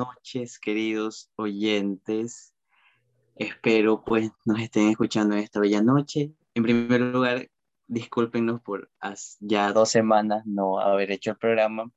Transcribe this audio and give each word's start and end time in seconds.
noches, 0.00 0.58
queridos 0.58 1.30
oyentes. 1.36 2.54
Espero 3.36 4.02
pues 4.02 4.30
nos 4.46 4.58
estén 4.58 4.88
escuchando 4.88 5.36
esta 5.36 5.60
bella 5.60 5.82
noche. 5.82 6.32
En 6.54 6.62
primer 6.62 7.02
lugar, 7.02 7.50
discúlpenos 7.86 8.62
por 8.62 8.90
ya 9.40 9.72
dos 9.74 9.90
semanas 9.90 10.46
no 10.46 10.80
haber 10.80 11.10
hecho 11.10 11.32
el 11.32 11.36
programa, 11.36 11.90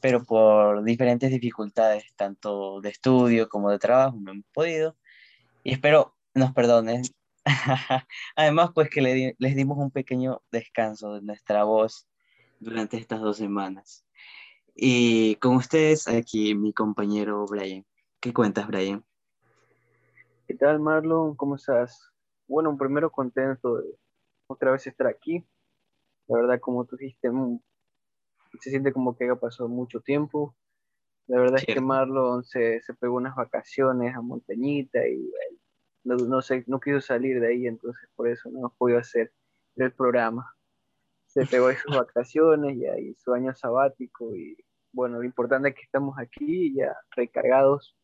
pero 0.00 0.24
por 0.24 0.82
diferentes 0.82 1.30
dificultades, 1.30 2.04
tanto 2.16 2.80
de 2.80 2.88
estudio 2.88 3.48
como 3.48 3.70
de 3.70 3.78
trabajo, 3.78 4.16
no 4.20 4.32
hemos 4.32 4.46
podido. 4.52 4.96
Y 5.62 5.72
espero 5.72 6.16
nos 6.34 6.52
perdonen. 6.52 7.02
Además, 8.34 8.70
pues 8.74 8.90
que 8.90 9.34
les 9.38 9.54
dimos 9.54 9.78
un 9.78 9.92
pequeño 9.92 10.42
descanso 10.50 11.14
de 11.14 11.22
nuestra 11.22 11.62
voz 11.62 12.08
durante 12.58 12.96
estas 12.96 13.20
dos 13.20 13.36
semanas. 13.36 14.05
Y 14.78 15.36
con 15.36 15.56
ustedes 15.56 16.06
aquí 16.06 16.54
mi 16.54 16.74
compañero 16.74 17.46
Brian. 17.46 17.82
¿Qué 18.20 18.34
cuentas, 18.34 18.66
Brian? 18.66 19.02
¿Qué 20.46 20.54
tal, 20.54 20.80
Marlon? 20.80 21.34
¿Cómo 21.34 21.56
estás? 21.56 22.12
Bueno, 22.46 22.76
primero 22.76 23.10
contento 23.10 23.78
de 23.78 23.96
otra 24.48 24.72
vez 24.72 24.86
estar 24.86 25.06
aquí. 25.06 25.42
La 26.28 26.36
verdad, 26.36 26.60
como 26.60 26.84
tú 26.84 26.96
dijiste, 26.96 27.30
mm, 27.30 27.58
se 28.60 28.68
siente 28.68 28.92
como 28.92 29.16
que 29.16 29.30
ha 29.30 29.36
pasado 29.36 29.70
mucho 29.70 30.00
tiempo. 30.00 30.54
La 31.26 31.40
verdad 31.40 31.58
es 31.58 31.74
que 31.74 31.80
Marlon 31.80 32.44
se, 32.44 32.82
se, 32.82 32.92
pegó 32.92 33.16
unas 33.16 33.34
vacaciones 33.34 34.14
a 34.14 34.20
Montañita 34.20 35.08
y 35.08 35.32
no, 36.04 36.16
no, 36.16 36.42
sé, 36.42 36.64
no 36.66 36.80
quiso 36.80 37.00
salir 37.00 37.40
de 37.40 37.48
ahí, 37.48 37.66
entonces 37.66 38.10
por 38.14 38.28
eso 38.28 38.50
no 38.50 38.74
podido 38.76 38.98
hacer 38.98 39.32
el 39.76 39.90
programa. 39.92 40.54
Se 41.24 41.46
pegó 41.46 41.72
sus 41.72 41.96
vacaciones 42.06 42.76
y 42.76 42.86
ahí 42.86 43.14
su 43.14 43.32
año 43.32 43.54
sabático 43.54 44.36
y 44.36 44.65
bueno, 44.96 45.18
lo 45.18 45.24
importante 45.24 45.68
es 45.68 45.74
que 45.74 45.82
estamos 45.82 46.18
aquí 46.18 46.74
ya 46.74 46.96
recargados 47.10 47.94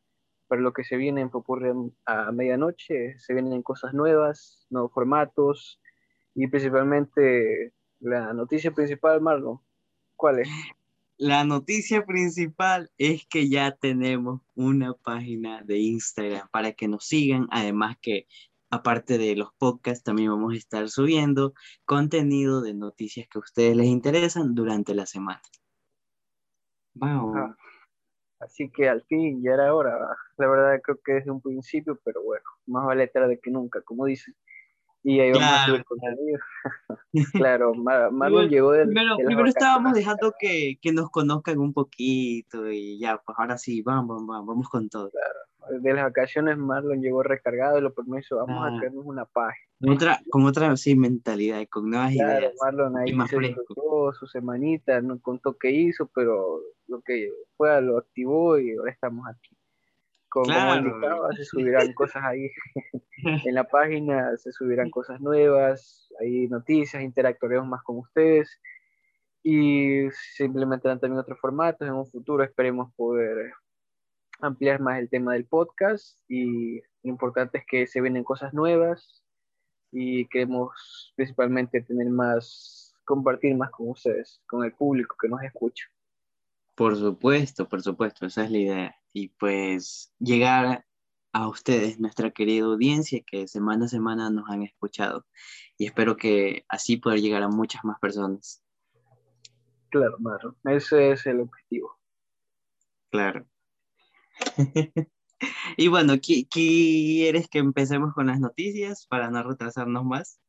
para 0.47 0.61
lo 0.61 0.75
que 0.75 0.85
se 0.85 0.98
viene 0.98 1.23
en 1.23 1.31
Popurre 1.31 1.73
a 2.05 2.31
medianoche. 2.33 3.19
Se 3.19 3.33
vienen 3.33 3.62
cosas 3.62 3.95
nuevas, 3.95 4.67
nuevos 4.69 4.93
formatos 4.93 5.81
y 6.35 6.48
principalmente 6.48 7.73
la 7.98 8.35
noticia 8.35 8.73
principal, 8.73 9.23
Marlon. 9.23 9.59
¿Cuál 10.17 10.41
es? 10.41 10.48
La 11.17 11.45
noticia 11.45 12.05
principal 12.05 12.91
es 12.98 13.25
que 13.27 13.48
ya 13.48 13.73
tenemos 13.73 14.43
una 14.55 14.93
página 14.93 15.63
de 15.63 15.79
Instagram 15.79 16.47
para 16.51 16.73
que 16.73 16.89
nos 16.89 17.07
sigan, 17.07 17.48
además 17.51 17.97
que 18.03 18.27
aparte 18.69 19.17
de 19.17 19.35
los 19.35 19.55
podcasts, 19.55 20.05
también 20.05 20.29
vamos 20.29 20.53
a 20.53 20.59
estar 20.59 20.91
subiendo 20.91 21.55
contenido 21.87 22.61
de 22.61 22.75
noticias 22.75 23.29
que 23.29 23.39
a 23.39 23.41
ustedes 23.41 23.77
les 23.77 23.87
interesan 23.87 24.55
durante 24.55 24.95
la 24.95 25.07
semana. 25.07 25.41
Wow. 26.95 27.55
Así 28.41 28.71
que 28.71 28.89
al 28.89 29.03
fin 29.03 29.43
ya 29.43 29.53
era 29.53 29.75
hora. 29.75 29.98
La 30.37 30.48
verdad 30.48 30.81
creo 30.83 30.98
que 31.05 31.12
desde 31.15 31.31
un 31.31 31.41
principio, 31.41 31.98
pero 32.05 32.23
bueno, 32.23 32.45
más 32.67 32.85
vale 32.87 33.07
tarde 33.07 33.39
que 33.41 33.51
nunca, 33.51 33.81
como 33.83 34.07
dicen. 34.07 34.35
Y 35.05 35.19
ahí 35.20 35.33
vamos 35.33 35.48
a 35.48 35.67
subir 35.67 35.85
con 35.85 35.98
claro, 37.33 37.73
Marlon 38.13 38.48
llegó 38.48 38.73
del. 38.73 38.87
Primero, 38.89 39.17
primero 39.17 39.48
estábamos 39.48 39.95
dejando 39.95 40.33
que, 40.39 40.79
que, 40.81 40.93
nos 40.93 41.11
conozcan 41.11 41.59
un 41.59 41.73
poquito 41.73 42.70
y 42.70 43.01
ya, 43.01 43.20
pues 43.24 43.36
ahora 43.36 43.59
sí, 43.59 43.83
vamos, 43.83 44.24
vamos, 44.27 44.47
vamos 44.47 44.69
con 44.69 44.89
todo. 44.89 45.11
Claro 45.11 45.39
de 45.70 45.95
las 45.95 46.05
vacaciones 46.05 46.59
Marlon 46.59 47.01
llegó 47.01 47.23
recargado 47.23 47.79
y 47.79 47.83
lo 47.83 47.95
permiso, 47.95 48.36
vamos 48.36 48.67
a 48.67 48.79
crearnos 48.79 49.05
una 49.07 49.24
página. 49.24 49.72
Con 49.83 49.95
otra, 49.95 50.20
con 50.31 50.45
otra 50.47 50.77
sí, 50.77 50.95
mentalidad, 50.95 51.67
con 51.69 51.91
nuevas 51.91 52.13
ideas. 52.13 52.55
Marlon 52.63 52.97
ahí 52.98 53.13
se 53.29 53.57
su 54.17 54.27
semanita, 54.29 55.01
no 55.01 55.20
contó 55.20 55.59
qué 55.59 55.73
hizo, 55.73 56.09
pero 56.15 56.61
lo 56.87 57.03
que 57.03 57.33
fue 57.57 57.83
lo 57.83 57.98
activó 57.98 58.61
y 58.61 58.77
ahora 58.77 58.92
estamos 58.92 59.27
aquí. 59.29 59.57
Como, 60.29 60.45
claro. 60.45 61.29
se 61.37 61.45
subirán 61.45 61.92
cosas 61.95 62.23
ahí 62.23 62.48
en 63.45 63.55
la 63.55 63.65
página, 63.65 64.37
se 64.37 64.53
subirán 64.53 64.89
cosas 64.89 65.21
nuevas, 65.21 66.09
hay 66.21 66.47
noticias, 66.47 67.03
interactuaremos 67.03 67.67
más 67.67 67.83
con 67.83 67.98
ustedes 67.98 68.61
y 69.42 70.09
se 70.13 70.45
implementarán 70.45 71.01
también 71.01 71.19
otros 71.19 71.41
formatos. 71.41 71.89
En 71.89 71.95
un 71.95 72.07
futuro 72.07 72.45
esperemos 72.45 72.95
poder 72.95 73.53
ampliar 74.41 74.81
más 74.81 75.01
el 75.01 75.11
tema 75.11 75.33
del 75.33 75.45
podcast 75.45 76.21
y 76.29 76.79
lo 77.03 77.11
importante 77.11 77.59
es 77.59 77.65
que 77.67 77.89
se 77.89 78.01
vienen 78.01 78.23
cosas 78.23 78.55
nuevas 78.55 79.22
y 79.92 80.27
queremos 80.27 81.13
principalmente 81.14 81.83
tener 81.83 82.08
más, 82.08 82.95
compartir 83.05 83.55
más 83.55 83.70
con 83.70 83.91
ustedes, 83.91 84.42
con 84.47 84.64
el 84.64 84.73
público 84.73 85.14
que 85.20 85.29
nos 85.29 85.42
escucha. 85.42 85.85
Por 86.75 86.97
supuesto, 86.97 87.69
por 87.69 87.83
supuesto, 87.83 88.27
esa 88.27 88.45
es 88.45 88.51
la 88.51 88.58
idea. 88.58 88.97
Y 89.13 89.29
pues 89.29 90.13
llegar 90.19 90.86
a 91.33 91.48
ustedes, 91.48 92.01
nuestra 92.01 92.30
querida 92.30 92.64
audiencia, 92.64 93.20
que 93.27 93.47
semana 93.47 93.85
a 93.85 93.89
semana 93.89 94.30
nos 94.30 94.48
han 94.48 94.63
escuchado. 94.63 95.27
Y 95.77 95.86
espero 95.86 96.17
que 96.17 96.64
así 96.69 96.97
poder 96.97 97.20
llegar 97.20 97.42
a 97.42 97.48
muchas 97.48 97.85
más 97.85 97.98
personas. 98.01 98.63
Claro, 99.91 100.17
Marro, 100.19 100.57
ese 100.64 101.13
es 101.13 101.27
el 101.27 101.41
objetivo. 101.41 101.98
Claro. 103.11 103.47
y 105.77 105.89
bueno, 105.89 106.14
¿quieres 106.20 107.48
que 107.48 107.58
empecemos 107.58 108.14
con 108.14 108.27
las 108.27 108.41
noticias 108.41 109.07
para 109.07 109.30
no 109.30 109.42
retrasarnos 109.42 110.05
más? 110.05 110.41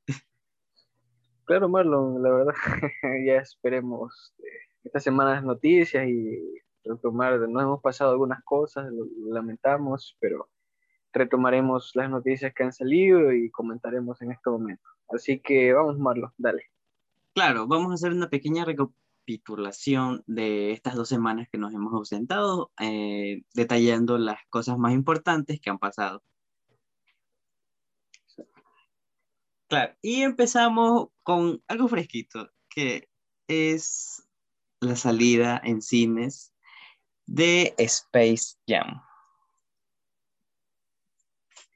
Claro, 1.46 1.68
Marlon, 1.68 2.24
la 2.24 2.30
verdad, 2.30 2.54
ya 3.26 3.36
esperemos 3.36 4.34
eh, 4.40 4.44
estas 4.84 5.04
semanas 5.04 5.44
noticias 5.44 6.08
y 6.08 6.40
retomar, 6.86 7.38
no 7.50 7.62
hemos 7.62 7.81
pasado 7.81 8.12
algunas 8.12 8.44
cosas, 8.44 8.90
lo 8.92 9.06
lamentamos, 9.34 10.16
pero 10.20 10.50
retomaremos 11.12 11.92
las 11.96 12.10
noticias 12.10 12.54
que 12.54 12.64
han 12.64 12.74
salido 12.74 13.34
y 13.34 13.50
comentaremos 13.52 14.22
en 14.22 14.31
este 14.31 14.50
momento. 14.50 14.84
Así 15.10 15.40
que 15.40 15.74
vamos, 15.74 15.98
Marlon, 16.00 16.31
dale. 16.38 16.64
Claro, 17.34 17.68
vamos 17.68 17.92
a 17.92 17.96
hacer 17.96 18.12
una 18.12 18.30
pequeña 18.30 18.64
recapitulación 19.24 20.24
de 20.28 20.72
estas 20.72 20.96
dos 20.96 21.10
semanas 21.10 21.48
que 21.52 21.58
nos 21.58 21.74
hemos 21.74 21.94
ausentado, 21.94 22.72
eh, 22.80 23.44
detallando 23.54 24.18
las 24.18 24.40
cosas 24.50 24.78
más 24.78 24.94
importantes 24.94 25.60
que 25.62 25.70
han 25.70 25.80
pasado. 25.80 26.24
Claro, 29.68 29.96
y 30.02 30.22
empezamos 30.22 31.08
con 31.24 31.64
algo 31.68 31.88
fresquito, 31.88 32.50
que 32.70 33.10
es 33.48 34.28
la 34.82 34.96
salida 34.96 35.60
en 35.64 35.82
cines 35.82 36.54
de 37.26 37.74
Space 37.78 38.58
Jam. 38.68 39.02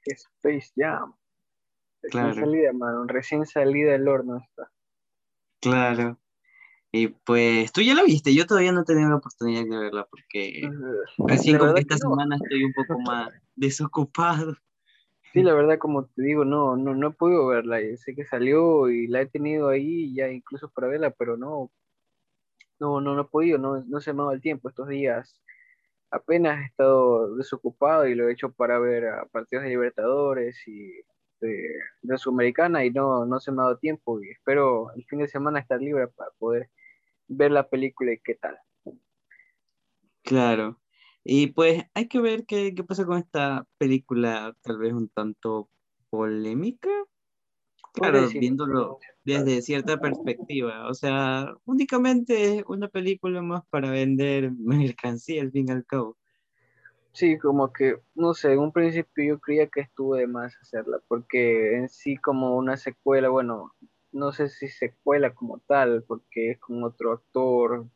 Space 0.04 0.70
Jam. 0.76 1.14
Recién 2.02 2.34
salida, 2.34 2.72
mano. 2.72 3.04
Recién 3.06 3.46
salida 3.46 3.92
del 3.92 4.06
horno 4.06 4.36
está. 4.38 4.70
Claro. 5.60 6.18
Y 6.90 7.08
pues 7.08 7.70
tú 7.72 7.82
ya 7.82 7.94
la 7.94 8.02
viste, 8.02 8.34
yo 8.34 8.46
todavía 8.46 8.72
no 8.72 8.80
he 8.80 8.84
tenido 8.84 9.10
la 9.10 9.16
oportunidad 9.16 9.64
de 9.64 9.76
verla 9.76 10.06
porque 10.10 10.70
recién 11.18 11.58
con 11.58 11.76
esta 11.76 11.98
semana 11.98 12.36
estoy 12.36 12.64
un 12.64 12.72
poco 12.72 12.98
más 13.00 13.30
desocupado. 13.56 14.56
Sí, 15.34 15.42
la 15.42 15.52
verdad, 15.52 15.78
como 15.78 16.06
te 16.06 16.22
digo, 16.22 16.46
no, 16.46 16.76
no, 16.76 16.94
no 16.94 17.08
he 17.08 17.12
podido 17.12 17.46
verla. 17.46 17.78
Sé 17.98 18.14
que 18.14 18.24
salió 18.24 18.88
y 18.88 19.06
la 19.06 19.20
he 19.20 19.26
tenido 19.26 19.68
ahí 19.68 20.14
ya 20.14 20.30
incluso 20.30 20.70
para 20.70 20.88
verla, 20.88 21.10
pero 21.10 21.36
no, 21.36 21.70
no, 22.80 23.02
no, 23.02 23.14
no 23.14 23.22
he 23.22 23.26
podido, 23.26 23.58
no, 23.58 23.84
no 23.84 24.00
se 24.00 24.14
me 24.14 24.20
ha 24.20 24.24
dado 24.24 24.32
el 24.32 24.40
tiempo 24.40 24.70
estos 24.70 24.88
días. 24.88 25.42
Apenas 26.10 26.62
he 26.62 26.64
estado 26.64 27.36
desocupado 27.36 28.06
y 28.06 28.14
lo 28.14 28.28
he 28.28 28.32
hecho 28.32 28.50
para 28.50 28.78
ver 28.78 29.08
a 29.08 29.26
partidos 29.26 29.64
de 29.64 29.70
Libertadores 29.70 30.66
y 30.66 30.92
de, 31.40 31.68
de 32.00 32.18
Sudamericana 32.18 32.82
y 32.86 32.90
no, 32.90 33.26
no 33.26 33.38
se 33.40 33.52
me 33.52 33.60
ha 33.60 33.64
dado 33.64 33.76
tiempo 33.76 34.20
y 34.22 34.30
espero 34.30 34.90
el 34.96 35.04
fin 35.04 35.18
de 35.18 35.28
semana 35.28 35.60
estar 35.60 35.80
libre 35.80 36.08
para 36.08 36.30
poder 36.38 36.70
ver 37.28 37.52
la 37.52 37.68
película 37.68 38.12
y 38.12 38.18
qué 38.18 38.34
tal. 38.34 38.58
Claro. 40.22 40.80
Y 41.24 41.48
pues 41.48 41.84
hay 41.94 42.08
que 42.08 42.20
ver 42.20 42.46
qué, 42.46 42.74
qué 42.74 42.84
pasa 42.84 43.04
con 43.04 43.18
esta 43.18 43.66
película, 43.78 44.54
tal 44.62 44.78
vez 44.78 44.92
un 44.92 45.08
tanto 45.08 45.68
polémica. 46.10 46.90
Claro, 47.92 48.28
viéndolo 48.28 48.98
desde 49.24 49.62
cierta 49.62 49.98
perspectiva. 49.98 50.88
O 50.88 50.94
sea, 50.94 51.54
únicamente 51.64 52.58
es 52.58 52.64
una 52.66 52.88
película 52.88 53.42
más 53.42 53.62
para 53.70 53.90
vender 53.90 54.52
mercancía 54.58 55.42
al 55.42 55.52
fin 55.52 55.68
y 55.68 55.72
al 55.72 55.84
cabo. 55.84 56.16
Sí, 57.12 57.36
como 57.38 57.72
que, 57.72 57.96
no 58.14 58.32
sé, 58.34 58.52
en 58.52 58.60
un 58.60 58.72
principio 58.72 59.24
yo 59.24 59.40
creía 59.40 59.66
que 59.66 59.80
estuvo 59.80 60.14
de 60.14 60.26
más 60.28 60.56
hacerla, 60.62 61.00
porque 61.08 61.76
en 61.76 61.88
sí 61.88 62.16
como 62.16 62.56
una 62.56 62.76
secuela, 62.76 63.28
bueno, 63.28 63.74
no 64.12 64.32
sé 64.32 64.48
si 64.48 64.68
secuela 64.68 65.34
como 65.34 65.58
tal, 65.60 66.04
porque 66.04 66.52
es 66.52 66.58
con 66.58 66.82
otro 66.84 67.12
actor, 67.12 67.86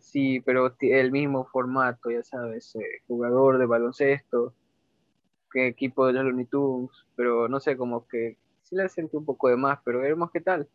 sí, 0.00 0.40
pero 0.40 0.74
el 0.80 1.12
mismo 1.12 1.46
formato, 1.46 2.10
ya 2.10 2.22
sabes, 2.22 2.74
eh, 2.76 3.02
jugador 3.06 3.58
de 3.58 3.66
baloncesto, 3.66 4.54
que 5.50 5.66
equipo 5.66 6.06
de 6.06 6.12
los 6.14 6.24
Looney 6.24 6.46
Tunes, 6.46 6.90
pero 7.16 7.48
no 7.48 7.60
sé, 7.60 7.76
como 7.76 8.06
que 8.06 8.38
sí 8.62 8.76
la 8.76 8.88
sentí 8.88 9.16
un 9.16 9.24
poco 9.24 9.48
de 9.48 9.56
más, 9.56 9.80
pero 9.84 10.00
veremos 10.00 10.30
qué 10.30 10.40
tal. 10.40 10.68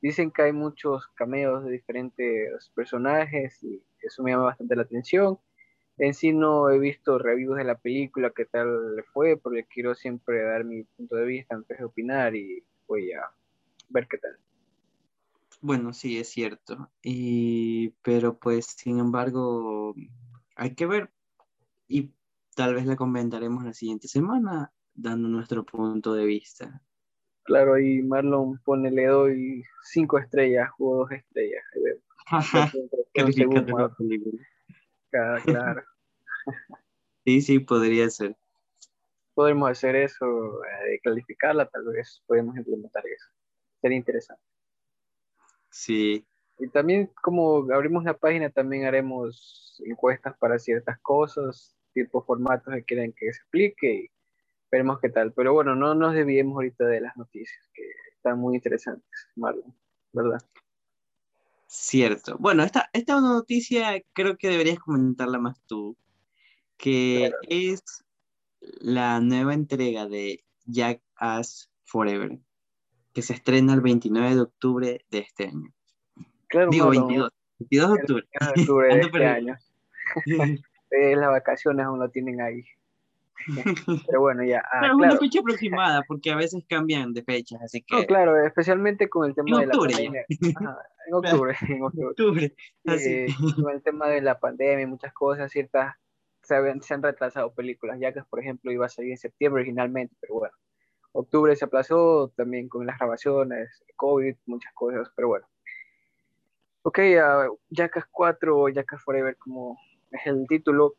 Dicen 0.00 0.30
que 0.30 0.42
hay 0.42 0.52
muchos 0.52 1.08
cameos 1.08 1.64
de 1.64 1.72
diferentes 1.72 2.70
personajes 2.74 3.62
y 3.62 3.82
eso 4.02 4.22
me 4.22 4.30
llama 4.30 4.44
bastante 4.44 4.76
la 4.76 4.82
atención. 4.82 5.38
En 5.98 6.14
sí 6.14 6.32
no 6.32 6.70
he 6.70 6.78
visto 6.78 7.18
reviews 7.18 7.58
de 7.58 7.64
la 7.64 7.76
película, 7.76 8.32
qué 8.34 8.46
tal 8.46 8.96
le 8.96 9.02
fue, 9.02 9.36
porque 9.36 9.64
quiero 9.64 9.94
siempre 9.94 10.42
dar 10.42 10.64
mi 10.64 10.84
punto 10.84 11.16
de 11.16 11.26
vista 11.26 11.54
antes 11.54 11.78
de 11.78 11.84
opinar 11.84 12.34
y 12.34 12.64
voy 12.86 13.12
a 13.12 13.30
ver 13.90 14.08
qué 14.08 14.18
tal. 14.18 14.36
Bueno, 15.60 15.92
sí, 15.92 16.18
es 16.18 16.28
cierto. 16.28 16.90
Y, 17.02 17.90
pero 18.02 18.38
pues, 18.38 18.66
sin 18.66 18.98
embargo, 18.98 19.94
hay 20.56 20.74
que 20.74 20.86
ver 20.86 21.10
y 21.86 22.12
tal 22.54 22.74
vez 22.74 22.86
la 22.86 22.96
comentaremos 22.96 23.64
la 23.64 23.74
siguiente 23.74 24.08
semana 24.08 24.72
dando 24.94 25.28
nuestro 25.28 25.64
punto 25.64 26.14
de 26.14 26.24
vista. 26.24 26.82
Claro, 27.42 27.78
y 27.78 28.02
Marlon 28.02 28.58
pone, 28.64 28.90
le 28.90 29.06
doy 29.06 29.64
cinco 29.82 30.18
estrellas 30.18 30.70
o 30.78 30.96
dos 30.98 31.10
estrellas. 31.10 31.64
Claro. 35.10 35.82
Sí, 37.24 37.42
sí, 37.42 37.58
podría 37.58 38.08
ser. 38.08 38.34
Podemos 39.34 39.70
hacer 39.70 39.94
eso, 39.94 40.24
eh, 40.64 41.00
calificarla, 41.02 41.68
tal 41.68 41.84
vez 41.84 42.22
podemos 42.26 42.56
implementar 42.56 43.04
eso. 43.06 43.28
Sería 43.80 43.98
interesante. 43.98 44.42
Sí. 45.70 46.26
Y 46.58 46.68
también 46.68 47.10
como 47.22 47.66
abrimos 47.72 48.04
la 48.04 48.14
página, 48.14 48.50
también 48.50 48.84
haremos 48.84 49.80
encuestas 49.86 50.36
para 50.38 50.58
ciertas 50.58 50.98
cosas, 51.00 51.74
tipo 51.94 52.22
formatos 52.22 52.74
que 52.74 52.84
quieren 52.84 53.12
que 53.12 53.32
se 53.32 53.40
explique 53.40 53.92
y 53.94 54.10
veremos 54.70 55.00
qué 55.00 55.08
tal. 55.08 55.32
Pero 55.32 55.54
bueno, 55.54 55.74
no 55.74 55.94
nos 55.94 56.14
desviemos 56.14 56.54
ahorita 56.54 56.84
de 56.84 57.00
las 57.00 57.16
noticias, 57.16 57.68
que 57.72 57.82
están 58.14 58.38
muy 58.38 58.56
interesantes, 58.56 59.28
Marlon, 59.36 59.74
¿verdad? 60.12 60.40
Cierto. 61.66 62.36
Bueno, 62.38 62.64
esta, 62.64 62.90
esta 62.92 63.16
una 63.16 63.28
noticia 63.28 64.02
creo 64.12 64.36
que 64.36 64.48
deberías 64.48 64.80
comentarla 64.80 65.38
más 65.38 65.60
tú, 65.66 65.96
que 66.76 67.32
es 67.48 68.04
la 68.60 69.20
nueva 69.20 69.54
entrega 69.54 70.06
de 70.06 70.44
Jack 70.64 71.00
As 71.14 71.70
Forever, 71.84 72.38
que 73.12 73.22
se 73.22 73.34
estrena 73.34 73.74
el 73.74 73.80
29 73.80 74.34
de 74.34 74.40
octubre 74.40 75.04
de 75.10 75.18
este 75.18 75.44
año. 75.44 75.72
Claro, 76.48 76.70
Digo, 76.70 76.90
22, 76.90 77.30
22 77.58 77.88
de 77.88 77.94
octubre. 77.94 78.28
de 78.32 78.46
octubre 78.62 78.94
de 78.94 79.00
este 79.00 79.26
año. 79.26 79.58
eh, 80.90 81.16
las 81.16 81.30
vacaciones 81.30 81.86
aún 81.86 81.98
lo 81.98 82.08
tienen 82.10 82.40
ahí. 82.40 82.64
Pero 84.06 84.20
bueno, 84.20 84.44
ya. 84.44 84.62
Ah, 84.70 84.80
Pero 84.82 84.92
es 84.92 84.98
una 84.98 85.16
fecha 85.16 85.40
aproximada, 85.40 86.02
porque 86.06 86.30
a 86.30 86.36
veces 86.36 86.62
cambian 86.68 87.12
de 87.14 87.22
fechas, 87.22 87.60
así 87.62 87.82
que. 87.82 87.96
No, 87.96 88.04
claro, 88.04 88.44
especialmente 88.44 89.08
con 89.08 89.28
el 89.28 89.34
tema 89.34 89.60
de 89.60 89.66
la 89.66 89.72
pandemia. 89.72 90.24
en 90.28 91.14
octubre, 91.14 91.56
en 91.68 91.82
octubre. 91.82 92.54
Eh, 92.84 93.26
con 93.56 93.72
el 93.72 93.82
tema 93.82 94.08
de 94.08 94.20
la 94.20 94.38
pandemia 94.38 94.82
y 94.82 94.86
muchas 94.86 95.12
cosas, 95.12 95.50
ciertas. 95.50 95.94
Se, 96.42 96.56
se 96.80 96.94
han 96.94 97.02
retrasado 97.02 97.52
películas, 97.52 97.98
ya 98.00 98.12
que, 98.12 98.22
por 98.28 98.40
ejemplo, 98.40 98.72
iba 98.72 98.86
a 98.86 98.88
salir 98.88 99.12
en 99.12 99.18
septiembre 99.18 99.60
originalmente, 99.62 100.16
pero 100.20 100.34
bueno. 100.34 100.54
Octubre 101.12 101.54
se 101.56 101.64
aplazó 101.64 102.32
también 102.36 102.68
con 102.68 102.86
las 102.86 102.98
grabaciones, 102.98 103.82
COVID, 103.96 104.36
muchas 104.46 104.72
cosas, 104.74 105.10
pero 105.16 105.28
bueno. 105.28 105.46
Ok, 106.82 106.98
uh, 106.98 107.58
Jackass 107.70 108.06
4 108.10 108.58
o 108.58 108.68
Jackass 108.68 109.02
Forever, 109.02 109.36
como 109.36 109.78
es 110.10 110.26
el 110.26 110.46
título, 110.48 110.94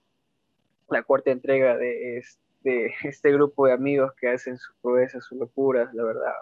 la 0.90 1.04
cuarta 1.04 1.32
entrega 1.32 1.78
de 1.78 2.18
este, 2.18 2.94
este 3.04 3.32
grupo 3.32 3.66
de 3.66 3.74
amigos 3.74 4.12
que 4.20 4.30
hacen 4.30 4.58
sus 4.58 4.76
proezas, 4.82 5.26
sus 5.26 5.40
locuras, 5.40 5.94
la 5.94 6.04
verdad. 6.04 6.34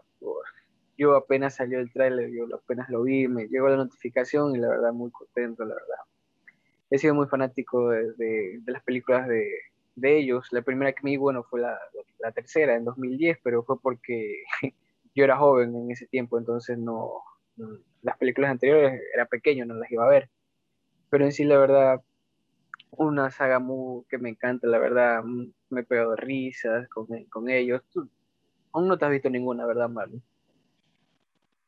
yo 0.98 1.16
apenas 1.16 1.56
salió 1.56 1.80
el 1.80 1.92
tráiler, 1.94 2.30
yo 2.32 2.54
apenas 2.54 2.90
lo 2.90 3.04
vi, 3.04 3.28
me 3.28 3.48
llegó 3.48 3.70
la 3.70 3.78
notificación 3.78 4.56
y 4.56 4.60
la 4.60 4.70
verdad 4.70 4.92
muy 4.92 5.12
contento, 5.12 5.64
la 5.64 5.76
verdad. 5.76 5.98
He 6.90 6.98
sido 6.98 7.14
muy 7.14 7.28
fanático 7.28 7.90
de, 7.92 8.14
de, 8.18 8.62
las 8.66 8.84
películas 8.84 9.28
de, 9.28 9.48
de, 10.00 10.18
ellos. 10.18 10.48
La 10.52 10.62
primera 10.62 10.94
que 10.94 11.02
me 11.04 11.12
vi, 11.12 11.18
bueno, 11.18 11.44
fue 11.44 11.62
la, 11.62 11.78
la, 12.20 12.32
tercera, 12.32 12.76
en 12.76 12.86
2010, 12.86 13.40
pero 13.44 13.64
fue 13.64 13.80
porque 13.80 14.44
yo 15.16 15.24
era 15.24 15.38
joven 15.38 15.76
en 15.76 15.92
ese 15.92 16.08
tiempo, 16.08 16.38
entonces 16.38 16.78
no, 16.78 17.24
las 18.02 18.18
películas 18.18 18.52
anteriores 18.52 19.02
era 19.14 19.26
pequeño, 19.26 19.66
no 19.66 19.76
las 19.76 19.92
iba 19.92 20.06
a 20.06 20.10
ver. 20.10 20.30
Pero 21.10 21.26
en 21.26 21.32
sí, 21.32 21.44
la 21.44 21.58
verdad, 21.58 22.02
una 22.92 23.32
saga 23.32 23.60
muy, 23.60 24.04
que 24.10 24.18
me 24.18 24.30
encanta, 24.30 24.68
la 24.68 24.80
verdad, 24.80 25.24
mm, 25.24 25.52
me 25.70 25.82
he 25.82 25.84
pegado 25.84 26.16
risas 26.16 26.88
con, 26.90 27.08
con 27.30 27.50
ellos. 27.50 27.82
aún 28.72 28.88
no 28.88 28.98
te 28.98 29.06
has 29.06 29.12
visto 29.12 29.30
ninguna, 29.30 29.66
¿verdad, 29.66 29.90
Marlon? 29.90 30.22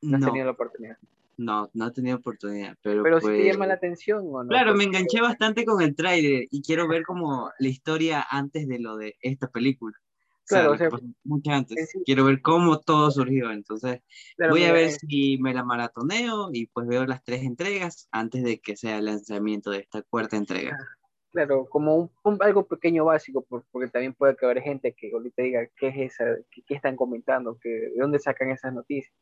No, 0.02 0.18
has 0.18 0.26
tenido 0.26 0.46
la 0.46 0.52
oportunidad. 0.52 0.98
No, 1.42 1.70
no 1.74 1.88
he 1.88 1.92
tenido 1.92 2.18
oportunidad, 2.18 2.78
pero... 2.84 3.02
Pero 3.02 3.20
si 3.20 3.28
te 3.28 3.46
llama 3.46 3.66
la 3.66 3.74
atención 3.74 4.24
o 4.32 4.44
no. 4.44 4.50
Claro, 4.50 4.76
me 4.76 4.84
enganché 4.84 5.22
bastante 5.22 5.66
con 5.66 5.82
el 5.82 5.96
tráiler 5.96 6.48
y 6.52 6.62
quiero 6.62 6.88
ver 6.88 7.04
como 7.04 7.52
la 7.58 7.68
historia 7.68 8.26
antes 8.30 8.68
de 8.68 8.80
lo 8.80 8.96
de 8.96 9.16
esta 9.22 9.48
película. 9.48 9.98
Claro, 10.46 10.74
o 10.74 10.78
sea, 10.78 10.90
mucho 11.24 11.52
antes. 11.52 11.94
Quiero 12.06 12.26
ver 12.26 12.42
cómo 12.42 12.80
todo 12.80 13.10
surgió. 13.10 13.52
Entonces, 13.52 14.02
voy 14.38 14.66
a 14.66 14.74
ver 14.74 14.92
si 14.92 15.38
me 15.40 15.54
la 15.54 15.64
maratoneo 15.64 16.50
y 16.52 16.68
pues 16.68 16.88
veo 16.88 17.06
las 17.06 17.24
tres 17.24 17.44
entregas 17.44 18.08
antes 18.12 18.44
de 18.44 18.60
que 18.60 18.76
sea 18.76 18.98
el 18.98 19.06
lanzamiento 19.06 19.72
de 19.72 19.80
esta 19.80 20.02
cuarta 20.04 20.38
entrega. 20.38 20.78
Ah. 20.80 21.02
Claro, 21.32 21.66
como 21.70 22.12
un, 22.24 22.38
algo 22.42 22.68
pequeño 22.68 23.06
básico, 23.06 23.46
porque 23.72 23.88
también 23.88 24.14
puede 24.14 24.36
que 24.36 24.46
haber 24.46 24.62
gente 24.62 24.94
que 24.94 25.12
ahorita 25.14 25.42
diga 25.42 25.66
qué 25.78 25.88
es 25.88 26.12
esa, 26.12 26.26
qué, 26.52 26.76
están 26.76 26.98
comentando, 26.98 27.58
que, 27.58 27.70
de 27.70 27.94
dónde 27.98 28.20
sacan 28.20 28.50
esas 28.50 28.74
noticias. 28.74 29.16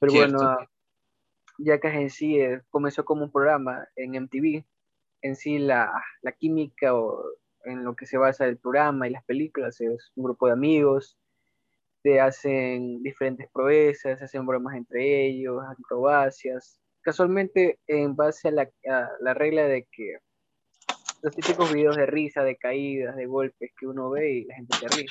Pero 0.00 0.12
bueno, 0.12 0.58
ya 1.62 1.78
que 1.78 1.88
en 1.88 2.10
sí 2.10 2.40
eh, 2.40 2.62
comenzó 2.70 3.04
como 3.04 3.24
un 3.24 3.32
programa 3.32 3.86
en 3.96 4.12
MTV, 4.22 4.64
en 5.22 5.36
sí 5.36 5.58
la, 5.58 5.92
la, 6.22 6.32
química 6.32 6.94
o 6.94 7.22
en 7.64 7.84
lo 7.84 7.94
que 7.94 8.06
se 8.06 8.16
basa 8.16 8.46
el 8.46 8.58
programa 8.58 9.06
y 9.06 9.10
las 9.10 9.24
películas 9.24 9.80
es 9.80 10.12
un 10.16 10.24
grupo 10.24 10.46
de 10.46 10.52
amigos, 10.52 11.18
te 12.02 12.20
hacen 12.20 13.02
diferentes 13.02 13.48
proezas, 13.52 14.22
hacen 14.22 14.46
bromas 14.46 14.76
entre 14.76 15.26
ellos, 15.26 15.62
acrobacias, 15.68 16.80
casualmente 17.02 17.78
en 17.86 18.16
base 18.16 18.48
a 18.48 18.52
la, 18.52 18.62
a 18.88 19.10
la 19.20 19.34
regla 19.34 19.64
de 19.64 19.86
que 19.92 20.16
los 21.22 21.34
típicos 21.34 21.72
videos 21.72 21.96
de 21.96 22.06
risa, 22.06 22.42
de 22.42 22.56
caídas, 22.56 23.16
de 23.16 23.26
golpes 23.26 23.72
que 23.78 23.86
uno 23.86 24.08
ve 24.08 24.30
y 24.32 24.44
la 24.44 24.54
gente 24.54 24.76
se 24.78 24.88
ríe. 24.88 25.06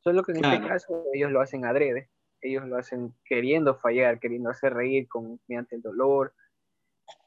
Solo 0.00 0.22
que 0.22 0.32
en 0.32 0.44
este 0.44 0.66
caso 0.66 1.04
ellos 1.12 1.30
lo 1.30 1.40
hacen 1.40 1.66
adrede, 1.66 2.08
ellos 2.44 2.66
lo 2.66 2.76
hacen 2.76 3.14
queriendo 3.24 3.74
fallar, 3.76 4.20
queriendo 4.20 4.50
hacer 4.50 4.74
reír 4.74 5.08
con, 5.08 5.40
mediante 5.48 5.76
el 5.76 5.82
dolor. 5.82 6.34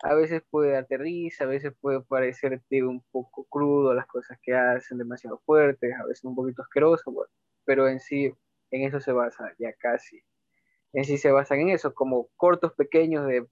A 0.04 0.14
veces 0.14 0.44
puede 0.50 0.72
darte 0.72 0.98
risa, 0.98 1.44
a 1.44 1.48
veces 1.48 1.74
puede 1.80 2.02
parecerte 2.02 2.84
un 2.84 3.04
poco 3.12 3.46
crudo 3.46 3.94
las 3.94 4.08
cosas 4.08 4.38
que 4.42 4.56
hacen, 4.56 4.98
demasiado 4.98 5.40
fuertes, 5.46 5.94
a 6.00 6.06
veces 6.06 6.24
un 6.24 6.36
poquito 6.36 6.62
asqueroso, 6.62 7.14
pero 7.66 7.88
en 7.88 8.00
sí, 8.00 8.34
en 8.72 8.84
eso 8.84 9.00
se 9.00 9.12
basa 9.12 9.54
ya 9.60 9.74
casi. 9.74 10.22
En 10.94 11.04
sí 11.04 11.18
se 11.18 11.32
basan 11.32 11.62
en 11.62 11.70
eso, 11.70 11.94
como 11.94 12.30
cortos 12.38 12.74
pequeños 12.74 13.28
de 13.28 13.46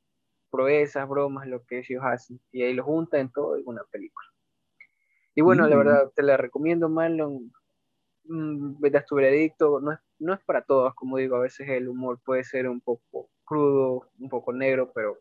proezas, 0.50 1.08
bromas, 1.08 1.48
lo 1.48 1.64
que 1.66 1.80
ellos 1.80 2.02
hacen, 2.04 2.40
y 2.52 2.64
ahí 2.64 2.74
lo 2.74 2.84
juntan 2.84 3.32
todo 3.32 3.58
en 3.58 3.64
una 3.66 3.84
película. 3.92 4.28
Y 5.36 5.42
bueno, 5.42 5.68
la 5.68 5.76
verdad, 5.76 6.12
te 6.16 6.24
la 6.24 6.38
recomiendo, 6.38 6.88
Marlon. 6.88 7.52
Mm, 8.28 8.84
a 8.96 9.06
tu 9.06 9.16
veredicto. 9.16 9.80
No 9.80 9.92
es, 9.94 10.00
no 10.20 10.34
es 10.34 10.40
para 10.46 10.64
todos, 10.64 10.94
como 10.96 11.18
digo, 11.18 11.36
a 11.36 11.42
veces 11.42 11.68
el 11.70 11.88
humor 11.88 12.20
puede 12.24 12.44
ser 12.44 12.68
un 12.68 12.82
poco 12.82 13.30
crudo, 13.44 14.10
un 14.20 14.30
poco 14.30 14.54
negro, 14.54 14.92
pero 14.94 15.18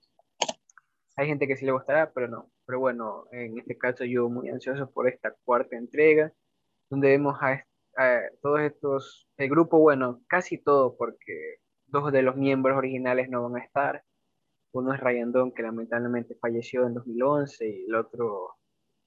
hay 1.16 1.26
gente 1.28 1.46
que 1.46 1.56
sí 1.56 1.64
le 1.66 1.73
gustará, 1.73 2.12
pero 2.12 2.28
no. 2.28 2.50
Pero 2.66 2.80
bueno, 2.80 3.26
en 3.32 3.58
este 3.58 3.76
caso 3.78 4.04
yo 4.04 4.28
muy 4.28 4.49
ansioso 4.49 4.90
por 4.90 5.08
esta 5.08 5.34
cuarta 5.44 5.76
entrega, 5.76 6.32
donde 6.90 7.08
vemos 7.08 7.37
a, 7.42 7.64
todos 8.42 8.61
estos, 8.61 9.28
el 9.37 9.49
grupo, 9.50 9.78
bueno, 9.78 10.20
casi 10.28 10.58
todo, 10.58 10.96
porque 10.96 11.58
dos 11.87 12.12
de 12.12 12.23
los 12.23 12.37
miembros 12.37 12.76
originales 12.76 13.28
no 13.30 13.42
van 13.44 13.61
a 13.61 13.64
estar. 13.64 14.04
Uno 14.73 14.92
es 14.94 15.00
Ryan 15.00 15.32
Don, 15.32 15.52
que 15.52 15.62
lamentablemente 15.62 16.34
falleció 16.37 16.87
en 16.87 16.94
2011, 16.94 17.68
y 17.68 17.84
el 17.87 17.94
otro 17.94 18.56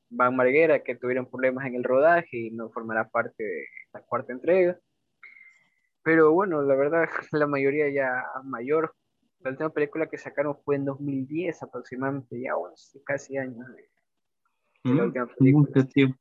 Van 0.09 0.35
Marguera, 0.35 0.83
que 0.83 0.95
tuvieron 0.95 1.29
problemas 1.29 1.65
en 1.65 1.75
el 1.75 1.83
rodaje 1.83 2.37
y 2.37 2.51
no 2.51 2.69
formará 2.69 3.09
parte 3.09 3.43
de 3.43 3.65
la 3.93 4.01
cuarta 4.01 4.33
entrega. 4.33 4.77
Pero 6.03 6.31
bueno, 6.31 6.61
la 6.61 6.75
verdad, 6.75 7.05
la 7.31 7.47
mayoría 7.47 7.89
ya 7.89 8.23
mayor. 8.43 8.93
La 9.41 9.51
última 9.51 9.69
película 9.69 10.07
que 10.07 10.17
sacaron 10.17 10.57
fue 10.63 10.75
en 10.77 10.85
2010 10.85 11.61
aproximadamente, 11.63 12.41
ya 12.41 12.53
casi 13.05 13.37
años. 13.37 13.67
Mm, 14.83 15.11
mucho 15.51 15.85
tiempo. 15.87 16.17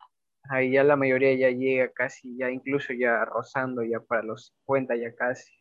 Ahí 0.48 0.72
ya 0.72 0.84
la 0.84 0.96
mayoría 0.96 1.34
ya 1.34 1.50
llega 1.50 1.90
casi, 1.92 2.36
ya 2.36 2.50
incluso 2.50 2.92
ya 2.92 3.24
rozando 3.24 3.82
ya 3.82 4.00
para 4.00 4.22
los 4.22 4.54
50 4.66 4.96
ya 4.96 5.14
casi. 5.14 5.52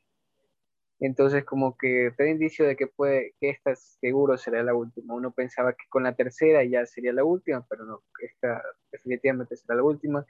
Entonces, 0.99 1.43
como 1.43 1.77
que 1.77 2.11
te 2.15 2.23
da 2.23 2.29
indicio 2.29 2.65
de 2.65 2.75
que 2.75 2.87
puede, 2.87 3.33
que 3.39 3.49
esta 3.49 3.75
seguro 3.75 4.37
será 4.37 4.63
la 4.63 4.73
última. 4.73 5.13
Uno 5.13 5.31
pensaba 5.31 5.73
que 5.73 5.85
con 5.89 6.03
la 6.03 6.15
tercera 6.15 6.63
ya 6.63 6.85
sería 6.85 7.11
la 7.13 7.23
última, 7.23 7.65
pero 7.69 7.85
no, 7.85 8.03
esta 8.21 8.63
definitivamente 8.91 9.57
será 9.57 9.75
la 9.75 9.83
última. 9.83 10.25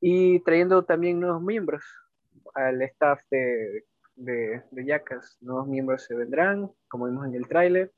Y 0.00 0.40
trayendo 0.40 0.84
también 0.84 1.20
nuevos 1.20 1.42
miembros 1.42 1.84
al 2.54 2.82
staff 2.82 3.20
de, 3.30 3.84
de, 4.16 4.62
de 4.70 5.02
nuevos 5.40 5.68
miembros 5.68 6.04
se 6.04 6.14
vendrán, 6.14 6.70
como 6.88 7.06
vimos 7.06 7.26
en 7.26 7.34
el 7.34 7.46
tráiler. 7.46 7.92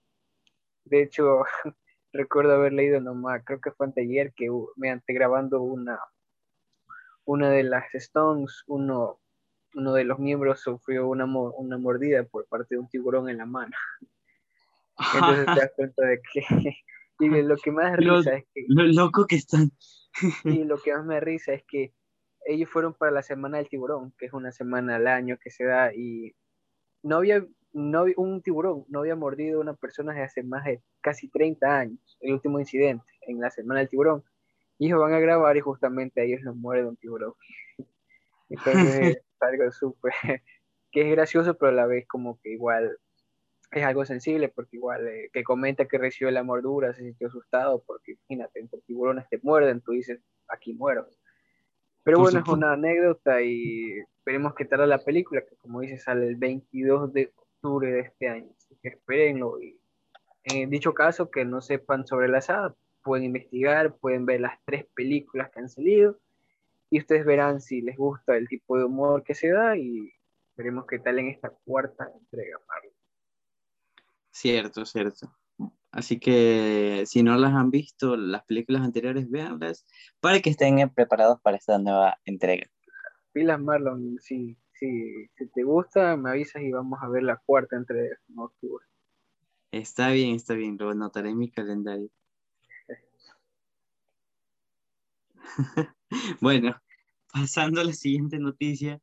De 0.85 1.03
hecho, 1.03 1.43
recuerdo 2.13 2.55
haber 2.55 2.73
leído 2.73 3.01
nomás, 3.01 3.43
creo 3.45 3.61
que 3.61 3.71
fue 3.71 3.87
anteayer, 3.87 4.33
que 4.35 4.49
mediante 4.77 5.13
grabando 5.13 5.63
una, 5.63 5.99
una 7.25 7.51
de 7.51 7.63
las 7.63 7.95
Stones, 7.95 8.65
uno, 8.67 9.21
uno 9.75 9.93
de 9.93 10.05
los 10.05 10.19
miembros 10.19 10.61
sufrió 10.61 11.09
una, 11.09 11.25
una 11.25 11.79
mordida 11.79 12.25
por 12.25 12.47
parte 12.47 12.75
de 12.75 12.81
un 12.81 12.89
tiburón 12.89 13.29
en 13.29 13.39
la 13.39 13.47
mano. 13.47 13.75
Entonces 15.15 15.47
te 15.47 15.61
das 15.61 15.73
cuenta 15.77 16.07
de 16.07 16.21
que 16.21 16.43
y 17.21 17.43
lo 17.43 17.57
que 17.57 17.71
más 17.71 17.97
risa 17.97 18.37
es 18.37 18.45
que 18.55 18.65
lo 18.69 18.85
loco 18.85 19.27
que 19.27 19.37
están 19.37 19.71
y 20.45 20.65
lo 20.65 20.79
que 20.79 20.95
más 20.95 21.05
me 21.05 21.21
risa 21.21 21.53
es 21.53 21.63
que 21.65 21.93
ellos 22.47 22.69
fueron 22.69 22.95
para 22.95 23.13
la 23.13 23.23
semana 23.23 23.59
del 23.59 23.69
tiburón, 23.69 24.13
que 24.19 24.27
es 24.27 24.33
una 24.33 24.53
semana 24.53 24.97
al 24.97 25.07
año 25.07 25.39
que 25.43 25.51
se 25.51 25.65
da 25.65 25.95
y 25.95 26.35
no 27.03 27.17
había 27.17 27.47
no 27.73 28.05
un 28.17 28.43
tiburón 28.43 28.85
no 28.89 29.01
había 29.01 29.15
mordido 29.15 29.59
a 29.59 29.63
una 29.63 29.75
persona 29.75 30.13
desde 30.13 30.25
hace 30.25 30.43
más 30.43 30.65
de 30.65 30.83
casi 31.01 31.29
30 31.29 31.79
años, 31.79 32.19
el 32.21 32.33
último 32.33 32.59
incidente 32.59 33.05
en 33.23 33.41
la 33.41 33.51
semana 33.51 33.81
del 33.81 33.89
tiburón. 33.89 34.25
Y 34.79 34.87
ellos 34.87 34.99
van 34.99 35.13
a 35.13 35.19
grabar 35.19 35.57
y 35.57 35.61
justamente 35.61 36.21
a 36.21 36.25
ellos 36.25 36.41
los 36.43 36.57
muerde 36.57 36.89
un 36.89 36.97
tiburón. 36.97 37.35
Entonces 38.51 39.17
es 39.17 39.23
algo 39.41 39.71
súper, 39.73 40.13
que 40.91 41.03
es 41.03 41.11
gracioso, 41.11 41.55
pero 41.55 41.71
a 41.71 41.75
la 41.75 41.87
vez 41.87 42.07
como 42.07 42.39
que 42.41 42.51
igual 42.51 42.99
es 43.71 43.85
algo 43.85 44.05
sensible, 44.05 44.49
porque 44.49 44.77
igual 44.77 45.07
eh, 45.07 45.31
que 45.33 45.45
comenta 45.45 45.87
que 45.87 45.99
recibió 45.99 46.31
la 46.31 46.43
mordura, 46.43 46.93
se 46.93 47.03
sintió 47.03 47.29
asustado, 47.29 47.83
porque 47.87 48.13
imagínate, 48.13 48.61
entre 48.61 48.81
tiburones 48.81 49.29
te 49.29 49.39
muerden, 49.43 49.81
tú 49.81 49.93
dices, 49.93 50.21
aquí 50.49 50.75
muero. 50.75 51.07
Pero 52.03 52.19
bueno, 52.19 52.41
es 52.41 52.49
una 52.49 52.73
anécdota 52.73 53.43
y 53.43 54.01
esperemos 54.01 54.55
que 54.55 54.65
tarde 54.65 54.87
la 54.87 54.99
película, 54.99 55.43
que 55.43 55.55
como 55.57 55.81
dice, 55.81 55.99
sale 55.99 56.27
el 56.27 56.37
22 56.37 57.13
de 57.13 57.33
octubre 57.37 57.93
de 57.93 58.01
este 58.01 58.29
año. 58.29 58.51
Así 58.57 58.77
que 58.83 58.89
espérenlo. 58.89 59.61
Y 59.61 59.79
en 60.45 60.71
dicho 60.71 60.95
caso, 60.95 61.31
que 61.31 61.45
no 61.45 61.61
sepan 61.61 62.07
sobre 62.07 62.29
la 62.29 62.41
saga, 62.41 62.75
pueden 63.05 63.27
investigar, 63.27 63.95
pueden 63.97 64.27
ver 64.27 64.41
las 64.41 64.59
tres 64.65 64.87
películas 64.95 65.51
que 65.51 65.61
han 65.61 65.69
salido 65.69 66.19
y 66.91 66.99
ustedes 66.99 67.25
verán 67.25 67.61
si 67.61 67.81
les 67.81 67.97
gusta 67.97 68.37
el 68.37 68.49
tipo 68.49 68.77
de 68.77 68.85
humor 68.85 69.23
que 69.23 69.35
se 69.35 69.49
da 69.49 69.77
y 69.77 70.13
veremos 70.57 70.87
qué 70.87 70.99
tal 70.99 71.21
en 71.21 71.29
esta 71.29 71.51
cuarta 71.65 72.11
entrega, 72.21 72.59
Cierto, 74.33 74.85
cierto. 74.85 75.33
Así 75.93 76.21
que 76.21 77.05
si 77.07 77.23
no 77.23 77.37
las 77.37 77.53
han 77.53 77.71
visto, 77.71 78.17
las 78.17 78.45
películas 78.45 78.83
anteriores, 78.83 79.29
véanlas 79.29 79.87
para 80.21 80.41
que 80.41 80.51
estén 80.51 80.89
preparados 80.91 81.41
para 81.41 81.57
esta 81.57 81.79
nueva 81.79 82.19
entrega. 82.25 82.67
Pilas, 83.33 83.61
Marlon, 83.61 84.19
si, 84.21 84.57
si, 84.73 85.27
si 85.37 85.47
te 85.49 85.63
gusta, 85.63 86.17
me 86.17 86.31
avisas 86.31 86.63
y 86.63 86.71
vamos 86.71 86.99
a 87.03 87.09
ver 87.09 87.25
la 87.25 87.37
cuarta 87.45 87.77
entrega 87.77 88.17
en 88.29 88.39
octubre. 88.39 88.85
Está 89.73 90.11
bien, 90.11 90.35
está 90.35 90.55
bien, 90.55 90.77
lo 90.79 90.91
anotaré 90.91 91.31
en 91.31 91.39
mi 91.39 91.51
calendario. 91.51 92.09
bueno, 96.41 96.77
pasando 97.33 97.81
a 97.81 97.85
la 97.85 97.93
siguiente 97.93 98.39
noticia, 98.39 99.01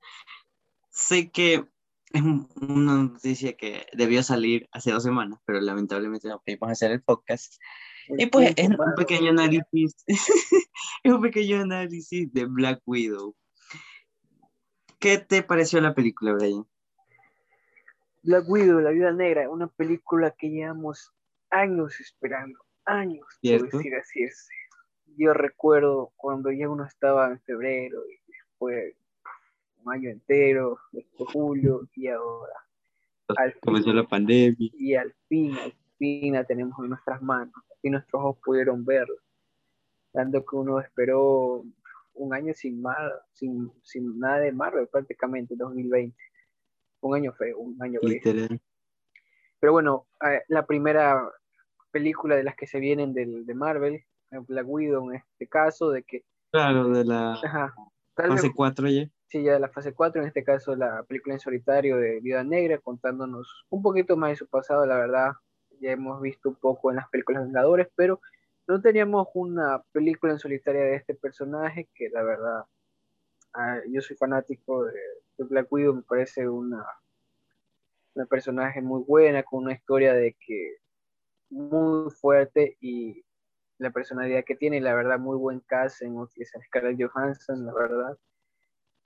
sé 0.89 1.31
que 1.31 1.65
es 2.13 2.21
una 2.21 2.95
noticia 2.95 3.55
que 3.57 3.85
debió 3.93 4.23
salir 4.23 4.67
hace 4.71 4.91
dos 4.91 5.03
semanas, 5.03 5.39
pero 5.45 5.59
lamentablemente 5.59 6.27
no 6.27 6.41
pudimos 6.43 6.71
hacer 6.71 6.91
el 6.91 7.01
podcast. 7.01 7.55
y 8.07 8.25
pues 8.27 8.53
es 8.55 8.69
un 8.69 8.95
pequeño 8.95 9.31
análisis, 9.31 9.95
es 10.07 11.13
un 11.13 11.21
pequeño 11.21 11.61
análisis 11.61 12.31
de 12.33 12.45
Black 12.45 12.81
Widow. 12.85 13.35
¿Qué 14.99 15.17
te 15.19 15.43
pareció 15.43 15.79
la 15.81 15.93
película, 15.93 16.33
Brian? 16.33 16.65
Black 18.23 18.45
Widow, 18.49 18.79
La 18.79 18.91
Vida 18.91 19.11
Negra, 19.11 19.49
una 19.49 19.67
película 19.67 20.31
que 20.31 20.49
llevamos 20.49 21.13
años 21.49 21.99
esperando, 21.99 22.59
años, 22.85 23.25
por 23.41 23.71
decir 23.71 23.95
así. 23.95 24.27
Yo 25.17 25.33
recuerdo 25.33 26.13
cuando 26.15 26.51
ya 26.51 26.69
uno 26.69 26.85
estaba 26.85 27.27
en 27.27 27.39
febrero 27.41 28.03
y 28.07 28.31
después 28.31 28.95
un 29.83 29.93
año 29.93 30.09
entero, 30.09 30.79
después 30.91 31.31
julio 31.33 31.87
y 31.95 32.07
ahora. 32.07 32.53
Comenzó 33.61 33.91
la 33.93 34.03
pandemia. 34.03 34.69
Y 34.73 34.95
al 34.95 35.13
fin, 35.27 35.57
al 35.57 35.73
fin 35.97 36.33
la 36.33 36.43
tenemos 36.43 36.77
en 36.79 36.89
nuestras 36.89 37.21
manos. 37.21 37.53
y 37.81 37.89
nuestros 37.89 38.21
ojos 38.21 38.37
pudieron 38.43 38.85
verlo. 38.85 39.15
Dando 40.13 40.45
que 40.45 40.55
uno 40.55 40.79
esperó 40.79 41.63
un 42.13 42.33
año 42.33 42.53
sin, 42.53 42.83
sin, 43.33 43.71
sin 43.83 44.19
nada 44.19 44.39
de 44.39 44.51
Marvel 44.51 44.87
prácticamente, 44.87 45.55
2020. 45.55 46.15
Un 47.01 47.15
año 47.15 47.33
feo, 47.33 47.59
un 47.59 47.81
año 47.81 47.99
Literal. 48.01 48.59
Pero 49.59 49.71
bueno, 49.71 50.07
eh, 50.25 50.41
la 50.47 50.65
primera 50.65 51.29
película 51.91 52.35
de 52.35 52.43
las 52.43 52.55
que 52.55 52.67
se 52.67 52.79
vienen 52.79 53.13
del, 53.13 53.45
de 53.45 53.53
Marvel, 53.53 54.03
Black 54.31 54.65
Widow 54.67 55.09
en 55.09 55.17
este 55.17 55.47
caso, 55.47 55.91
de 55.91 56.03
que... 56.03 56.23
Claro, 56.51 56.89
de 56.89 57.03
la 57.03 57.39
fase 58.15 58.51
4 58.53 58.87
ya. 58.89 59.09
Sí, 59.27 59.43
ya 59.43 59.53
de 59.53 59.59
la 59.59 59.69
fase 59.69 59.93
4, 59.93 60.21
en 60.21 60.27
este 60.27 60.43
caso 60.43 60.75
la 60.75 61.03
película 61.03 61.35
en 61.35 61.41
solitario 61.41 61.97
de 61.97 62.21
Vida 62.21 62.43
Negra, 62.43 62.77
contándonos 62.77 63.65
un 63.69 63.81
poquito 63.81 64.15
más 64.15 64.29
de 64.29 64.35
su 64.37 64.47
pasado, 64.47 64.85
la 64.85 64.95
verdad, 64.95 65.33
ya 65.81 65.91
hemos 65.91 66.21
visto 66.21 66.49
un 66.49 66.55
poco 66.55 66.89
en 66.89 66.95
las 66.95 67.09
películas 67.09 67.43
Vengadores, 67.43 67.89
pero 67.95 68.21
no 68.67 68.81
teníamos 68.81 69.27
una 69.33 69.83
película 69.91 70.33
en 70.33 70.39
solitaria 70.39 70.81
de 70.81 70.95
este 70.95 71.13
personaje 71.13 71.89
que 71.93 72.09
la 72.09 72.23
verdad, 72.23 72.65
ah, 73.53 73.79
yo 73.89 74.01
soy 74.01 74.15
fanático 74.15 74.85
de, 74.85 74.93
Black 75.39 75.71
Widow, 75.71 75.93
me 75.93 76.01
parece 76.01 76.49
una, 76.49 76.83
una 78.15 78.25
personaje 78.25 78.81
muy 78.81 79.03
buena, 79.03 79.43
con 79.43 79.63
una 79.63 79.73
historia 79.73 80.13
de 80.13 80.35
que 80.39 80.77
muy 81.49 82.09
fuerte 82.11 82.75
y 82.81 83.23
la 83.79 83.91
personalidad 83.91 84.43
que 84.45 84.55
tiene, 84.55 84.81
la 84.81 84.95
verdad, 84.95 85.19
muy 85.19 85.37
buen 85.37 85.59
cast 85.61 86.01
en 86.01 86.15
Scarlett 86.67 86.99
Johansson, 87.01 87.65
la 87.65 87.73
verdad. 87.73 88.17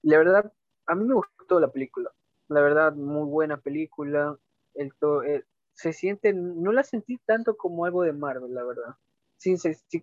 La 0.04 0.18
verdad, 0.18 0.54
a 0.88 0.96
mí 0.96 1.06
me 1.06 1.16
gustó 1.16 1.60
la 1.60 1.72
película, 1.72 2.12
la 2.48 2.62
verdad, 2.62 2.94
muy 2.94 3.28
buena 3.28 3.58
película. 3.58 4.38
El, 4.74 4.94
se 5.74 5.94
siente, 5.94 6.34
no 6.34 6.72
la 6.72 6.84
sentí 6.84 7.18
tanto 7.26 7.56
como 7.58 7.86
algo 7.86 8.04
de 8.04 8.14
Marvel, 8.14 8.54
la 8.54 8.64
verdad 8.64 8.96
sin, 9.42 9.58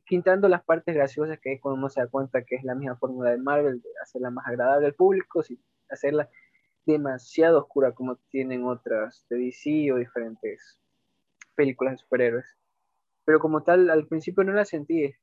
quitando 0.05 0.49
las 0.49 0.65
partes 0.65 0.97
graciosas 0.97 1.39
que 1.39 1.53
es 1.53 1.61
cuando 1.61 1.79
uno 1.79 1.89
se 1.89 2.01
da 2.01 2.09
cuenta 2.09 2.43
que 2.43 2.57
es 2.57 2.65
la 2.65 2.75
misma 2.75 2.97
fórmula 2.97 3.31
de 3.31 3.39
Marvel, 3.39 3.81
de 3.81 3.89
hacerla 4.03 4.31
más 4.31 4.45
agradable 4.49 4.87
al 4.87 4.95
público, 4.95 5.45
sin 5.45 5.63
hacerla 5.89 6.29
demasiado 6.85 7.59
oscura 7.61 7.93
como 7.93 8.17
tienen 8.31 8.65
otras 8.65 9.25
de 9.31 9.39
DC 9.39 9.93
o 9.93 9.97
diferentes 9.97 10.81
películas 11.55 11.93
de 11.95 11.99
superhéroes. 11.99 12.47
Pero 13.28 13.40
como 13.40 13.62
tal, 13.62 13.90
al 13.90 14.06
principio 14.06 14.42
no 14.42 14.54
la 14.54 14.64
sentí, 14.64 15.14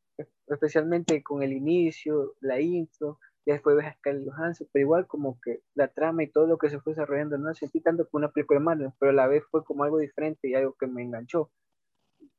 especialmente 0.45 1.23
con 1.23 1.41
el 1.41 1.53
inicio, 1.53 2.35
la 2.39 2.61
intro, 2.61 3.17
y 3.43 3.51
después 3.51 3.75
ves 3.75 3.87
a 3.87 3.93
Scarlett 3.95 4.29
Johansson, 4.29 4.67
pero 4.71 4.83
igual 4.83 5.07
como 5.07 5.39
que 5.41 5.63
la 5.73 5.87
trama 5.87 6.21
y 6.21 6.31
todo 6.31 6.45
lo 6.45 6.59
que 6.59 6.69
se 6.69 6.79
fue 6.79 6.93
desarrollando 6.93 7.35
no 7.39 7.47
la 7.47 7.55
sentí 7.55 7.81
tanto 7.81 8.07
como 8.07 8.23
una 8.23 8.31
película 8.31 8.59
de 8.59 8.63
Marvel, 8.63 8.91
pero 8.99 9.09
a 9.09 9.15
la 9.15 9.25
vez 9.25 9.43
fue 9.49 9.63
como 9.63 9.85
algo 9.85 9.97
diferente 9.97 10.47
y 10.47 10.53
algo 10.53 10.75
que 10.79 10.85
me 10.85 11.01
enganchó. 11.01 11.49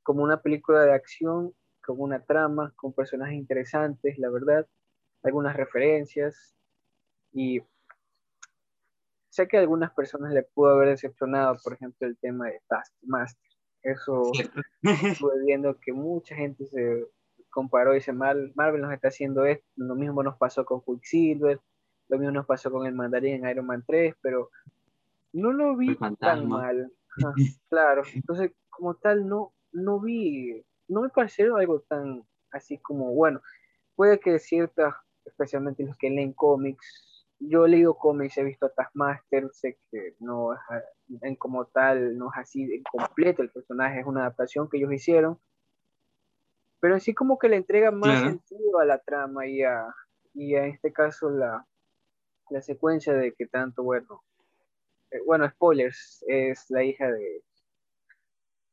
Como 0.05 0.23
una 0.23 0.41
película 0.41 0.83
de 0.83 0.93
acción 0.93 1.53
con 1.85 2.01
una 2.01 2.25
trama, 2.25 2.73
con 2.77 2.93
personajes 2.93 3.35
interesantes, 3.35 4.19
la 4.19 4.31
verdad, 4.31 4.69
algunas 5.25 5.57
referencias 5.57 6.55
y 7.33 7.61
sé 9.31 9.49
que 9.49 9.57
a 9.57 9.61
algunas 9.63 9.93
personas 9.95 10.33
le 10.33 10.45
pudo 10.45 10.69
haber 10.69 10.91
decepcionado, 10.91 11.57
por 11.65 11.73
ejemplo, 11.73 12.07
el 12.07 12.17
tema 12.19 12.47
de 12.47 12.63
Taskmaster. 12.69 13.46
Eso 13.87 14.33
estuve 14.83 14.83
viendo 15.47 15.79
que 15.79 15.93
mucha 15.93 16.35
gente 16.35 16.67
se 16.67 17.07
comparó 17.51 17.93
y 17.93 17.97
dice, 17.97 18.13
Marvel 18.13 18.53
nos 18.81 18.93
está 18.93 19.09
haciendo 19.09 19.47
esto, 19.47 19.65
lo 19.77 19.95
mismo 19.95 20.23
nos 20.23 20.37
pasó 20.37 20.65
con 20.65 20.83
Quicksilver, 20.83 21.61
lo 22.09 22.19
mismo 22.19 22.33
nos 22.33 22.47
pasó 22.47 22.71
con 22.71 22.87
el 22.87 22.95
Mandarín 22.95 23.45
en 23.45 23.51
Iron 23.51 23.67
Man 23.67 23.85
3, 23.87 24.15
pero 24.21 24.51
no 25.33 25.53
lo 25.53 25.77
vi 25.77 25.97
tan 26.19 26.49
mal. 26.49 26.93
claro, 27.71 28.03
entonces 28.13 28.53
como 28.69 28.95
tal 28.95 29.27
no, 29.27 29.53
no 29.73 30.01
vi 30.01 30.63
no 30.89 31.03
me 31.03 31.09
pareció 31.09 31.57
algo 31.57 31.81
tan 31.81 32.25
así 32.51 32.79
como, 32.79 33.13
bueno, 33.15 33.41
puede 33.95 34.21
que 34.21 34.39
ciertas, 34.39 34.95
especialmente 35.25 35.85
los 35.85 35.97
que 35.97 36.11
leen 36.11 36.33
cómics, 36.33 37.16
yo 37.39 37.67
he 37.67 37.69
leído 37.69 37.95
cómics, 37.95 38.39
he 38.39 38.45
visto 38.45 38.67
a 38.67 38.71
Taskmaster, 38.71 39.51
sé 39.53 39.79
que 39.91 40.17
no 40.21 40.55
es 40.55 40.61
en 41.23 41.37
como 41.37 41.67
tal, 41.67 42.17
no 42.17 42.31
es 42.33 42.39
así 42.39 42.83
completo 42.91 43.43
el 43.43 43.51
personaje, 43.51 44.01
es 44.01 44.07
una 44.07 44.23
adaptación 44.23 44.69
que 44.69 44.79
ellos 44.79 44.93
hicieron, 44.93 45.39
pero 46.81 46.95
en 46.95 47.01
sí 47.01 47.15
como 47.15 47.39
que 47.39 47.49
le 47.49 47.57
entrega 47.57 47.91
más 47.91 48.21
sentido 48.21 48.79
a 48.79 48.85
la 48.85 48.99
trama 48.99 49.47
y 49.47 49.63
a, 49.63 49.87
y 50.35 50.55
a 50.55 50.67
este 50.67 50.93
caso 50.93 51.31
la, 51.31 51.67
la 52.51 52.63
secuencia 52.63 53.13
de 53.13 53.33
que 53.33 53.47
tanto, 53.47 53.83
bueno, 53.83 54.23
eh, 55.11 55.21
bueno, 55.25 55.49
spoilers, 55.49 56.25
es 56.27 56.71
la 56.71 56.83
hija 56.83 57.11
de 57.11 57.43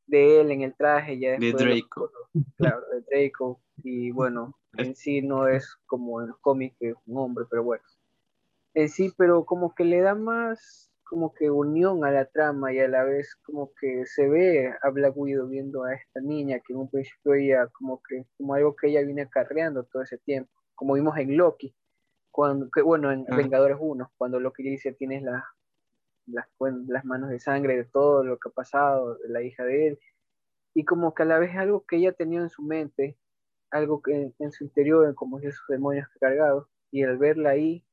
de 0.08 0.42
él 0.42 0.52
en 0.52 0.62
el 0.62 0.76
traje, 0.76 1.20
ya 1.20 1.38
de 1.38 1.54
Draco. 1.54 2.12
claro, 2.58 2.82
de 2.92 3.02
Draco. 3.02 3.60
Y 3.84 4.12
bueno, 4.12 4.58
en 4.78 4.96
sí 4.96 5.22
no 5.22 5.48
es 5.48 5.76
como 5.86 6.22
en 6.22 6.30
los 6.30 6.40
cómics 6.40 6.76
que 6.80 6.90
es 6.90 6.96
un 7.06 7.18
hombre, 7.18 7.46
pero 7.50 7.64
bueno. 7.64 7.84
En 8.74 8.90
sí, 8.90 9.14
pero 9.18 9.46
como 9.46 9.76
que 9.76 9.86
le 9.86 10.02
da 10.02 10.16
más, 10.16 10.92
como 11.04 11.34
que 11.34 11.50
unión 11.52 12.06
a 12.06 12.12
la 12.12 12.26
trama 12.26 12.74
y 12.74 12.80
a 12.80 12.88
la 12.88 13.04
vez 13.04 13.36
como 13.46 13.72
que 13.80 14.06
se 14.06 14.28
ve 14.28 14.74
a 14.82 14.90
Black 14.90 15.16
Widow 15.16 15.48
viendo 15.48 15.84
a 15.84 15.94
esta 15.94 16.22
niña 16.22 16.60
que 16.60 16.74
en 16.74 16.80
un 16.80 16.90
principio 16.90 17.36
ella 17.36 17.68
como 17.68 18.02
que 18.02 18.26
como 18.38 18.56
algo 18.56 18.76
que 18.76 18.88
ella 18.88 19.04
viene 19.04 19.24
acarreando 19.24 19.84
todo 19.84 20.02
ese 20.02 20.18
tiempo, 20.18 20.52
como 20.76 20.96
vimos 20.96 21.18
en 21.18 21.38
Loki, 21.38 21.76
cuando, 22.32 22.70
que, 22.72 22.82
bueno, 22.82 23.12
en 23.12 23.26
Vengadores 23.26 23.78
1, 23.80 24.12
cuando 24.18 24.40
Loki 24.40 24.64
dice 24.64 24.94
tienes 24.94 25.22
la, 25.22 25.46
las, 26.28 26.48
las 26.88 27.06
manos 27.06 27.30
de 27.30 27.40
sangre 27.40 27.78
de 27.78 27.86
todo 27.86 28.24
lo 28.24 28.38
que 28.40 28.50
ha 28.50 28.52
pasado, 28.52 29.16
de 29.16 29.30
la 29.30 29.42
hija 29.44 29.64
de 29.64 29.90
él, 29.90 30.00
y 30.74 30.86
como 30.86 31.14
que 31.14 31.24
a 31.24 31.26
la 31.26 31.40
vez 31.40 31.56
algo 31.56 31.86
que 31.86 31.98
ella 31.98 32.14
tenía 32.14 32.40
en 32.40 32.50
su 32.50 32.64
mente, 32.64 33.18
algo 33.70 34.02
que 34.02 34.34
en, 34.38 34.52
su 34.52 34.64
interior, 34.64 35.14
como 35.16 35.40
si 35.40 35.52
sus 35.52 35.68
demonios 35.68 36.08
cargados, 36.20 36.68
y 36.92 37.04
al 37.04 37.18
verla 37.18 37.52
ahí, 37.52 37.84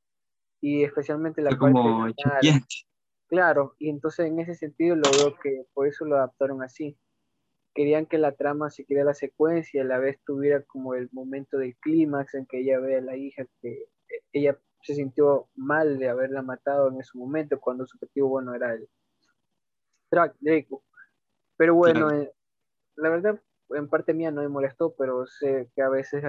y 0.61 0.85
especialmente 0.85 1.43
la 1.43 1.57
como 1.57 2.07
Claro, 3.29 3.77
y 3.79 3.89
entonces 3.89 4.27
en 4.27 4.41
ese 4.41 4.57
sentido 4.57 4.97
lo 4.97 5.09
veo 5.11 5.39
que 5.41 5.65
por 5.73 5.87
eso 5.87 6.05
lo 6.05 6.17
adaptaron 6.17 6.65
así. 6.65 6.99
Querían 7.75 8.07
que 8.07 8.19
la 8.19 8.33
trama 8.33 8.71
siguiera 8.71 9.05
la 9.05 9.15
secuencia 9.15 9.83
a 9.83 9.85
la 9.85 9.99
vez 9.99 10.19
tuviera 10.27 10.65
como 10.65 10.95
el 10.95 11.09
momento 11.13 11.57
del 11.57 11.77
clímax 11.77 12.35
en 12.35 12.47
que 12.47 12.59
ella 12.61 12.81
ve 12.81 12.97
a 12.97 13.01
la 13.01 13.17
hija 13.17 13.47
que 13.63 13.87
ella 14.33 14.59
se 14.83 14.97
sintió 14.97 15.49
mal 15.55 16.01
de 16.01 16.09
haberla 16.09 16.43
matado 16.43 16.89
en 16.89 17.01
ese 17.01 17.17
momento 17.17 17.61
cuando 17.61 17.87
su 17.87 17.97
objetivo 17.99 18.31
bueno 18.31 18.53
era 18.53 18.73
el 18.75 18.89
track 20.09 20.35
Draco. 20.41 20.83
Pero 21.57 21.77
bueno, 21.77 22.11
eh, 22.11 22.33
la 22.97 23.11
verdad 23.11 23.41
en 23.71 23.89
parte 23.89 24.13
mía 24.13 24.33
no 24.33 24.43
me 24.43 24.49
molestó, 24.49 24.95
pero 24.99 25.27
sé 25.27 25.71
que 25.77 25.83
a 25.83 25.89
veces 25.89 26.25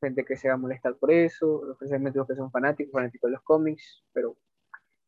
gente 0.00 0.24
que 0.24 0.36
se 0.36 0.48
va 0.48 0.54
a 0.54 0.58
molestar 0.58 0.96
por 0.96 1.10
eso, 1.10 1.72
especialmente 1.72 2.18
los 2.18 2.28
que 2.28 2.36
son 2.36 2.50
fanáticos, 2.50 2.92
fanáticos 2.92 3.28
de 3.28 3.32
los 3.32 3.42
cómics, 3.42 4.04
pero 4.12 4.36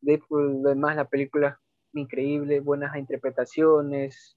Deadpool, 0.00 0.62
además 0.64 0.96
la 0.96 1.08
película 1.08 1.60
increíble, 1.92 2.60
buenas 2.60 2.96
interpretaciones, 2.96 4.36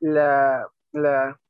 la, 0.00 0.68
la, 0.92 1.40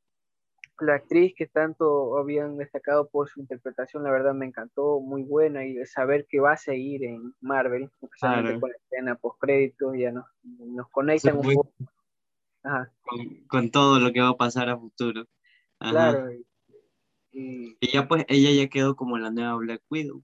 la, 0.80 0.94
actriz 0.94 1.34
que 1.36 1.46
tanto 1.46 2.18
habían 2.18 2.56
destacado 2.56 3.08
por 3.08 3.28
su 3.28 3.40
interpretación, 3.40 4.04
la 4.04 4.10
verdad 4.10 4.34
me 4.34 4.46
encantó, 4.46 5.00
muy 5.00 5.22
buena, 5.22 5.64
y 5.64 5.84
saber 5.86 6.26
que 6.28 6.40
va 6.40 6.52
a 6.52 6.56
seguir 6.56 7.04
en 7.04 7.34
Marvel, 7.40 7.90
especialmente 8.02 8.60
con 8.60 8.70
la 8.70 8.76
escena 8.76 9.14
post 9.16 9.40
crédito, 9.40 9.94
ya 9.94 10.12
nos, 10.12 10.26
nos 10.42 10.88
conectan 10.90 11.38
un 11.38 11.54
poco. 11.54 11.72
Con, 13.48 13.70
todo 13.70 14.00
lo 14.00 14.12
que 14.12 14.20
va 14.20 14.30
a 14.30 14.36
pasar 14.36 14.68
a 14.68 14.76
futuro. 14.76 15.24
Claro. 15.78 16.32
Y, 16.32 16.44
y, 17.38 17.76
ya 17.92 18.08
pues 18.08 18.24
ella 18.28 18.50
ya 18.50 18.68
quedó 18.68 18.96
como 18.96 19.18
la 19.18 19.30
nueva 19.30 19.56
Black 19.56 19.82
Widow. 19.90 20.22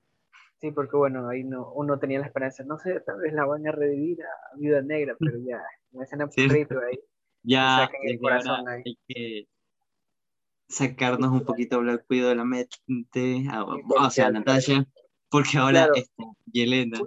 Sí, 0.61 0.71
porque 0.71 0.97
bueno, 0.97 1.29
ahí 1.29 1.45
no, 1.45 1.71
uno 1.73 1.99
tenía 1.99 2.21
la 2.21 2.27
esperanza, 2.27 2.65
no 2.65 2.79
sé, 2.79 3.01
tal 3.01 3.21
vez 3.21 3.35
la 3.35 3.45
van 3.45 3.67
a 3.67 3.73
revivir 3.73 4.23
a 4.23 4.57
Viuda 4.57 4.81
Negra, 4.81 5.15
pero 5.19 5.37
ya, 5.39 5.61
en 5.93 6.03
escena 6.03 6.27
sí. 6.31 6.43
ahí. 6.43 7.01
Ya, 7.43 7.91
el 8.05 8.19
corazón 8.19 8.67
ahí. 8.67 8.83
hay 8.87 8.99
que 9.07 9.49
sacarnos 10.69 11.33
un 11.33 11.45
poquito 11.45 11.81
Black 11.81 12.07
Widow 12.09 12.31
de 12.31 12.35
la 12.37 12.45
mente, 12.45 13.45
o 13.89 14.11
sea, 14.11 14.31
Natasha, 14.31 14.87
porque 15.29 15.59
ahora 15.59 15.89
está 15.95 16.25
Yelena. 16.47 16.99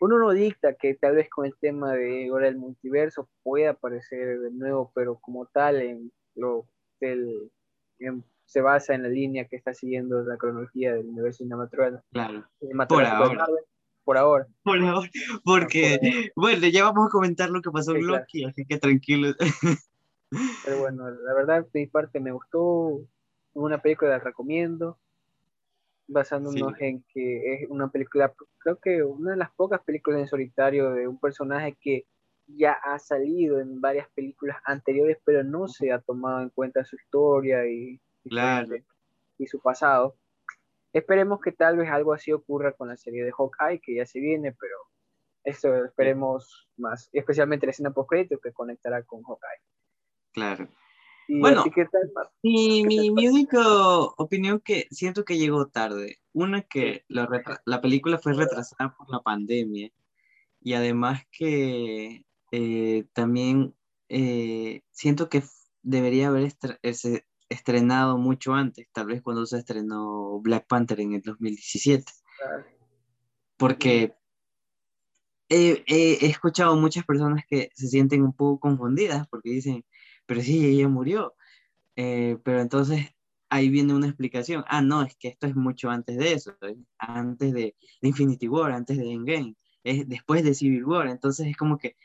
Uno 0.00 0.18
no 0.18 0.30
dicta 0.32 0.74
que 0.74 0.94
tal 0.94 1.16
vez 1.16 1.28
con 1.28 1.46
el 1.46 1.54
tema 1.60 1.92
de 1.92 2.28
ahora 2.28 2.48
el 2.48 2.56
multiverso 2.56 3.28
pueda 3.42 3.70
aparecer 3.70 4.40
de 4.40 4.50
nuevo, 4.50 4.90
pero 4.94 5.16
como 5.18 5.46
tal 5.46 5.80
en 5.82 6.12
lo 6.34 6.66
del 7.00 7.52
se 8.48 8.62
basa 8.62 8.94
en 8.94 9.02
la 9.02 9.10
línea 9.10 9.44
que 9.44 9.56
está 9.56 9.74
siguiendo 9.74 10.22
la 10.22 10.38
cronología 10.38 10.94
del 10.94 11.06
universo 11.06 11.44
cinematográfico. 11.44 12.02
Claro. 12.10 12.48
Por 12.88 13.04
ahora. 13.04 13.46
por 14.04 14.16
ahora. 14.16 14.46
Por 14.64 14.78
ahora. 14.78 15.10
Porque, 15.44 16.30
bueno, 16.34 16.66
ya 16.66 16.84
vamos 16.84 17.08
a 17.08 17.10
comentar 17.10 17.50
lo 17.50 17.60
que 17.60 17.70
pasó 17.70 17.94
en 17.94 18.06
Loki, 18.06 18.44
así 18.44 18.64
que 18.64 18.78
tranquilo. 18.78 19.34
Pero 20.64 20.78
bueno, 20.78 21.10
la 21.10 21.34
verdad, 21.34 21.66
de 21.70 21.80
mi 21.80 21.86
parte 21.86 22.20
me 22.20 22.32
gustó. 22.32 23.02
Una 23.52 23.82
película 23.82 24.12
la 24.12 24.18
recomiendo. 24.18 24.98
Basándonos 26.06 26.72
en 26.80 27.04
que 27.12 27.52
es 27.52 27.68
una 27.68 27.90
película, 27.90 28.32
creo 28.60 28.78
que 28.78 29.02
una 29.02 29.32
de 29.32 29.36
las 29.36 29.50
pocas 29.50 29.82
películas 29.82 30.20
en 30.20 30.26
solitario 30.26 30.92
de 30.92 31.06
un 31.06 31.20
personaje 31.20 31.76
que 31.78 32.06
ya 32.46 32.72
ha 32.72 32.98
salido 32.98 33.60
en 33.60 33.82
varias 33.82 34.08
películas 34.14 34.56
anteriores, 34.64 35.18
pero 35.22 35.44
no 35.44 35.68
se 35.68 35.92
ha 35.92 36.00
tomado 36.00 36.40
en 36.40 36.48
cuenta 36.48 36.82
su 36.82 36.96
historia 36.96 37.66
y 37.66 38.00
claro. 38.28 38.76
y 39.38 39.46
su 39.46 39.60
pasado. 39.60 40.16
Esperemos 40.92 41.40
que 41.40 41.52
tal 41.52 41.76
vez 41.76 41.90
algo 41.90 42.12
así 42.12 42.32
ocurra 42.32 42.72
con 42.72 42.88
la 42.88 42.96
serie 42.96 43.24
de 43.24 43.32
Hawkeye, 43.32 43.80
que 43.80 43.96
ya 43.96 44.06
se 44.06 44.20
viene, 44.20 44.52
pero 44.58 44.74
eso 45.44 45.84
esperemos 45.84 46.68
más, 46.76 47.08
especialmente 47.12 47.66
la 47.66 47.70
escena 47.70 47.90
post 47.92 48.10
que 48.42 48.52
conectará 48.52 49.02
con 49.02 49.22
Hawkeye. 49.22 49.62
Claro. 50.32 50.68
bueno, 51.28 51.64
y 52.42 52.84
mi, 52.84 53.10
mi 53.10 53.28
única 53.28 53.60
opinión 54.16 54.60
que 54.60 54.86
siento 54.90 55.24
que 55.24 55.36
llegó 55.36 55.66
tarde. 55.68 56.18
Una 56.32 56.62
que 56.62 57.04
la, 57.08 57.28
la 57.64 57.80
película 57.80 58.18
fue 58.18 58.34
retrasada 58.34 58.94
por 58.96 59.10
la 59.10 59.20
pandemia 59.20 59.90
y 60.60 60.74
además 60.74 61.22
que 61.30 62.24
eh, 62.50 63.04
también 63.12 63.74
eh, 64.08 64.82
siento 64.90 65.28
que 65.28 65.42
debería 65.82 66.28
haber 66.28 66.44
estrenado 67.48 68.18
mucho 68.18 68.54
antes, 68.54 68.88
tal 68.92 69.06
vez 69.06 69.22
cuando 69.22 69.46
se 69.46 69.58
estrenó 69.58 70.40
Black 70.40 70.66
Panther 70.66 71.00
en 71.00 71.14
el 71.14 71.22
2017. 71.22 72.12
Porque 73.56 74.14
he, 75.48 76.26
escuchado 76.26 76.76
muchas 76.76 77.04
personas 77.04 77.44
que 77.48 77.70
se 77.74 77.88
sienten 77.88 78.22
un 78.22 78.32
poco 78.32 78.60
confundidas 78.60 79.26
porque 79.28 79.50
dicen, 79.50 79.84
pero 80.26 80.42
sí, 80.42 80.66
ella 80.66 80.88
murió. 80.88 81.34
Eh, 81.96 82.38
pero 82.44 82.60
entonces 82.60 83.14
ahí 83.48 83.68
viene 83.68 83.94
una 83.94 84.06
explicación. 84.06 84.64
Ah, 84.68 84.82
no, 84.82 85.02
es 85.02 85.16
que 85.16 85.28
esto 85.28 85.46
es 85.46 85.56
mucho 85.56 85.90
antes 85.90 86.16
de 86.16 86.32
eso, 86.32 86.56
antes 86.98 87.52
de, 87.52 87.74
Infinity 88.02 88.48
War, 88.48 88.72
antes 88.72 88.98
de 88.98 89.10
Endgame, 89.10 89.56
es 89.84 90.08
después 90.08 90.44
de 90.44 90.54
Civil 90.54 90.84
War. 90.84 91.08
Entonces 91.08 91.46
es 91.48 91.56
como 91.56 91.78
que, 91.78 91.96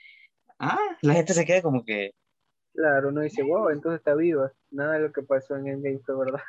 ah, 0.60 0.80
la 1.02 1.14
gente 1.16 1.34
se 1.34 1.46
queda 1.46 1.62
como 1.62 1.84
que, 1.84 2.14
Claro, 2.74 3.10
uno 3.10 3.22
dice, 3.22 3.44
wow, 3.44 3.70
entonces 3.70 4.00
está 4.00 4.16
viva. 4.16 4.52
Nada 4.72 4.94
de 4.94 5.02
lo 5.02 5.12
que 5.12 5.22
pasó 5.22 5.56
en 5.56 5.68
Endgame 5.68 6.00
fue 6.00 6.18
verdad. 6.18 6.42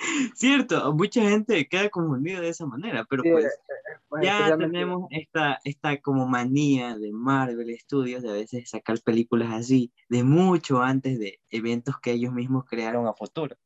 Cierto, 0.34 0.92
mucha 0.94 1.20
gente 1.22 1.68
queda 1.68 1.90
confundida 1.90 2.40
de 2.40 2.48
esa 2.48 2.64
manera, 2.64 3.04
pero 3.04 3.22
pues, 3.22 3.44
eh, 3.44 3.48
eh, 3.48 4.24
ya 4.24 4.56
tenemos 4.56 5.06
esta, 5.10 5.58
esta 5.62 6.00
como 6.00 6.26
manía 6.26 6.96
de 6.96 7.12
Marvel 7.12 7.76
Studios 7.78 8.22
de 8.22 8.30
a 8.30 8.32
veces 8.32 8.70
sacar 8.70 8.98
películas 9.02 9.52
así, 9.52 9.92
de 10.08 10.24
mucho 10.24 10.80
antes 10.80 11.18
de 11.18 11.38
eventos 11.50 12.00
que 12.00 12.12
ellos 12.12 12.32
mismos 12.32 12.64
crearon 12.64 13.06
a 13.06 13.12
futuro. 13.12 13.56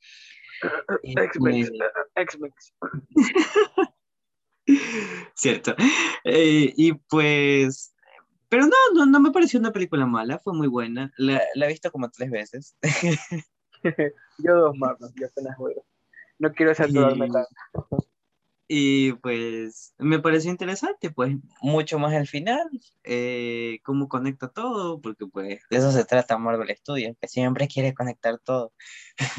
X-Men. 1.02 2.52
Cierto. 5.34 5.74
Eh, 6.24 6.72
y 6.76 6.94
pues 6.94 7.93
pero 8.54 8.68
no, 8.68 8.76
no, 8.94 9.04
no 9.04 9.18
me 9.18 9.32
pareció 9.32 9.58
una 9.58 9.72
película 9.72 10.06
mala, 10.06 10.38
fue 10.38 10.54
muy 10.54 10.68
buena. 10.68 11.12
La, 11.16 11.42
la 11.56 11.64
he 11.64 11.70
visto 11.70 11.90
como 11.90 12.08
tres 12.08 12.30
veces. 12.30 12.76
yo 14.38 14.54
dos 14.54 14.76
más, 14.76 14.96
yo 15.16 15.26
apenas 15.26 15.56
juego. 15.56 15.84
No 16.38 16.52
quiero 16.52 16.72
saturarme 16.72 17.28
tanto. 17.30 18.06
Y 18.68 19.14
pues 19.14 19.92
me 19.98 20.20
pareció 20.20 20.52
interesante, 20.52 21.10
pues 21.10 21.34
mucho 21.62 21.98
más 21.98 22.14
al 22.14 22.28
final, 22.28 22.70
eh, 23.02 23.80
cómo 23.82 24.08
conecta 24.08 24.46
todo, 24.46 25.00
porque 25.00 25.26
pues 25.26 25.60
de 25.68 25.76
eso 25.76 25.90
se 25.90 26.04
trata 26.04 26.38
Marvel 26.38 26.76
Studios, 26.76 27.16
que 27.20 27.26
siempre 27.26 27.66
quiere 27.66 27.92
conectar 27.92 28.38
todo. 28.38 28.72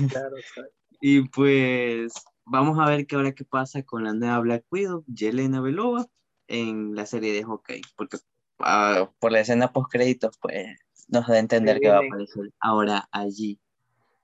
Claro, 0.10 0.36
claro. 0.54 0.70
y 1.00 1.30
pues 1.30 2.12
vamos 2.44 2.78
a 2.80 2.90
ver 2.90 3.08
qué 3.08 3.16
ahora 3.16 3.32
qué 3.32 3.46
pasa 3.46 3.82
con 3.82 4.04
la 4.04 4.12
nueva 4.12 4.40
Black 4.40 4.66
Widow, 4.70 5.06
Yelena 5.08 5.62
Belova, 5.62 6.06
en 6.50 6.96
la 6.96 7.06
serie 7.06 7.32
de 7.32 7.44
hockey, 7.44 7.82
porque 7.96 8.18
Ah, 8.60 9.12
por 9.20 9.32
la 9.32 9.42
escena 9.42 9.72
post 9.72 9.92
créditos, 9.92 10.38
pues 10.38 10.78
nos 11.08 11.28
da 11.28 11.36
a 11.36 11.40
entender 11.40 11.80
que 11.80 11.90
va 11.90 11.98
a 11.98 12.06
aparecer 12.06 12.52
ahora 12.60 13.08
allí. 13.12 13.60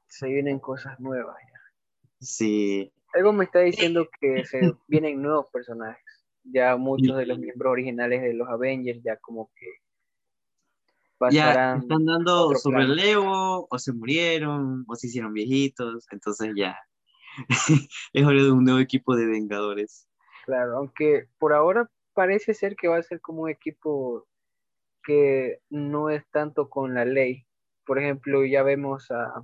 Se 0.07 0.27
vienen 0.27 0.59
cosas 0.59 0.99
nuevas 0.99 1.35
ya. 1.41 1.59
Sí. 2.19 2.91
Algo 3.13 3.33
me 3.33 3.45
está 3.45 3.59
diciendo 3.59 4.07
que 4.19 4.45
se 4.45 4.59
vienen 4.87 5.21
nuevos 5.21 5.47
personajes. 5.51 6.03
Ya 6.43 6.75
muchos 6.75 7.17
de 7.17 7.25
los 7.27 7.37
miembros 7.37 7.71
originales 7.71 8.21
de 8.21 8.33
los 8.33 8.47
Avengers 8.49 9.01
ya 9.03 9.17
como 9.17 9.51
que. 9.55 9.67
Ya 11.29 11.75
están 11.75 12.05
dando 12.05 12.55
su 12.55 12.71
relevo, 12.71 13.67
o 13.69 13.77
se 13.77 13.93
murieron, 13.93 14.85
o 14.87 14.95
se 14.95 15.05
hicieron 15.05 15.33
viejitos, 15.33 16.07
entonces 16.09 16.51
ya 16.55 16.75
es 18.13 18.25
hora 18.25 18.41
de 18.41 18.51
un 18.51 18.63
nuevo 18.63 18.79
equipo 18.79 19.15
de 19.15 19.27
Vengadores. 19.27 20.07
Claro, 20.45 20.77
aunque 20.77 21.27
por 21.37 21.53
ahora 21.53 21.87
parece 22.21 22.53
ser 22.53 22.75
que 22.75 22.87
va 22.87 22.97
a 22.97 23.03
ser 23.03 23.19
como 23.19 23.41
un 23.41 23.49
equipo 23.49 24.27
que 25.03 25.59
no 25.71 26.11
es 26.11 26.23
tanto 26.29 26.69
con 26.69 26.93
la 26.93 27.03
ley. 27.03 27.47
Por 27.83 27.97
ejemplo, 27.97 28.45
ya 28.45 28.61
vemos 28.61 29.09
a, 29.09 29.43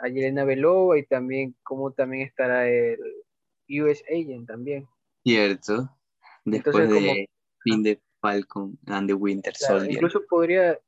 a 0.00 0.08
Yelena 0.08 0.44
Belova 0.44 0.96
y 0.96 1.04
también 1.04 1.56
como 1.64 1.90
también 1.90 2.28
estará 2.28 2.68
el 2.68 3.00
US 3.70 4.04
Agent 4.08 4.46
también. 4.46 4.86
Cierto. 5.24 5.90
Después 6.44 6.88
de 6.88 7.28
fin 7.64 7.82
de 7.82 8.00
Falcon 8.20 8.78
and 8.86 9.08
the 9.08 9.14
Winter 9.14 9.52
Claro, 9.58 9.78
Soldier. 9.80 9.96
incluso 9.96 10.24
podría, 10.28 10.78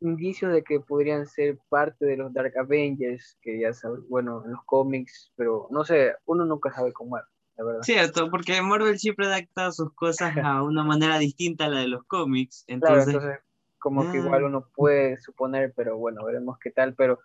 indicios 0.00 0.52
de 0.52 0.64
que 0.64 0.80
podrían 0.80 1.24
ser 1.28 1.56
parte 1.68 2.04
de 2.04 2.16
los 2.16 2.32
Dark 2.32 2.58
Avengers, 2.58 3.38
que 3.40 3.60
ya 3.60 3.72
sabes, 3.72 4.00
bueno, 4.08 4.42
en 4.44 4.50
los 4.50 4.64
cómics, 4.64 5.32
pero 5.36 5.68
no 5.70 5.84
sé, 5.84 6.16
uno 6.24 6.44
nunca 6.44 6.72
sabe 6.72 6.92
cómo 6.92 7.16
es, 7.16 7.24
la 7.56 7.64
verdad. 7.64 7.82
Cierto, 7.82 8.30
porque 8.30 8.60
Marvel 8.62 8.98
siempre 8.98 9.26
adapta 9.26 9.70
sus 9.72 9.92
cosas 9.94 10.34
a 10.46 10.62
una 10.62 10.82
manera 10.84 11.18
distinta 11.18 11.66
a 11.66 11.68
la 11.68 11.80
de 11.80 11.88
los 11.88 12.04
cómics. 12.04 12.64
Claro, 12.66 13.00
Entonces, 13.02 13.38
como 13.78 14.10
que 14.10 14.18
Ah. 14.18 14.20
igual 14.22 14.44
uno 14.44 14.66
puede 14.74 15.18
suponer, 15.20 15.72
pero 15.76 15.96
bueno, 15.98 16.24
veremos 16.24 16.58
qué 16.58 16.70
tal, 16.70 16.94
pero 16.94 17.18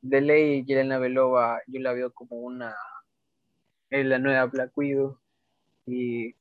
de 0.00 0.20
ley 0.20 0.64
Yelena 0.64 0.98
Belova 0.98 1.60
yo 1.66 1.80
la 1.80 1.92
veo 1.92 2.12
como 2.12 2.36
una 2.36 2.74
es 3.90 4.04
la 4.06 4.18
nueva 4.18 4.44
Black 4.46 4.76
Widow 4.76 5.18
y 5.86 6.34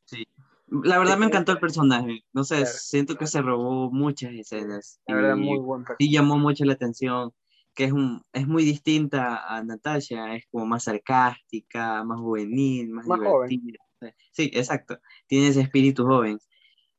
la 0.69 0.99
verdad 0.99 1.17
me 1.17 1.25
Sí. 1.25 1.31
encantó 1.31 1.53
el 1.53 1.59
personaje. 1.59 2.23
No 2.33 2.43
sé, 2.43 2.57
Claro. 2.57 2.71
siento 2.73 3.15
que 3.15 3.25
se 3.27 3.41
robó 3.41 3.89
muchas 3.89 4.33
escenas. 4.33 4.99
la 5.07 5.15
verdad 5.15 5.35
y 5.37 5.39
muy 5.39 5.59
buen 5.59 5.81
sí 5.81 5.87
personaje. 5.87 6.11
llamó 6.13 6.37
mucho 6.37 6.65
la 6.65 6.73
atención, 6.73 7.33
que 7.77 7.83
es, 7.83 7.91
un, 7.91 8.23
es 8.33 8.47
muy 8.47 8.63
distinta 8.63 9.45
a 9.47 9.63
Natasha, 9.63 10.33
es 10.33 10.45
como 10.49 10.65
más 10.65 10.85
sarcástica, 10.85 12.03
más 12.03 12.19
juvenil, 12.19 12.89
más, 12.89 13.05
Más 13.05 13.19
joven. 13.19 13.49
divertida. 13.49 14.15
Sí, 14.31 14.49
exacto. 14.51 14.99
Tiene 15.27 15.49
ese 15.49 15.61
espíritu 15.61 16.03
joven 16.03 16.39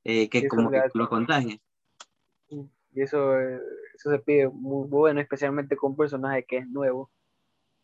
eh, 0.04 0.28
que 0.28 0.46
como 0.46 0.70
que 0.70 0.80
lo 0.94 1.08
contagia. 1.08 1.58
Y 2.48 3.02
eso, 3.02 3.40
eh, 3.40 3.60
eso 3.96 4.10
se 4.10 4.20
pide 4.20 4.48
muy 4.48 4.86
bueno, 4.88 5.20
especialmente 5.20 5.76
con 5.76 5.90
un 5.90 5.96
personaje 5.96 6.44
que 6.44 6.58
es 6.58 6.68
nuevo. 6.68 7.10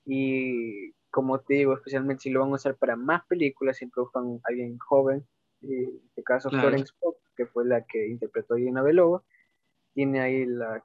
Y 0.07 0.93
como 1.11 1.41
te 1.41 1.55
digo, 1.55 1.75
especialmente 1.75 2.23
si 2.23 2.31
lo 2.31 2.41
van 2.41 2.51
a 2.51 2.55
usar 2.55 2.77
para 2.77 2.95
más 2.95 3.27
películas, 3.27 3.77
siempre 3.77 4.03
buscan 4.03 4.37
a 4.37 4.49
alguien 4.49 4.79
joven. 4.79 5.27
En 5.63 6.01
este 6.11 6.23
caso, 6.23 6.49
Claro. 6.49 6.69
Florence 6.69 6.93
Pugh, 7.01 7.17
que 7.37 7.47
fue 7.47 7.65
la 7.67 7.85
que 7.85 8.07
interpretó 8.07 8.55
a 8.55 8.59
Yelena 8.59 8.83
Belova, 8.83 9.25
tiene 9.95 10.21
ahí 10.21 10.45
la, 10.47 10.85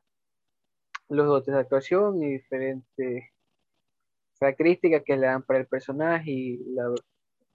los 1.10 1.26
dotes 1.28 1.54
de 1.54 1.60
actuación 1.60 2.22
y 2.24 2.34
diferentes 2.34 3.24
características 4.39 5.04
que 5.06 5.17
le 5.17 5.28
dan 5.28 5.43
para 5.43 5.60
el 5.60 5.67
personaje. 5.67 6.32
Y 6.32 6.58
la- 6.74 6.93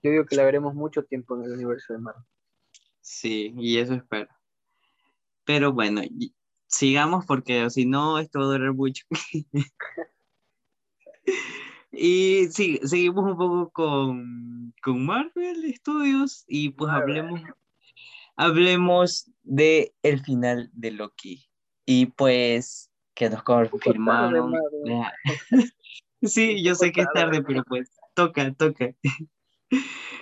yo 0.03 0.11
digo 0.11 0.25
que 0.25 0.35
la 0.35 0.43
veremos 0.45 0.73
mucho 0.75 1.03
tiempo 1.03 1.35
en 1.35 1.45
el 1.45 1.53
universo 1.53 1.93
de 1.93 1.99
Marvel. 1.99 2.23
Sí, 3.01 3.53
y 3.57 3.77
eso 3.77 3.93
espero. 3.93 4.27
Pero 5.45 5.71
bueno, 5.73 6.01
sigamos 6.67 7.25
porque 7.25 7.69
si 7.69 7.85
no, 7.85 8.17
esto 8.19 8.39
va 8.39 8.45
a 8.45 8.47
durar 8.49 8.73
mucho. 8.73 9.05
y 11.91 12.47
sí, 12.51 12.79
seguimos 12.83 13.31
un 13.31 13.37
poco 13.37 13.71
con, 13.71 14.73
con 14.81 15.05
Marvel 15.05 15.73
Studios 15.75 16.43
y 16.47 16.69
pues 16.69 16.91
Marvel. 16.91 17.19
hablemos, 17.19 17.41
hablemos 18.35 19.31
de 19.43 19.93
el 20.03 20.21
final 20.23 20.69
de 20.73 20.91
Loki. 20.91 21.47
Y 21.85 22.07
pues 22.07 22.91
que 23.15 23.29
nos 23.29 23.43
confirmaron. 23.43 24.53
Sí, 26.21 26.63
yo 26.63 26.73
sé 26.73 26.91
que 26.91 27.01
es 27.01 27.07
tarde. 27.13 27.43
pero 27.43 27.63
pues 27.63 27.91
toca, 28.15 28.51
toca. 28.53 28.95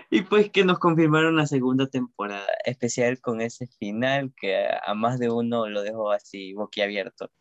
Y 0.09 0.21
pues 0.21 0.51
que 0.51 0.63
nos 0.63 0.77
confirmaron 0.79 1.35
la 1.35 1.47
segunda 1.47 1.87
temporada, 1.87 2.47
especial 2.65 3.19
con 3.19 3.41
ese 3.41 3.67
final 3.79 4.33
que 4.39 4.67
a, 4.85 4.93
más 4.93 5.17
de 5.17 5.31
uno 5.31 5.67
lo 5.69 5.81
dejó 5.81 6.11
así 6.11 6.53
boquiabierto. 6.53 7.31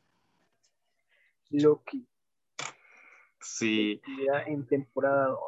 Loki, 1.51 2.07
Sí, 3.43 4.01
ya 4.25 4.43
en 4.43 4.67
temporada 4.67 5.29
2. 5.29 5.39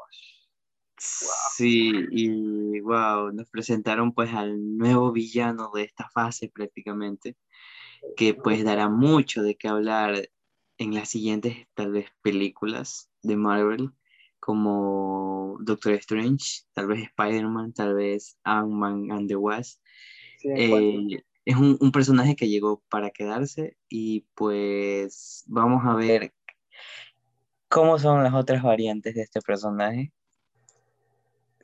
sí, 0.98 1.92
y 2.10 2.80
wow, 2.80 3.32
nos 3.32 3.48
presentaron 3.48 4.12
pues 4.12 4.32
al 4.34 4.76
nuevo 4.76 5.12
villano 5.12 5.70
de 5.72 5.84
esta 5.84 6.08
fase 6.10 6.50
prácticamente, 6.52 7.36
que 8.16 8.34
pues 8.34 8.64
dará 8.64 8.88
mucho 8.88 9.42
de 9.42 9.56
qué 9.56 9.68
hablar 9.68 10.30
en 10.78 10.94
las 10.94 11.08
siguientes 11.08 11.66
tal 11.74 11.92
vez 11.92 12.06
películas 12.22 13.10
de 13.22 13.36
Marvel, 13.36 13.90
como 14.40 15.56
Doctor 15.60 15.94
Strange, 15.94 16.62
tal 16.72 16.88
vez 16.88 17.02
Spider-Man, 17.04 17.72
tal 17.72 17.94
vez 17.94 18.38
Ant-Man 18.44 19.10
and 19.10 19.28
the 19.28 19.36
Wasp. 19.36 19.80
Sí, 20.38 20.48
Eh, 20.54 21.22
es 21.44 21.56
un, 21.56 21.76
un 21.80 21.92
personaje 21.92 22.36
que 22.36 22.48
llegó 22.48 22.82
para 22.88 23.10
quedarse 23.10 23.76
y 23.88 24.26
pues 24.34 25.44
vamos 25.46 25.82
a 25.84 25.94
ver 25.94 26.34
cómo 27.68 27.98
son 27.98 28.22
las 28.22 28.34
otras 28.34 28.62
variantes 28.62 29.14
de 29.14 29.22
este 29.22 29.40
personaje, 29.40 30.12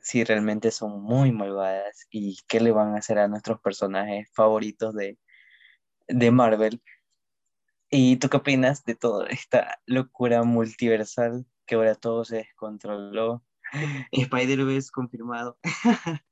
si 0.01 0.23
realmente 0.23 0.71
son 0.71 1.01
muy 1.01 1.31
malvadas 1.31 2.07
y 2.09 2.37
qué 2.47 2.59
le 2.59 2.71
van 2.71 2.95
a 2.95 2.97
hacer 2.97 3.19
a 3.19 3.27
nuestros 3.27 3.61
personajes 3.61 4.27
favoritos 4.33 4.93
de, 4.93 5.17
de 6.11 6.31
Marvel. 6.31 6.81
¿Y 7.89 8.17
tú 8.17 8.29
qué 8.29 8.37
opinas 8.37 8.85
de 8.85 8.95
toda 8.95 9.27
esta 9.27 9.81
locura 9.85 10.43
multiversal 10.43 11.45
que 11.65 11.75
ahora 11.75 11.95
todo 11.95 12.23
se 12.23 12.37
descontroló? 12.37 13.43
Spider-Verse 14.11 14.91
confirmado. 14.91 15.57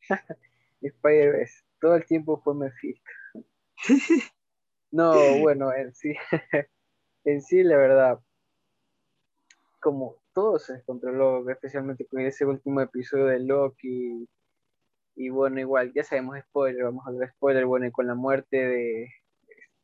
Spider-Verse, 0.81 1.63
todo 1.81 1.95
el 1.95 2.05
tiempo 2.05 2.41
fue 2.43 2.55
Mephisto. 2.55 3.09
No, 4.91 5.13
bueno, 5.37 5.71
en 5.71 5.93
sí, 5.93 6.15
en 7.23 7.43
sí, 7.43 7.61
la 7.61 7.77
verdad, 7.77 8.19
como 9.79 10.15
todo 10.33 10.57
se 10.57 10.73
descontroló, 10.73 11.47
especialmente 11.47 12.07
con 12.07 12.21
ese 12.21 12.43
último 12.43 12.81
episodio 12.81 13.25
de 13.25 13.39
Loki, 13.39 14.27
y 15.15 15.29
bueno, 15.29 15.59
igual, 15.59 15.93
ya 15.93 16.03
sabemos 16.03 16.39
spoiler, 16.39 16.85
vamos 16.85 17.05
a 17.05 17.09
hablar 17.09 17.27
de 17.27 17.35
spoiler, 17.35 17.65
bueno, 17.67 17.85
y 17.85 17.91
con 17.91 18.07
la 18.07 18.15
muerte 18.15 18.57
de, 18.57 19.09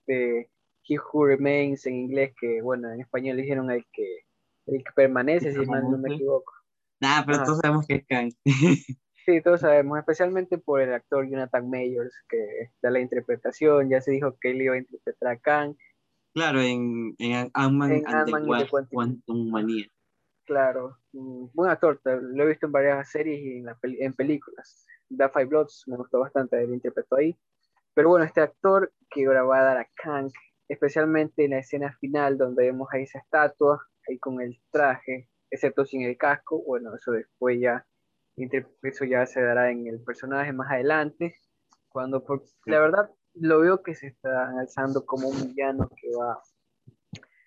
de 0.07 0.49
He 0.87 0.97
Who 0.99 1.25
Remains 1.25 1.85
en 1.85 1.95
inglés, 1.95 2.33
que 2.39 2.61
bueno, 2.61 2.91
en 2.91 3.01
español 3.01 3.37
le 3.37 3.43
dijeron 3.43 3.71
el 3.71 3.85
que, 3.91 4.19
el 4.67 4.83
que 4.83 4.91
permanece, 4.95 5.51
si 5.51 5.65
mal 5.65 5.83
no 5.89 5.97
me 5.97 6.13
equivoco. 6.13 6.53
Nah, 7.01 7.23
pero 7.25 7.37
Ajá. 7.37 7.45
todos 7.45 7.59
sabemos 7.59 7.85
que 7.87 7.95
es 7.95 8.05
Kang. 8.07 8.31
Sí, 9.25 9.41
todos 9.41 9.61
sabemos, 9.61 9.97
especialmente 9.97 10.59
por 10.59 10.81
el 10.81 10.93
actor 10.93 11.27
Jonathan 11.27 11.67
Mayors, 11.67 12.13
que 12.29 12.69
da 12.81 12.91
la 12.91 12.99
interpretación, 12.99 13.89
ya 13.89 13.99
se 13.99 14.11
dijo 14.11 14.37
que 14.39 14.51
él 14.51 14.61
iba 14.61 14.75
a 14.75 14.77
interpretar 14.77 15.31
a 15.31 15.37
Kang, 15.37 15.75
Claro, 16.35 16.61
en, 16.61 17.15
en 17.17 17.49
Ant-Man 17.53 17.91
and 17.91 18.03
the 18.03 18.11
Ant-Man 18.11 18.43
y 18.43 18.63
the 18.63 18.69
Quantum- 18.69 18.87
Quantum 18.91 19.49
Manía. 19.51 19.87
claro, 20.45 20.97
buen 21.11 21.71
actor, 21.71 21.99
lo 22.03 22.43
he 22.43 22.47
visto 22.47 22.67
en 22.67 22.71
varias 22.71 23.09
series 23.09 23.39
y 23.41 23.57
en, 23.59 23.65
la 23.65 23.77
en 23.81 24.13
películas. 24.13 24.85
Da 25.09 25.29
Five 25.29 25.45
Bloods, 25.45 25.83
me 25.87 25.97
gustó 25.97 26.19
bastante, 26.19 26.61
él 26.61 26.73
interpretó 26.73 27.15
ahí. 27.15 27.35
Pero 27.95 28.09
bueno, 28.09 28.25
este 28.25 28.41
actor 28.41 28.93
que 29.09 29.25
ahora 29.25 29.43
va 29.43 29.59
a 29.59 29.63
dar 29.63 29.77
a 29.77 29.89
Kang, 29.95 30.29
especialmente 30.67 31.45
en 31.45 31.51
la 31.51 31.59
escena 31.59 31.95
final 31.99 32.37
donde 32.37 32.65
vemos 32.65 32.89
ahí 32.91 33.03
esa 33.03 33.19
estatua, 33.19 33.81
ahí 34.07 34.19
con 34.19 34.41
el 34.41 34.61
traje, 34.69 35.29
excepto 35.49 35.85
sin 35.85 36.01
el 36.01 36.17
casco, 36.17 36.61
bueno, 36.63 36.93
eso 36.93 37.11
después 37.13 37.57
ya, 37.59 37.85
eso 38.35 39.05
ya 39.05 39.25
se 39.25 39.41
dará 39.41 39.71
en 39.71 39.87
el 39.87 40.01
personaje 40.03 40.51
más 40.51 40.69
adelante, 40.71 41.35
cuando 41.87 42.23
por- 42.23 42.43
la 42.65 42.79
verdad 42.81 43.09
lo 43.33 43.61
veo 43.61 43.81
que 43.81 43.95
se 43.95 44.07
está 44.07 44.49
alzando 44.59 45.05
como 45.05 45.29
un 45.29 45.47
villano 45.47 45.89
que 45.89 46.09
va, 46.19 46.41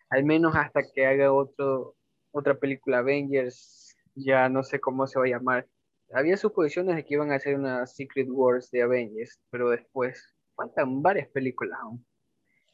al 0.08 0.24
menos 0.24 0.56
hasta 0.56 0.80
que 0.82 1.06
haga 1.06 1.30
otro, 1.30 1.94
otra 2.30 2.54
película 2.54 2.98
Avengers, 2.98 3.94
ya 4.14 4.48
no 4.48 4.62
sé 4.62 4.80
cómo 4.80 5.06
se 5.06 5.18
va 5.18 5.26
a 5.26 5.28
llamar. 5.28 5.66
Había 6.10 6.38
suposiciones 6.38 6.96
de 6.96 7.04
que 7.04 7.14
iban 7.14 7.32
a 7.32 7.34
hacer 7.34 7.54
una 7.54 7.86
Secret 7.86 8.28
Wars 8.30 8.70
de 8.70 8.80
Avengers, 8.82 9.38
pero 9.50 9.68
después 9.68 10.37
faltan 10.58 11.00
varias 11.02 11.28
películas 11.28 11.78
aún 11.80 12.04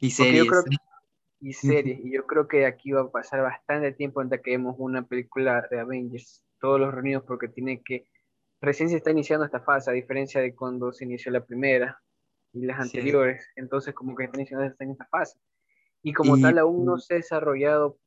Y 0.01 0.09
Porque 0.17 0.37
yo 0.39 0.45
series. 0.45 0.49
creo 0.51 0.65
que- 0.65 0.77
y 1.41 1.53
series, 1.53 2.01
y 2.05 2.13
yo 2.15 2.27
creo 2.27 2.49
que 2.49 2.65
aquí 2.65 2.93
va 2.93 3.03
a 3.03 3.11
pasar 3.11 3.43
bastante 3.43 3.93
tiempo 3.93 4.21
antes 4.21 4.41
que 4.43 4.53
vemos 4.53 4.75
una 4.79 5.07
película 5.07 5.67
de 5.71 5.79
Avengers, 5.79 6.43
todos 6.59 6.81
los 6.81 6.93
reunidos, 6.95 7.23
porque 7.27 7.49
tiene 7.49 7.83
que, 7.83 8.09
recién 8.63 8.89
se 8.89 8.97
está 8.97 9.11
iniciando 9.11 9.45
esta 9.45 9.61
fase, 9.61 9.91
a 9.91 9.95
diferencia 9.95 10.41
de 10.41 10.55
cuando 10.55 10.91
se 10.93 11.05
inició 11.05 11.31
la 11.31 11.45
primera 11.45 12.01
y 12.55 12.65
las 12.65 12.77
Sí. 12.89 12.97
anteriores, 12.99 13.47
entonces 13.57 13.93
como 13.95 14.15
que 14.17 14.25
está 14.25 14.39
iniciando 14.39 14.65
está 14.65 14.85
en 14.85 14.93
esta 14.93 15.07
fase. 15.07 15.39
Y 16.03 16.13
como 16.15 16.37
Y- 16.39 16.43
tal 16.43 16.59
aún 16.59 16.87
no 16.87 16.99
se 16.99 17.15
ha 17.15 17.17
desarrollado 17.19 17.99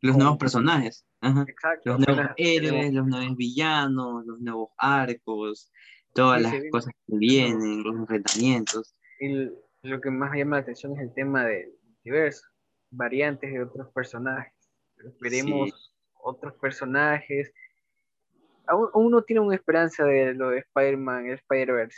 Los 0.00 0.16
nuevos 0.16 0.38
personajes. 0.38 1.04
Ajá. 1.20 1.44
exacto, 1.46 1.90
Los 1.90 1.98
nuevos 2.06 2.26
héroes, 2.36 2.92
los 2.92 3.06
nuevos 3.06 3.36
villanos, 3.36 4.24
los 4.26 4.40
nuevos 4.40 4.70
arcos, 4.78 5.70
todas 6.14 6.38
Sí, 6.42 6.42
las 6.44 6.70
cosas 6.72 6.92
que 7.06 7.16
vienen, 7.18 7.82
los 7.84 7.94
enfrentamientos. 7.96 8.94
Y 9.22 9.52
lo 9.82 10.00
que 10.00 10.10
más 10.10 10.36
llama 10.36 10.56
la 10.56 10.62
atención 10.62 10.94
es 10.96 11.00
el 11.00 11.14
tema 11.14 11.44
del 11.44 11.72
multiverso, 11.84 12.44
variantes 12.90 13.52
de 13.52 13.62
otros 13.62 13.88
personajes. 13.92 14.52
Veremos 15.20 15.94
otros 16.14 16.54
personajes. 16.54 17.52
Aún, 18.66 18.88
aún 18.92 19.10
no 19.12 19.22
tiene 19.22 19.40
una 19.40 19.54
esperanza 19.54 20.04
de 20.04 20.34
lo 20.34 20.50
de 20.50 20.58
Spider-Man, 20.58 21.26
el 21.26 21.34
Spider-Verse, 21.34 21.96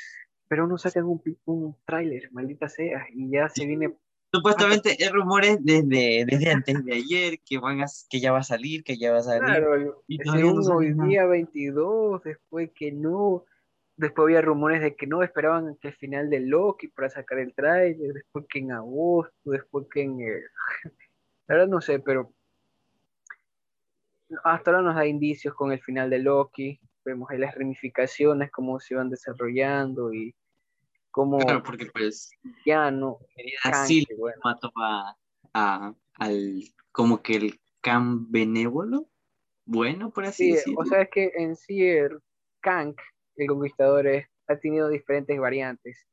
pero 0.48 0.64
uno 0.64 0.76
saca 0.76 1.02
un, 1.02 1.22
un 1.46 1.76
tráiler, 1.86 2.30
maldita 2.32 2.68
sea, 2.68 3.06
y 3.10 3.30
ya 3.30 3.48
se 3.48 3.66
viene, 3.66 3.94
Supuestamente 4.34 4.96
hay 4.98 5.08
rumores 5.10 5.58
desde, 5.64 6.24
desde 6.26 6.50
antes 6.50 6.84
de 6.84 6.94
ayer 6.94 7.38
que 7.46 7.58
van 7.58 7.82
a, 7.82 7.86
que 8.10 8.18
ya 8.18 8.32
va 8.32 8.40
a 8.40 8.42
salir, 8.42 8.82
que 8.82 8.98
ya 8.98 9.12
va 9.12 9.18
a 9.18 9.22
salir. 9.22 9.44
claro, 9.44 10.02
y 10.08 10.18
hoy 10.28 10.92
día 11.08 11.24
22, 11.24 12.22
después 12.24 12.70
que 12.74 12.90
no, 12.90 13.44
después 13.96 14.24
había 14.24 14.40
rumores 14.40 14.80
de 14.80 14.96
que 14.96 15.06
no 15.06 15.22
esperaban 15.22 15.76
que 15.80 15.88
el 15.88 15.94
final 15.94 16.30
de 16.30 16.40
Loki 16.40 16.88
para 16.88 17.10
sacar 17.10 17.38
el 17.38 17.54
trailer, 17.54 18.12
después 18.12 18.44
que 18.48 18.58
en 18.60 18.72
agosto, 18.72 19.50
después 19.50 19.86
que 19.92 20.02
en... 20.02 20.18
La 21.46 21.56
verdad 21.56 21.68
no 21.68 21.80
sé, 21.82 21.98
pero 21.98 22.32
hasta 24.44 24.70
ahora 24.70 24.82
nos 24.82 24.94
da 24.94 25.06
indicios 25.06 25.54
con 25.54 25.72
el 25.72 25.80
final 25.80 26.08
de 26.08 26.18
Loki, 26.18 26.80
vemos 27.04 27.30
ahí 27.30 27.38
las 27.38 27.54
ramificaciones, 27.54 28.50
cómo 28.50 28.80
se 28.80 28.94
van 28.94 29.10
desarrollando 29.10 30.12
y 30.12 30.34
cómo... 31.10 31.38
Claro, 31.38 31.62
porque 31.62 31.86
pues 31.92 32.30
ya 32.64 32.90
no... 32.90 33.18
Así 33.62 34.06
mató 34.42 34.72
a, 34.74 35.14
al 36.14 36.62
como 36.92 37.22
que 37.22 37.36
el 37.36 37.60
Kang 37.80 38.26
benévolo, 38.30 39.08
bueno, 39.66 40.10
por 40.10 40.24
así 40.24 40.52
decirlo. 40.52 40.80
O 40.80 40.84
sea, 40.84 41.02
es 41.02 41.10
que 41.10 41.32
en 41.34 41.56
sí 41.56 41.82
el 41.82 42.20
Kang, 42.60 42.94
el 43.36 43.48
conquistador, 43.48 44.06
ha 44.46 44.56
tenido 44.56 44.88
diferentes 44.88 45.38
variantes, 45.38 46.06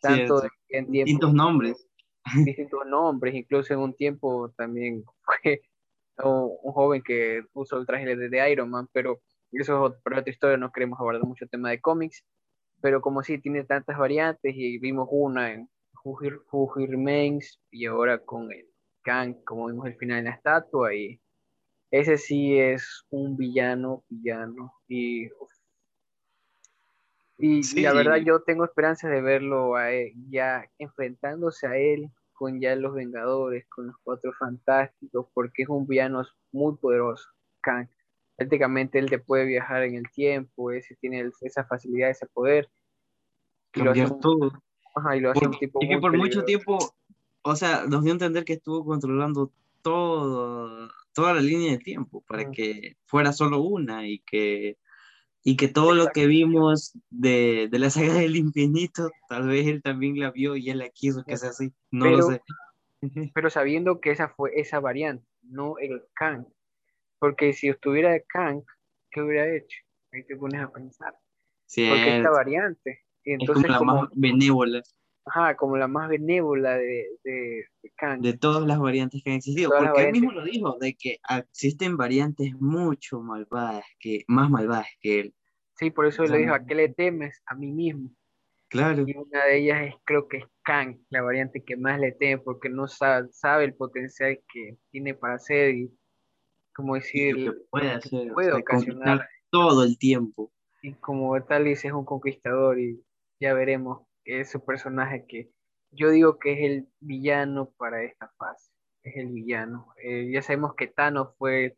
tanto 0.00 0.42
en 0.68 0.90
tiempo, 0.90 1.06
distintos 1.06 1.34
nombres. 1.34 1.86
Distintos 2.44 2.86
nombres, 2.86 3.34
incluso 3.34 3.72
en 3.72 3.80
un 3.80 3.94
tiempo 3.94 4.52
también 4.56 5.04
fue 5.22 5.62
un 6.24 6.72
joven 6.72 7.02
que 7.02 7.42
usó 7.52 7.78
el 7.78 7.86
traje 7.86 8.16
de 8.16 8.50
Iron 8.50 8.70
Man, 8.70 8.88
pero 8.92 9.20
eso 9.52 9.86
es 9.86 9.92
otra 10.04 10.22
historia, 10.26 10.56
no 10.56 10.72
queremos 10.72 10.98
abordar 10.98 11.22
mucho 11.22 11.46
tema 11.46 11.70
de 11.70 11.80
cómics, 11.80 12.24
pero 12.80 13.00
como 13.00 13.22
sí 13.22 13.38
tiene 13.38 13.64
tantas 13.64 13.96
variantes 13.96 14.54
y 14.56 14.78
vimos 14.78 15.08
una 15.10 15.52
en 15.52 15.68
Who, 16.04 16.74
Remains 16.76 17.60
y 17.70 17.86
ahora 17.86 18.18
con 18.18 18.52
el 18.52 18.66
Kang, 19.02 19.42
como 19.44 19.66
vimos 19.66 19.86
el 19.86 19.96
final 19.96 20.18
en 20.18 20.24
la 20.26 20.32
estatua 20.32 20.94
y 20.94 21.20
ese 21.90 22.18
sí 22.18 22.58
es 22.58 23.04
un 23.10 23.36
villano, 23.36 24.04
villano 24.08 24.72
y 24.88 25.28
y, 27.38 27.82
la 27.82 27.92
verdad 27.92 28.16
yo 28.16 28.40
tengo 28.40 28.64
esperanza 28.64 29.08
de 29.08 29.20
verlo 29.20 29.74
ya 30.30 30.68
enfrentándose 30.78 31.66
a 31.66 31.76
él 31.76 32.10
con 32.32 32.60
ya 32.60 32.76
los 32.76 32.94
Vengadores, 32.94 33.66
con 33.68 33.88
los 33.88 33.96
Cuatro 34.02 34.32
Fantásticos, 34.38 35.26
porque 35.32 35.62
es 35.62 35.68
un 35.68 35.86
villano 35.86 36.22
muy 36.52 36.76
poderoso, 36.76 37.28
Kang. 37.62 37.88
Prácticamente 38.36 38.98
él 38.98 39.08
te 39.08 39.18
puede 39.18 39.46
viajar 39.46 39.82
en 39.82 39.94
el 39.94 40.10
tiempo, 40.10 40.70
ese 40.70 40.94
tiene 40.96 41.30
esa 41.40 41.64
facilidad, 41.64 42.10
ese 42.10 42.26
poder. 42.26 42.68
Y 43.74 43.82
Cambiar 43.82 44.18
todo. 44.20 44.52
Ajá, 44.94 45.16
y 45.16 45.20
lo 45.20 45.30
hace 45.30 45.46
un 45.46 45.58
tipo 45.58 45.78
y 45.82 45.88
que 45.88 45.98
por 45.98 46.16
mucho 46.16 46.44
tiempo, 46.44 46.78
o 47.42 47.56
sea, 47.56 47.84
nos 47.86 48.02
dio 48.02 48.12
a 48.12 48.14
entender 48.14 48.44
que 48.44 48.54
estuvo 48.54 48.84
controlando 48.84 49.50
todo, 49.82 50.90
toda 51.12 51.34
la 51.34 51.40
línea 51.40 51.72
de 51.72 51.78
tiempo 51.78 52.22
para 52.26 52.50
que 52.50 52.96
fuera 53.06 53.32
solo 53.32 53.60
una 53.60 54.06
y 54.06 54.20
que 54.20 54.76
y 55.48 55.56
que 55.56 55.68
todo 55.68 55.94
lo 55.94 56.08
que 56.08 56.26
vimos 56.26 56.98
de, 57.08 57.68
de, 57.70 57.78
la 57.78 57.88
saga 57.88 58.14
del 58.14 58.34
infinito, 58.34 59.12
tal 59.28 59.46
vez 59.46 59.68
él 59.68 59.80
también 59.80 60.18
la 60.18 60.32
vio 60.32 60.56
y 60.56 60.70
él 60.70 60.78
la 60.78 60.88
quiso 60.88 61.22
que 61.22 61.36
sea 61.36 61.50
así, 61.50 61.72
no 61.92 62.06
lo 62.06 62.22
sé. 62.22 62.42
pero 63.32 63.48
sabiendo 63.48 64.00
que 64.00 64.10
esa 64.10 64.28
fue 64.28 64.50
esa 64.56 64.80
variante, 64.80 65.24
no 65.42 65.78
el 65.78 66.02
Kang, 66.14 66.46
porque 67.20 67.52
si 67.52 67.68
estuviera 67.68 68.18
Kang, 68.26 68.62
¿qué 69.12 69.22
hubiera 69.22 69.48
hecho? 69.54 69.78
Ahí 70.12 70.24
te 70.24 70.34
pones 70.34 70.60
a 70.60 70.72
pensar. 70.72 71.14
Sí, 71.66 71.86
porque 71.88 72.16
esta 72.16 72.30
variante. 72.30 73.04
Entonces, 73.22 73.70
es 73.70 73.76
como 73.76 73.94
la 73.94 74.00
más 74.00 74.10
benévola. 74.14 74.82
Ajá, 75.26 75.56
como 75.56 75.76
la 75.76 75.86
más 75.86 76.08
benévola 76.08 76.76
de, 76.76 77.06
de, 77.22 77.64
Kang. 77.96 78.20
De 78.20 78.36
todas 78.36 78.66
las 78.66 78.80
variantes 78.80 79.22
que 79.22 79.30
han 79.30 79.36
existido. 79.36 79.70
porque 79.70 80.06
él 80.06 80.12
mismo 80.12 80.32
lo 80.32 80.42
dijo, 80.42 80.76
de 80.80 80.94
que 80.94 81.18
existen 81.38 81.96
variantes 81.96 82.52
mucho 82.60 83.20
malvadas, 83.20 83.84
que, 84.00 84.24
más 84.26 84.50
malvadas 84.50 84.86
que 85.00 85.20
él. 85.20 85.34
Sí, 85.76 85.90
por 85.90 86.06
eso 86.06 86.24
le 86.24 86.38
dijo, 86.38 86.54
¿a 86.54 86.64
qué 86.64 86.74
le 86.74 86.88
temes? 86.88 87.42
A 87.46 87.54
mí 87.54 87.70
mismo. 87.70 88.10
Claro. 88.68 89.04
Y 89.06 89.14
una 89.16 89.44
de 89.44 89.58
ellas 89.58 89.82
es, 89.88 89.94
creo 90.04 90.26
que 90.26 90.38
es 90.38 90.44
Kang, 90.62 90.98
la 91.10 91.22
variante 91.22 91.62
que 91.62 91.76
más 91.76 92.00
le 92.00 92.12
teme, 92.12 92.38
porque 92.38 92.68
no 92.68 92.88
sabe, 92.88 93.28
sabe 93.30 93.64
el 93.64 93.74
potencial 93.74 94.40
que 94.52 94.76
tiene 94.90 95.14
para 95.14 95.34
hacer 95.34 95.74
y, 95.74 95.90
como 96.74 96.94
decir, 96.94 97.54
puede 97.70 97.90
hacer, 97.90 98.32
puede 98.32 98.52
ocasionar 98.52 99.28
todo 99.50 99.84
el 99.84 99.98
tiempo. 99.98 100.50
Y 100.82 100.94
como 100.94 101.40
tal 101.44 101.64
dice, 101.64 101.88
es 101.88 101.94
un 101.94 102.04
conquistador 102.04 102.80
y 102.80 103.02
ya 103.38 103.54
veremos 103.54 104.06
es 104.26 104.50
su 104.50 104.64
personaje 104.64 105.24
que 105.26 105.50
yo 105.92 106.10
digo 106.10 106.38
que 106.38 106.52
es 106.52 106.58
el 106.70 106.88
villano 107.00 107.70
para 107.78 108.02
esta 108.02 108.28
fase, 108.36 108.70
es 109.02 109.16
el 109.16 109.28
villano. 109.28 109.92
Eh, 110.02 110.30
ya 110.32 110.42
sabemos 110.42 110.74
que 110.74 110.88
Thanos 110.88 111.34
fue 111.38 111.76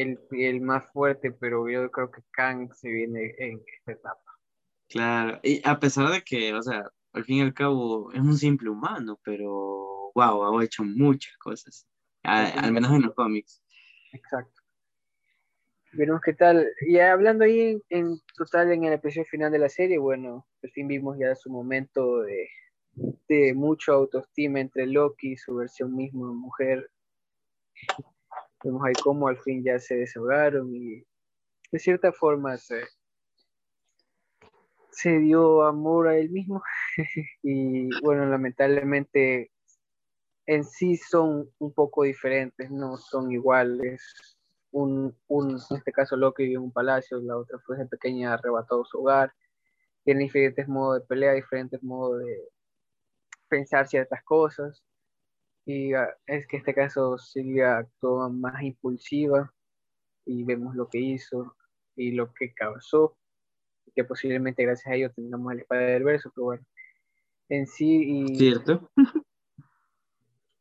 el, 0.00 0.18
el, 0.30 0.60
más 0.60 0.90
fuerte, 0.92 1.32
pero 1.32 1.68
yo 1.68 1.90
creo 1.90 2.10
que 2.10 2.22
Kang 2.30 2.72
se 2.74 2.88
viene 2.88 3.34
en 3.38 3.62
esta 3.78 3.92
etapa. 3.92 4.38
Claro, 4.88 5.40
y 5.42 5.60
a 5.66 5.78
pesar 5.78 6.10
de 6.10 6.22
que, 6.22 6.54
o 6.54 6.62
sea, 6.62 6.90
al 7.12 7.24
fin 7.24 7.36
y 7.38 7.42
al 7.42 7.54
cabo 7.54 8.12
es 8.12 8.20
un 8.20 8.36
simple 8.36 8.70
humano, 8.70 9.18
pero 9.24 10.12
wow, 10.14 10.58
ha 10.58 10.64
hecho 10.64 10.84
muchas 10.84 11.36
cosas, 11.38 11.86
al 12.22 12.72
menos 12.72 12.92
en 12.92 13.02
los 13.02 13.14
cómics. 13.14 13.62
Exacto. 14.12 14.62
Veremos 15.92 16.20
qué 16.22 16.34
tal. 16.34 16.66
Y 16.86 16.98
hablando 16.98 17.44
ahí 17.44 17.80
en, 17.88 18.20
total 18.36 18.72
en 18.72 18.84
el 18.84 18.94
episodio 18.94 19.24
final 19.24 19.50
de 19.50 19.58
la 19.58 19.68
serie, 19.68 19.98
bueno, 19.98 20.46
al 20.62 20.70
fin 20.70 20.86
vimos 20.86 21.16
ya 21.18 21.34
su 21.34 21.50
momento 21.50 22.20
de, 22.20 22.48
de 23.28 23.54
mucho 23.54 23.92
autoestima 23.92 24.60
entre 24.60 24.86
Loki 24.86 25.32
y 25.32 25.36
su 25.36 25.54
versión 25.56 25.94
misma 25.94 26.32
mujer. 26.32 26.90
Vemos 28.62 28.82
ahí 28.84 28.94
cómo 29.02 29.28
al 29.28 29.38
fin 29.38 29.62
ya 29.62 29.78
se 29.78 29.96
desahogaron 29.96 30.74
y 30.74 31.04
de 31.70 31.78
cierta 31.78 32.12
forma 32.12 32.56
se, 32.56 32.86
dio 35.04 35.62
amor 35.62 36.08
a 36.08 36.16
él 36.16 36.30
mismo. 36.30 36.62
y 37.42 37.88
bueno, 38.00 38.26
lamentablemente 38.26 39.50
en 40.46 40.64
sí 40.64 40.96
son 40.96 41.50
un 41.58 41.72
poco 41.72 42.02
diferentes, 42.04 42.70
no 42.70 42.96
son 42.96 43.30
iguales. 43.30 44.02
Un, 44.70 45.16
un, 45.28 45.50
en 45.70 45.76
este 45.76 45.92
caso 45.92 46.16
Loki 46.16 46.44
vive 46.44 46.56
en 46.56 46.62
un 46.62 46.72
palacio, 46.72 47.20
la 47.20 47.36
otra 47.36 47.58
fue 47.60 47.76
de 47.76 47.86
pequeña 47.86 48.34
arrebatado 48.34 48.84
su 48.84 48.98
hogar, 48.98 49.32
tiene 50.04 50.24
diferentes 50.24 50.66
modos 50.68 51.00
de 51.00 51.06
pelea, 51.06 51.32
diferentes 51.32 51.82
modos 51.82 52.20
de 52.20 52.48
pensar 53.48 53.86
ciertas 53.88 54.22
cosas, 54.24 54.82
y 55.68 55.92
ah, 55.92 56.08
es 56.26 56.46
que 56.46 56.56
en 56.56 56.60
este 56.60 56.74
caso 56.74 57.18
Silvia 57.18 57.78
actuó 57.78 58.30
más 58.30 58.62
impulsiva, 58.62 59.52
y 60.24 60.42
vemos 60.44 60.74
lo 60.74 60.88
que 60.88 60.98
hizo 60.98 61.56
y 61.94 62.12
lo 62.12 62.32
que 62.32 62.54
causó, 62.54 63.16
que 63.94 64.04
posiblemente 64.04 64.62
gracias 64.62 64.86
a 64.86 64.94
ello 64.94 65.12
tengamos 65.12 65.52
el 65.52 65.60
espada 65.60 65.82
del 65.82 66.04
verso, 66.04 66.30
pero 66.34 66.44
bueno, 66.46 66.64
en 67.48 67.66
sí... 67.66 68.26
Y 68.28 68.36
Cierto. 68.36 68.90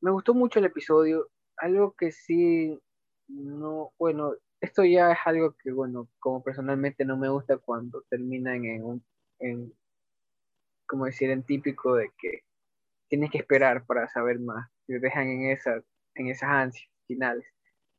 Me 0.02 0.12
gustó 0.12 0.34
mucho 0.34 0.60
el 0.60 0.66
episodio, 0.66 1.30
algo 1.58 1.94
que 1.98 2.12
sí 2.12 2.80
no, 3.28 3.92
bueno, 3.98 4.34
esto 4.62 4.84
ya 4.84 5.12
es 5.12 5.20
algo 5.26 5.56
que, 5.62 5.72
bueno, 5.72 6.10
como 6.20 6.44
personalmente 6.44 7.04
no 7.04 7.18
me 7.18 7.30
gusta 7.30 7.58
cuando 7.58 8.04
terminan 8.10 8.64
en 8.64 8.84
un, 8.84 9.06
en, 9.40 9.74
como 10.86 11.06
decir, 11.06 11.30
en 11.30 11.44
típico 11.44 11.96
de 11.96 12.12
que 12.18 12.44
tienes 13.10 13.32
que 13.32 13.40
esperar 13.40 13.86
para 13.86 14.08
saber 14.08 14.40
más, 14.40 14.70
te 14.88 15.00
dejan 15.00 15.28
en, 15.28 15.52
esa, 15.52 15.82
en 16.16 16.28
esas 16.28 16.50
ansias 16.50 16.90
finales. 17.06 17.46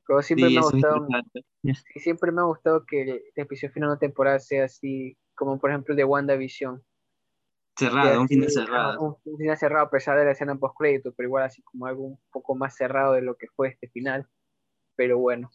Pero 0.07 0.22
siempre 0.22 0.51
me 0.51 0.59
ha 0.59 0.62
gustado, 0.62 1.07
y 1.62 2.01
siempre 2.01 2.33
me 2.33 2.40
ha 2.40 2.44
gustado 2.44 2.85
que 2.87 3.03
el, 3.03 3.22
episodio 3.37 3.72
final 3.72 3.88
de 3.88 3.92
una 3.92 4.01
temporada 4.01 4.38
sea 4.38 4.64
así, 4.64 5.16
como 5.35 5.59
por 5.61 5.70
ejemplo 5.70 5.92
el 5.92 5.98
de 5.98 6.05
WandaVision. 6.05 6.83
Cerrado, 7.77 8.22
un 8.22 8.29
final 8.29 8.51
cerrado. 8.51 9.18
Un, 9.24 9.37
final 9.38 9.57
cerrado 9.57 9.87
a 9.87 9.90
pesar 9.90 10.18
de 10.18 10.24
la 10.24 10.33
escena 10.33 10.57
post 10.57 10.74
crédito, 10.77 11.12
pero 11.14 11.29
igual 11.29 11.44
así 11.44 11.62
como 11.62 11.87
algo 11.87 12.05
un 12.05 12.18
poco 12.33 12.55
más 12.55 12.74
cerrado 12.74 13.12
de 13.12 13.22
lo 13.22 13.37
que 13.37 13.46
fue 13.48 13.68
este 13.68 13.88
final 13.88 14.27
pero 14.98 15.16
bueno. 15.16 15.48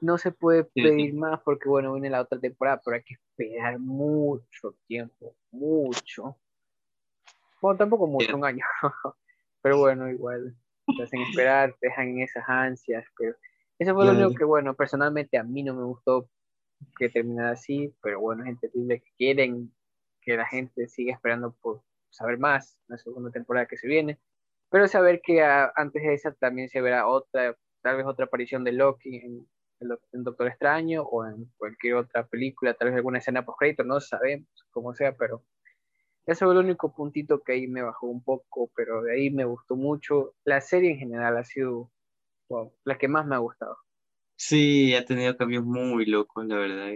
No 0.00 0.16
se 0.16 0.32
puede 0.32 0.64
pedir 0.64 1.12
más 1.12 1.40
porque, 1.42 1.68
bueno, 1.68 1.92
viene 1.92 2.08
la 2.08 2.22
otra 2.22 2.40
temporada, 2.40 2.80
pero 2.82 2.96
hay 2.96 3.02
que 3.02 3.14
esperar 3.14 3.78
mucho 3.78 4.74
tiempo, 4.86 5.34
mucho. 5.50 6.38
Bueno, 7.60 7.76
tampoco 7.76 8.06
mucho, 8.06 8.34
un 8.34 8.46
año, 8.46 8.64
pero 9.62 9.78
bueno, 9.78 10.08
igual, 10.08 10.54
te 10.96 11.02
hacen 11.02 11.22
esperar, 11.22 11.74
te 11.80 11.88
dejan 11.88 12.08
en 12.08 12.22
esas 12.22 12.44
ansias, 12.48 13.04
pero 13.16 13.34
eso 13.78 13.94
fue 13.94 14.04
lo 14.04 14.12
único 14.12 14.34
que, 14.34 14.44
bueno, 14.44 14.74
personalmente 14.74 15.38
a 15.38 15.44
mí 15.44 15.62
no 15.62 15.74
me 15.74 15.84
gustó 15.84 16.28
que 16.98 17.08
terminara 17.08 17.52
así, 17.52 17.94
pero 18.02 18.20
bueno, 18.20 18.44
es 18.44 18.50
entendible 18.50 19.00
que 19.00 19.10
quieren 19.16 19.72
que 20.22 20.36
la 20.36 20.46
gente 20.46 20.86
siga 20.88 21.14
esperando 21.14 21.54
por 21.60 21.82
saber 22.10 22.38
más 22.38 22.76
en 22.88 22.94
la 22.94 22.98
segunda 22.98 23.30
temporada 23.30 23.66
que 23.66 23.76
se 23.76 23.86
viene 23.86 24.18
pero 24.70 24.86
saber 24.86 25.20
que 25.22 25.42
antes 25.42 26.02
de 26.02 26.14
esa 26.14 26.32
también 26.32 26.68
se 26.68 26.80
verá 26.80 27.06
otra, 27.08 27.56
tal 27.82 27.96
vez 27.96 28.06
otra 28.06 28.26
aparición 28.26 28.64
de 28.64 28.72
Loki 28.72 29.16
en, 29.16 29.46
Doctor 30.12 30.46
Extraño 30.46 31.02
o 31.02 31.26
en 31.26 31.46
cualquier 31.56 31.94
otra 31.94 32.26
película, 32.26 32.74
tal 32.74 32.88
vez 32.88 32.96
alguna 32.96 33.18
escena 33.18 33.46
post-crédito, 33.46 33.82
no 33.82 33.98
sabemos, 33.98 34.46
como 34.70 34.94
sea, 34.94 35.16
pero 35.16 35.42
eso 36.32 36.46
fue 36.46 36.54
el 36.54 36.60
único 36.60 36.92
puntito 36.94 37.42
que 37.42 37.52
ahí 37.52 37.66
me 37.66 37.82
bajó 37.82 38.06
un 38.06 38.22
poco, 38.22 38.70
pero 38.76 39.02
de 39.02 39.14
ahí 39.14 39.30
me 39.30 39.44
gustó 39.44 39.74
mucho. 39.74 40.34
La 40.44 40.60
serie 40.60 40.92
en 40.92 40.98
general 40.98 41.36
ha 41.36 41.44
sido 41.44 41.90
la 42.84 42.98
que 42.98 43.08
más 43.08 43.26
me 43.26 43.34
ha 43.34 43.38
gustado. 43.38 43.76
Sí, 44.36 44.94
ha 44.94 45.04
tenido 45.04 45.36
cambios 45.36 45.64
muy 45.64 46.06
locos, 46.06 46.46
la 46.46 46.56
verdad. 46.56 46.92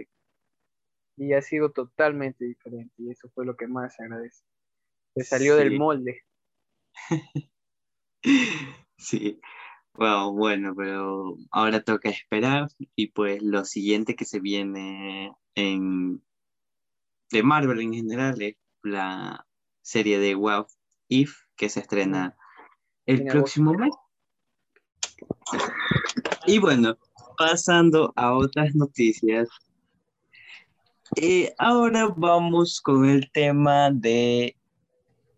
y 1.17 1.33
ha 1.33 1.41
sido 1.41 1.71
totalmente 1.71 2.45
diferente 2.45 2.93
y 2.97 3.11
eso 3.11 3.29
fue 3.33 3.45
lo 3.45 3.55
que 3.55 3.67
más 3.67 3.99
agradece. 3.99 4.43
Se 5.15 5.23
salió 5.23 5.55
del 5.55 5.77
molde. 5.77 6.23
sí, 8.97 9.39
wow, 9.93 10.33
bueno, 10.33 10.73
pero 10.75 11.35
ahora 11.51 11.83
toca 11.83 12.09
esperar 12.09 12.67
y 12.95 13.11
pues 13.11 13.41
lo 13.43 13.65
siguiente 13.65 14.15
que 14.15 14.25
se 14.25 14.39
viene 14.39 15.33
en 15.55 16.21
de 17.31 17.43
Marvel 17.43 17.81
en 17.81 17.93
general 17.93 18.41
es 18.41 18.55
la 18.85 19.45
serie 19.81 20.19
de 20.19 20.35
Wow 20.35 20.67
If 21.07 21.33
que 21.55 21.69
se 21.69 21.81
estrena 21.81 22.35
el 23.05 23.25
próximo 23.25 23.73
mes. 23.73 23.93
Y 26.47 26.59
bueno, 26.59 26.97
pasando 27.37 28.13
a 28.15 28.33
otras 28.33 28.75
noticias, 28.75 29.49
eh, 31.17 31.53
ahora 31.57 32.07
vamos 32.15 32.81
con 32.81 33.05
el 33.05 33.31
tema 33.31 33.91
de 33.91 34.57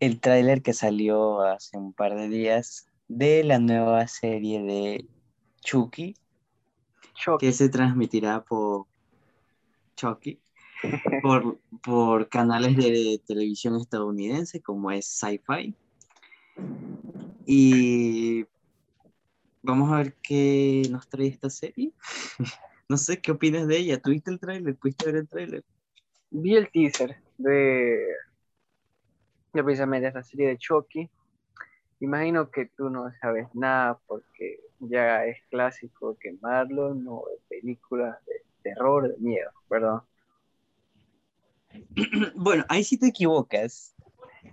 el 0.00 0.20
tráiler 0.20 0.62
que 0.62 0.72
salió 0.72 1.42
hace 1.42 1.76
un 1.76 1.92
par 1.92 2.14
de 2.14 2.28
días 2.28 2.88
de 3.08 3.44
la 3.44 3.58
nueva 3.58 4.06
serie 4.06 4.62
de 4.62 5.06
Chucky, 5.62 6.14
que 7.38 7.52
se 7.52 7.68
transmitirá 7.68 8.44
por 8.44 8.86
Chucky 9.96 10.40
por, 11.22 11.58
por 11.82 12.28
canales 12.28 12.76
de 12.76 13.20
televisión 13.26 13.76
estadounidense 13.76 14.60
como 14.60 14.90
es 14.90 15.06
Sci-Fi. 15.06 15.74
Y 17.46 18.46
vamos 19.62 19.92
a 19.92 19.98
ver 19.98 20.14
qué 20.22 20.82
nos 20.90 21.08
trae 21.08 21.28
esta 21.28 21.50
serie. 21.50 21.92
no 22.88 22.96
sé 22.96 23.20
qué 23.20 23.32
opinas 23.32 23.66
de 23.66 23.78
ella. 23.78 24.00
¿Tuviste 24.00 24.30
el 24.30 24.38
tráiler? 24.38 24.76
¿Pudiste 24.76 25.06
ver 25.06 25.16
el 25.16 25.28
tráiler? 25.28 25.64
Vi 26.30 26.56
el 26.56 26.70
teaser 26.70 27.16
de, 27.38 28.06
de 29.52 29.64
precisamente 29.64 30.08
esta 30.08 30.22
serie 30.22 30.48
de 30.48 30.58
Chucky. 30.58 31.08
Imagino 32.00 32.50
que 32.50 32.66
tú 32.66 32.90
no 32.90 33.10
sabes 33.20 33.48
nada 33.54 33.98
porque 34.06 34.60
ya 34.78 35.24
es 35.24 35.38
clásico 35.50 36.16
que 36.20 36.32
Marlon 36.40 37.02
no 37.02 37.22
ve 37.24 37.40
películas 37.48 38.16
de 38.26 38.34
terror, 38.62 39.08
de 39.08 39.16
miedo, 39.18 39.50
¿verdad? 39.68 40.02
Bueno, 42.34 42.64
ahí 42.68 42.84
sí 42.84 42.98
te 42.98 43.08
equivocas. 43.08 43.94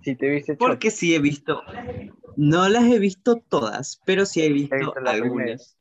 Si 0.02 0.14
te 0.14 0.28
viste 0.28 0.56
Porque 0.56 0.90
sí 0.90 1.14
he 1.14 1.18
visto, 1.18 1.62
no 2.36 2.68
las 2.68 2.84
he 2.84 2.98
visto 2.98 3.36
todas, 3.48 4.00
pero 4.04 4.26
sí 4.26 4.42
he 4.42 4.52
visto, 4.52 4.94
algunas. 5.04 5.76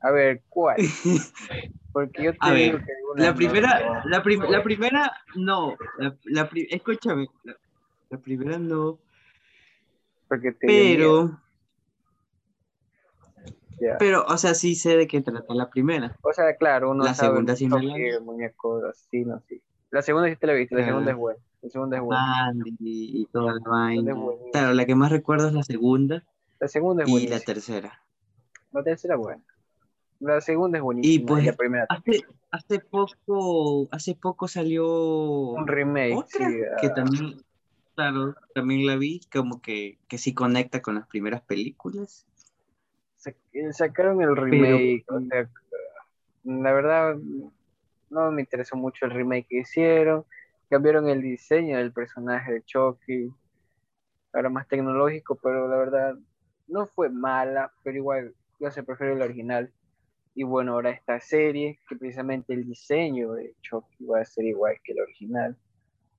A 0.00 0.10
ver, 0.10 0.42
¿cuál? 0.48 0.76
Porque 1.92 2.22
yo 2.22 2.32
te 2.32 2.38
a 2.40 2.52
ver, 2.52 2.84
la 3.16 3.34
primera, 3.34 4.02
la, 4.04 4.22
la, 4.48 4.62
primera, 4.62 5.12
no, 5.34 5.76
la, 6.24 6.48
escúchame, 6.70 7.28
la, 8.08 8.18
primera 8.18 8.58
no. 8.58 9.00
Porque 10.28 10.52
te 10.52 10.66
pero, 10.68 11.40
pero, 13.98 14.24
o 14.26 14.38
sea, 14.38 14.54
sí 14.54 14.76
sé 14.76 14.96
de 14.96 15.08
qué 15.08 15.20
trata 15.20 15.52
la 15.52 15.68
primera. 15.68 16.16
O 16.22 16.32
sea, 16.32 16.54
claro, 16.56 16.90
uno 16.92 17.04
la 17.04 17.14
sabe 17.14 17.30
segunda 17.30 17.56
sí 17.56 17.66
no 17.66 17.78
la 17.80 18.20
muñeco, 18.20 18.82
así, 18.86 19.24
no, 19.24 19.42
sí. 19.48 19.60
La 19.90 20.02
segunda 20.02 20.28
sí 20.28 20.36
te 20.36 20.46
la 20.46 20.52
viste, 20.52 20.74
la 20.74 20.84
segunda 20.84 21.10
es 21.10 21.16
buena. 21.16 21.40
La 21.62 21.68
segunda 21.70 21.96
es 21.96 22.02
buena. 22.02 22.52
y, 22.78 23.26
toda 23.26 23.54
la 23.54 23.70
vaina. 23.70 24.14
Claro, 24.52 24.72
la 24.74 24.86
que 24.86 24.94
más 24.94 25.10
recuerdo 25.10 25.48
es 25.48 25.52
la 25.52 25.62
segunda. 25.62 26.24
La 26.58 26.68
segunda 26.68 27.04
es 27.04 27.10
buena. 27.10 27.26
Y 27.26 27.28
la 27.28 27.40
tercera. 27.40 28.02
La 28.72 28.82
tercera 28.82 29.14
es 29.14 29.20
buena. 29.20 29.42
La 30.20 30.40
segunda 30.40 30.78
es 30.78 30.84
buenísima. 30.84 31.14
Y 31.14 31.26
pues 31.26 31.44
la 31.44 31.52
primera 31.54 31.86
hace, 31.88 32.22
hace 32.50 32.78
poco, 32.78 33.88
hace 33.90 34.14
poco 34.14 34.48
salió 34.48 34.86
un 34.86 35.66
remake 35.66 36.14
otra, 36.14 36.48
que 36.80 36.86
ah. 36.86 36.94
también, 36.94 37.42
claro, 37.94 38.34
también 38.54 38.86
la 38.86 38.96
vi, 38.96 39.20
como 39.32 39.60
que, 39.60 39.98
que 40.08 40.18
sí 40.18 40.34
conecta 40.34 40.82
con 40.82 40.94
las 40.94 41.06
primeras 41.08 41.40
películas. 41.42 42.26
Sacaron 43.72 44.22
el 44.22 44.36
remake, 44.36 45.04
o 45.08 45.20
sea, 45.20 45.50
la 46.44 46.72
verdad 46.72 47.16
no 48.10 48.30
me 48.32 48.42
interesó 48.42 48.76
mucho 48.76 49.06
el 49.06 49.12
remake 49.12 49.46
que 49.48 49.58
hicieron. 49.60 50.24
Cambiaron 50.68 51.08
el 51.08 51.22
diseño 51.22 51.78
del 51.78 51.92
personaje 51.92 52.52
de 52.52 52.62
Chucky, 52.62 53.32
ahora 54.32 54.50
más 54.50 54.68
tecnológico, 54.68 55.38
pero 55.42 55.68
la 55.68 55.76
verdad 55.76 56.14
no 56.68 56.86
fue 56.86 57.08
mala, 57.08 57.72
pero 57.82 57.96
igual 57.96 58.34
yo 58.60 58.70
se 58.70 58.82
prefiero 58.82 59.14
el 59.14 59.22
original. 59.22 59.72
Y 60.34 60.44
bueno, 60.44 60.74
ahora 60.74 60.90
esta 60.90 61.18
serie, 61.18 61.80
que 61.88 61.96
precisamente 61.96 62.52
el 62.52 62.64
diseño 62.64 63.32
de 63.32 63.54
Chucky 63.62 64.04
va 64.06 64.20
a 64.20 64.24
ser 64.24 64.44
igual 64.44 64.76
que 64.84 64.92
el 64.92 65.00
original, 65.00 65.56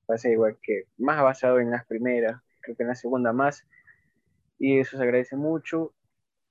va 0.09 0.15
a 0.15 0.17
ser 0.17 0.33
igual 0.33 0.57
que, 0.61 0.85
más 0.97 1.21
basado 1.21 1.59
en 1.59 1.71
las 1.71 1.85
primeras, 1.85 2.41
creo 2.61 2.75
que 2.75 2.83
en 2.83 2.89
la 2.89 2.95
segunda 2.95 3.31
más, 3.31 3.65
y 4.59 4.79
eso 4.79 4.97
se 4.97 5.03
agradece 5.03 5.37
mucho. 5.37 5.93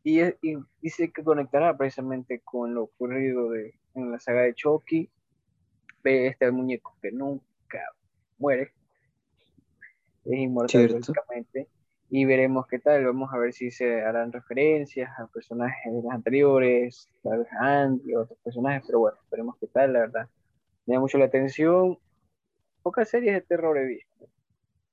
Y, 0.03 0.23
dice 0.81 1.13
que 1.13 1.23
conectará 1.23 1.77
precisamente 1.77 2.41
con 2.41 2.75
lo 2.75 2.85
ocurrido 2.85 3.51
de, 3.51 3.75
en 3.95 4.11
la 4.11 4.19
saga 4.19 4.43
de 4.43 4.55
Chucky 4.55 5.11
ve 6.03 6.29
este 6.29 6.51
muñeco 6.51 6.97
que 7.01 7.13
nunca 7.13 7.81
muere, 8.39 8.73
es 10.25 10.39
inmortal 10.39 10.89
básicamente, 10.89 11.69
y 12.09 12.25
veremos 12.25 12.67
qué 12.67 12.79
tal, 12.79 13.05
vamos 13.05 13.33
a 13.33 13.39
ver 13.39 13.53
si 13.53 13.71
se 13.71 14.03
harán 14.03 14.33
referencias 14.33 15.11
a 15.19 15.27
personajes 15.29 15.93
de 15.93 16.03
los 16.03 16.13
anteriores, 16.13 17.09
tal 17.23 17.39
vez 17.39 17.49
Andy, 17.59 18.15
otros 18.15 18.39
personajes, 18.43 18.83
pero 18.87 19.01
bueno, 19.01 19.19
veremos 19.31 19.57
qué 19.59 19.67
tal, 19.69 19.93
la 19.93 20.01
verdad. 20.01 20.29
Me 20.87 20.95
da 20.95 21.01
mucho 21.01 21.19
la 21.19 21.27
atención, 21.27 21.99
pocas 22.83 23.09
series 23.09 23.35
de 23.35 23.41
terror 23.43 23.79
he 23.79 23.85
visto, 23.85 24.29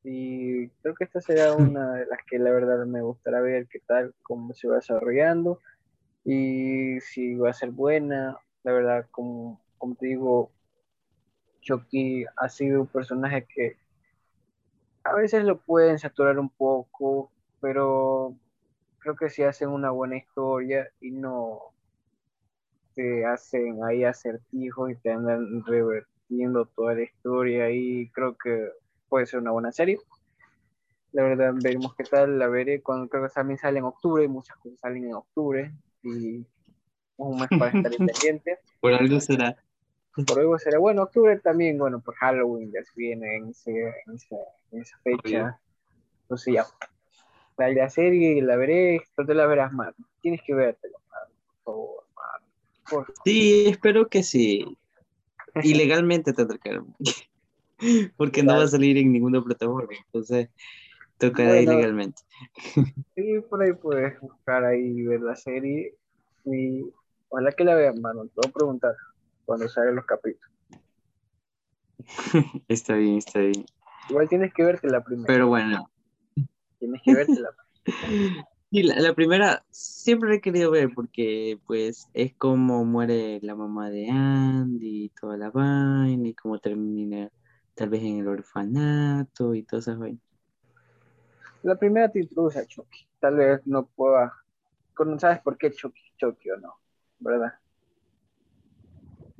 y 0.03 0.67
creo 0.81 0.95
que 0.95 1.05
esta 1.05 1.19
será 1.19 1.53
una 1.53 1.93
de 1.93 2.05
las 2.05 2.19
que 2.29 2.39
la 2.39 2.51
verdad 2.51 2.85
me 2.85 3.01
gustará 3.01 3.41
ver 3.41 3.67
qué 3.67 3.79
tal, 3.79 4.13
cómo 4.21 4.53
se 4.53 4.67
va 4.67 4.75
desarrollando, 4.75 5.59
y 6.23 6.99
si 7.01 7.35
va 7.35 7.49
a 7.49 7.53
ser 7.53 7.71
buena, 7.71 8.37
la 8.63 8.71
verdad, 8.73 9.07
como, 9.11 9.61
como 9.77 9.95
te 9.95 10.07
digo, 10.07 10.51
Chucky 11.61 12.25
ha 12.37 12.49
sido 12.49 12.81
un 12.81 12.87
personaje 12.87 13.45
que 13.53 13.77
a 15.03 15.13
veces 15.13 15.43
lo 15.43 15.57
pueden 15.57 15.99
saturar 15.99 16.37
un 16.37 16.49
poco, 16.49 17.31
pero 17.61 18.35
creo 18.99 19.15
que 19.15 19.29
si 19.29 19.43
hacen 19.43 19.69
una 19.69 19.91
buena 19.91 20.17
historia 20.17 20.89
y 20.99 21.11
no 21.11 21.61
te 22.93 23.25
hacen 23.25 23.83
ahí 23.83 24.03
acertijos 24.03 24.91
y 24.91 24.95
te 24.95 25.11
andan 25.11 25.63
revertiendo 25.65 26.65
toda 26.65 26.95
la 26.95 27.03
historia 27.03 27.69
y 27.69 28.09
creo 28.09 28.35
que 28.35 28.69
puede 29.07 29.27
ser 29.27 29.39
una 29.39 29.51
buena 29.51 29.71
serie. 29.71 29.97
La 31.13 31.23
verdad, 31.23 31.53
veremos 31.55 31.95
qué 31.95 32.03
tal, 32.03 32.37
la 32.37 32.47
veré 32.47 32.81
cuando 32.81 33.07
creo 33.07 33.23
que 33.23 33.33
también 33.33 33.59
sale 33.59 33.79
en 33.79 33.85
octubre, 33.85 34.27
muchas 34.27 34.57
cosas 34.57 34.79
salen 34.79 35.05
en 35.05 35.13
octubre 35.13 35.71
y 36.03 36.45
un 37.17 37.39
mes 37.39 37.49
para 37.57 37.71
estar 37.71 37.91
pendiente. 37.97 38.59
Por 38.81 38.93
algo 38.93 39.19
será 39.19 39.55
por 40.25 40.37
luego 40.37 40.57
será 40.57 40.79
bueno, 40.79 41.03
octubre 41.03 41.37
también, 41.39 41.77
bueno, 41.77 41.99
por 41.99 42.15
Halloween 42.15 42.71
ya 42.71 42.83
se 42.83 42.91
viene 42.95 43.35
en, 43.35 43.49
esa 43.49 44.97
fecha. 45.03 45.59
Entonces 46.23 46.53
ya, 46.53 46.65
la, 47.57 47.89
serie 47.89 48.41
la 48.41 48.55
veré, 48.55 49.01
tú 49.15 49.25
te 49.25 49.33
la 49.33 49.45
verás 49.45 49.71
más. 49.73 49.93
Tienes 50.21 50.41
que 50.45 50.53
vértelo, 50.53 50.97
por 51.63 52.03
favor, 52.83 53.13
Sí, 53.23 53.67
espero 53.67 54.07
que 54.07 54.23
sí. 54.23 54.77
Ilegalmente 55.63 56.33
te 56.33 56.41
atracaron. 56.41 56.95
Porque 58.17 58.43
no 58.43 58.57
va 58.57 58.63
a 58.63 58.67
salir 58.67 58.97
en 58.97 59.11
ninguna 59.11 59.43
plataforma, 59.43 59.93
entonces 60.05 60.49
tocará 61.17 61.59
ilegalmente. 61.59 62.21
Sí, 63.15 63.39
por 63.49 63.61
ahí 63.63 63.73
puedes 63.73 64.19
buscar 64.21 64.63
ahí 64.63 65.01
ver 65.03 65.21
la 65.21 65.35
serie. 65.35 65.95
Y 66.45 66.85
ojalá 67.29 67.51
que 67.51 67.63
la 67.63 67.73
vean, 67.73 67.99
mano. 67.99 68.25
Te 68.25 68.33
voy 68.35 68.49
a 68.49 68.53
preguntar 68.53 68.95
cuando 69.47 69.69
salgan 69.69 69.95
los 69.95 70.05
capítulos. 70.05 70.51
está 72.67 72.95
bien, 72.95 73.17
está 73.17 73.39
bien. 73.39 73.65
Igual 74.09 74.27
tienes 74.27 74.53
que 74.53 74.63
verte 74.63 74.89
la 74.89 75.01
primera. 75.01 75.25
Pero 75.25 75.47
bueno. 75.47 75.89
Tienes 76.79 77.01
que 77.01 77.15
verte 77.15 77.39
la 77.39 77.49
Sí, 78.69 78.83
la, 78.83 79.13
primera 79.13 79.63
siempre 79.69 80.35
he 80.35 80.41
querido 80.41 80.69
ver 80.71 80.89
porque 80.93 81.57
pues 81.65 82.09
es 82.13 82.35
como 82.35 82.83
muere 82.83 83.39
la 83.41 83.55
mamá 83.55 83.89
de 83.89 84.09
Andy 84.09 85.05
y 85.05 85.09
toda 85.09 85.37
la 85.37 85.49
vaina 85.49 86.27
y 86.27 86.33
cómo 86.33 86.59
termina 86.59 87.31
tal 87.75 87.87
vez 87.87 88.03
en 88.03 88.17
el 88.17 88.27
orfanato 88.27 89.55
y 89.55 89.63
todas 89.63 89.87
esas 89.87 89.97
vainas. 89.97 90.21
La 91.63 91.75
primera 91.79 92.11
te 92.11 92.19
introduce 92.19 92.59
a 92.59 92.65
Chucky. 92.65 93.07
Tal 93.21 93.37
vez 93.37 93.65
no 93.65 93.85
pueda... 93.85 94.33
¿Sabes 95.17 95.39
por 95.39 95.57
qué 95.57 95.71
Chucky? 95.71 96.01
Chucky 96.17 96.51
o 96.51 96.57
no, 96.57 96.73
¿verdad? 97.19 97.53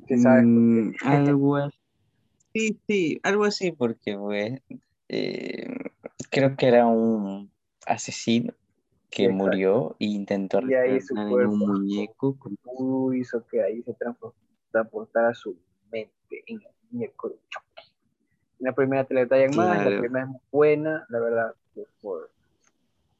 Mm, 0.10 0.93
algo 1.03 1.55
así. 1.58 1.78
Sí, 2.53 2.80
sí, 2.88 3.20
algo 3.24 3.43
así, 3.45 3.72
porque 3.72 4.18
pues, 4.18 4.62
eh, 5.10 5.68
creo 6.32 6.55
que 6.55 6.68
era 6.68 6.88
un 6.88 7.51
asesino 7.86 8.53
que 9.10 9.30
murió 9.30 9.95
e 9.99 10.05
intentó 10.05 10.60
ahí 10.60 10.99
su 11.01 11.14
un 11.14 11.60
muñeco. 11.60 12.36
hizo 13.14 13.45
que 13.47 13.62
ahí 13.62 13.82
se 13.84 13.95
transportara 14.72 15.34
su 15.34 15.58
mente 15.91 16.43
en 16.47 16.62
el 16.62 16.68
muñeco 16.89 17.30
de 17.30 17.36
Chucky. 17.49 17.91
En 18.60 18.66
la 18.66 18.74
primera 18.74 19.03
te 19.05 19.14
la 19.14 19.22
detallan 19.22 19.55
más, 19.55 19.86
la 19.86 19.99
primera 19.99 20.24
es 20.24 20.30
muy 20.30 20.41
buena, 20.51 21.05
la 21.10 21.20
verdad, 21.20 21.55
por 22.01 22.32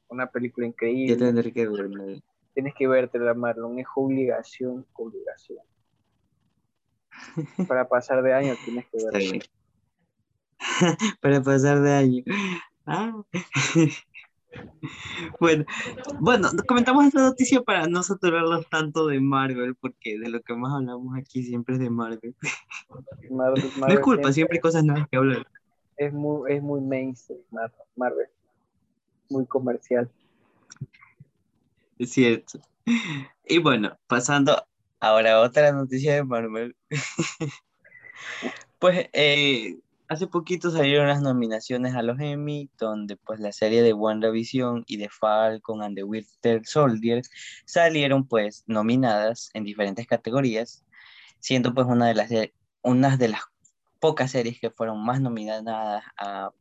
una 0.08 0.26
película 0.26 0.66
increíble. 0.66 1.14
Yo 1.14 1.18
tendré 1.18 1.52
que 1.52 1.68
verla. 1.68 2.20
Tienes 2.54 2.74
que 2.74 2.88
verte, 2.88 3.18
la 3.18 3.34
Marlon, 3.34 3.78
es 3.78 3.86
obligación, 3.94 4.84
obligación. 4.94 5.60
Para 7.66 7.88
pasar 7.88 8.22
de 8.22 8.32
año 8.34 8.54
tienes 8.64 8.86
que 8.86 8.98
verla. 9.04 9.44
Para 11.20 11.42
pasar 11.42 11.80
de 11.80 11.92
año. 11.92 12.24
Ah. 12.86 13.22
Bueno, 15.40 15.64
bueno, 16.20 16.48
comentamos 16.66 17.06
esta 17.06 17.20
noticia 17.20 17.60
para 17.60 17.86
no 17.86 18.02
saturarlos 18.02 18.68
tanto 18.68 19.06
de 19.06 19.20
Marvel, 19.20 19.74
porque 19.74 20.18
de 20.18 20.28
lo 20.30 20.40
que 20.40 20.54
más 20.54 20.72
hablamos 20.72 21.16
aquí 21.16 21.42
siempre 21.42 21.74
es 21.74 21.80
de 21.80 21.90
Marvel. 21.90 22.34
no 23.30 23.86
es 23.88 24.00
culpa, 24.00 24.32
siempre 24.32 24.56
hay 24.56 24.60
cosas 24.60 24.84
nuevas 24.84 25.08
que 25.08 25.16
hablar. 25.16 25.46
Es 25.96 26.12
muy, 26.12 26.52
es 26.52 26.62
muy 26.62 26.80
mainstream, 26.80 27.40
Marvel. 27.96 28.26
Muy 29.28 29.46
comercial. 29.46 30.10
Es 31.98 32.10
cierto. 32.10 32.60
Y 33.44 33.58
bueno, 33.58 33.98
pasando 34.06 34.64
ahora 35.00 35.34
a 35.34 35.40
otra 35.40 35.72
noticia 35.72 36.14
de 36.14 36.24
Marvel. 36.24 36.76
pues 38.78 39.08
eh, 39.12 39.76
Hace 40.08 40.26
poquito 40.26 40.70
salieron 40.70 41.06
las 41.06 41.20
nominaciones 41.20 41.94
a 41.94 42.02
los 42.02 42.18
Emmy, 42.18 42.70
donde 42.78 43.16
pues 43.18 43.40
la 43.40 43.52
serie 43.52 43.82
de 43.82 43.92
WandaVision 43.92 44.84
y 44.86 44.96
de 44.96 45.10
Falcon 45.10 45.82
and 45.82 45.96
the 45.96 46.02
Winter 46.02 46.64
Soldier 46.64 47.20
salieron 47.66 48.26
pues 48.26 48.64
nominadas 48.66 49.50
en 49.52 49.64
diferentes 49.64 50.06
categorías, 50.06 50.82
siendo 51.40 51.74
pues 51.74 51.86
una 51.86 52.08
de 52.08 52.14
las, 52.14 52.30
de, 52.30 52.54
de 53.18 53.28
las 53.28 53.42
pocas 54.00 54.30
series 54.30 54.58
que 54.58 54.70
fueron 54.70 55.04
más 55.04 55.20
nominadas 55.20 56.02
a, 56.16 56.52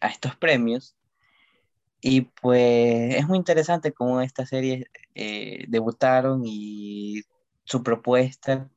estos 0.00 0.34
premios. 0.36 0.96
Y 2.00 2.22
pues 2.22 3.14
es 3.16 3.28
muy 3.28 3.36
interesante 3.36 3.92
cómo 3.92 4.22
estas 4.22 4.48
series 4.48 4.86
eh, 5.14 5.66
debutaron 5.68 6.44
y 6.46 7.24
su 7.70 7.84
propuesta 7.84 8.68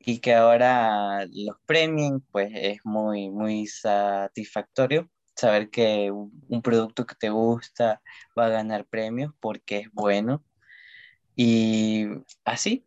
y 0.00 0.18
que 0.18 0.34
ahora 0.34 1.24
los 1.32 1.56
premien, 1.64 2.20
pues 2.30 2.50
es 2.54 2.80
muy, 2.84 3.30
muy 3.30 3.66
satisfactorio 3.66 5.08
saber 5.34 5.70
que 5.70 6.10
un 6.10 6.62
producto 6.62 7.06
que 7.06 7.14
te 7.14 7.30
gusta 7.30 8.02
va 8.38 8.46
a 8.46 8.50
ganar 8.50 8.84
premios 8.84 9.32
porque 9.40 9.78
es 9.78 9.92
bueno. 9.92 10.44
Y 11.34 12.06
así, 12.44 12.84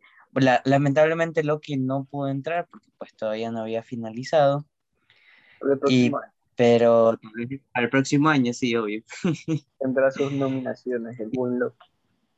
lamentablemente 0.64 1.42
Loki 1.42 1.76
no 1.76 2.04
pudo 2.04 2.28
entrar 2.28 2.68
porque 2.70 2.88
pues 2.96 3.16
todavía 3.16 3.50
no 3.50 3.62
había 3.62 3.82
finalizado. 3.82 4.64
Y, 5.88 6.12
pero 6.54 7.18
al 7.72 7.90
próximo 7.90 8.28
año 8.28 8.52
sí, 8.52 8.76
obvio. 8.76 9.02
Tendrá 9.80 10.12
sus 10.12 10.30
nominaciones, 10.30 11.18
el 11.18 11.30
buen 11.30 11.58
Loki. 11.58 11.88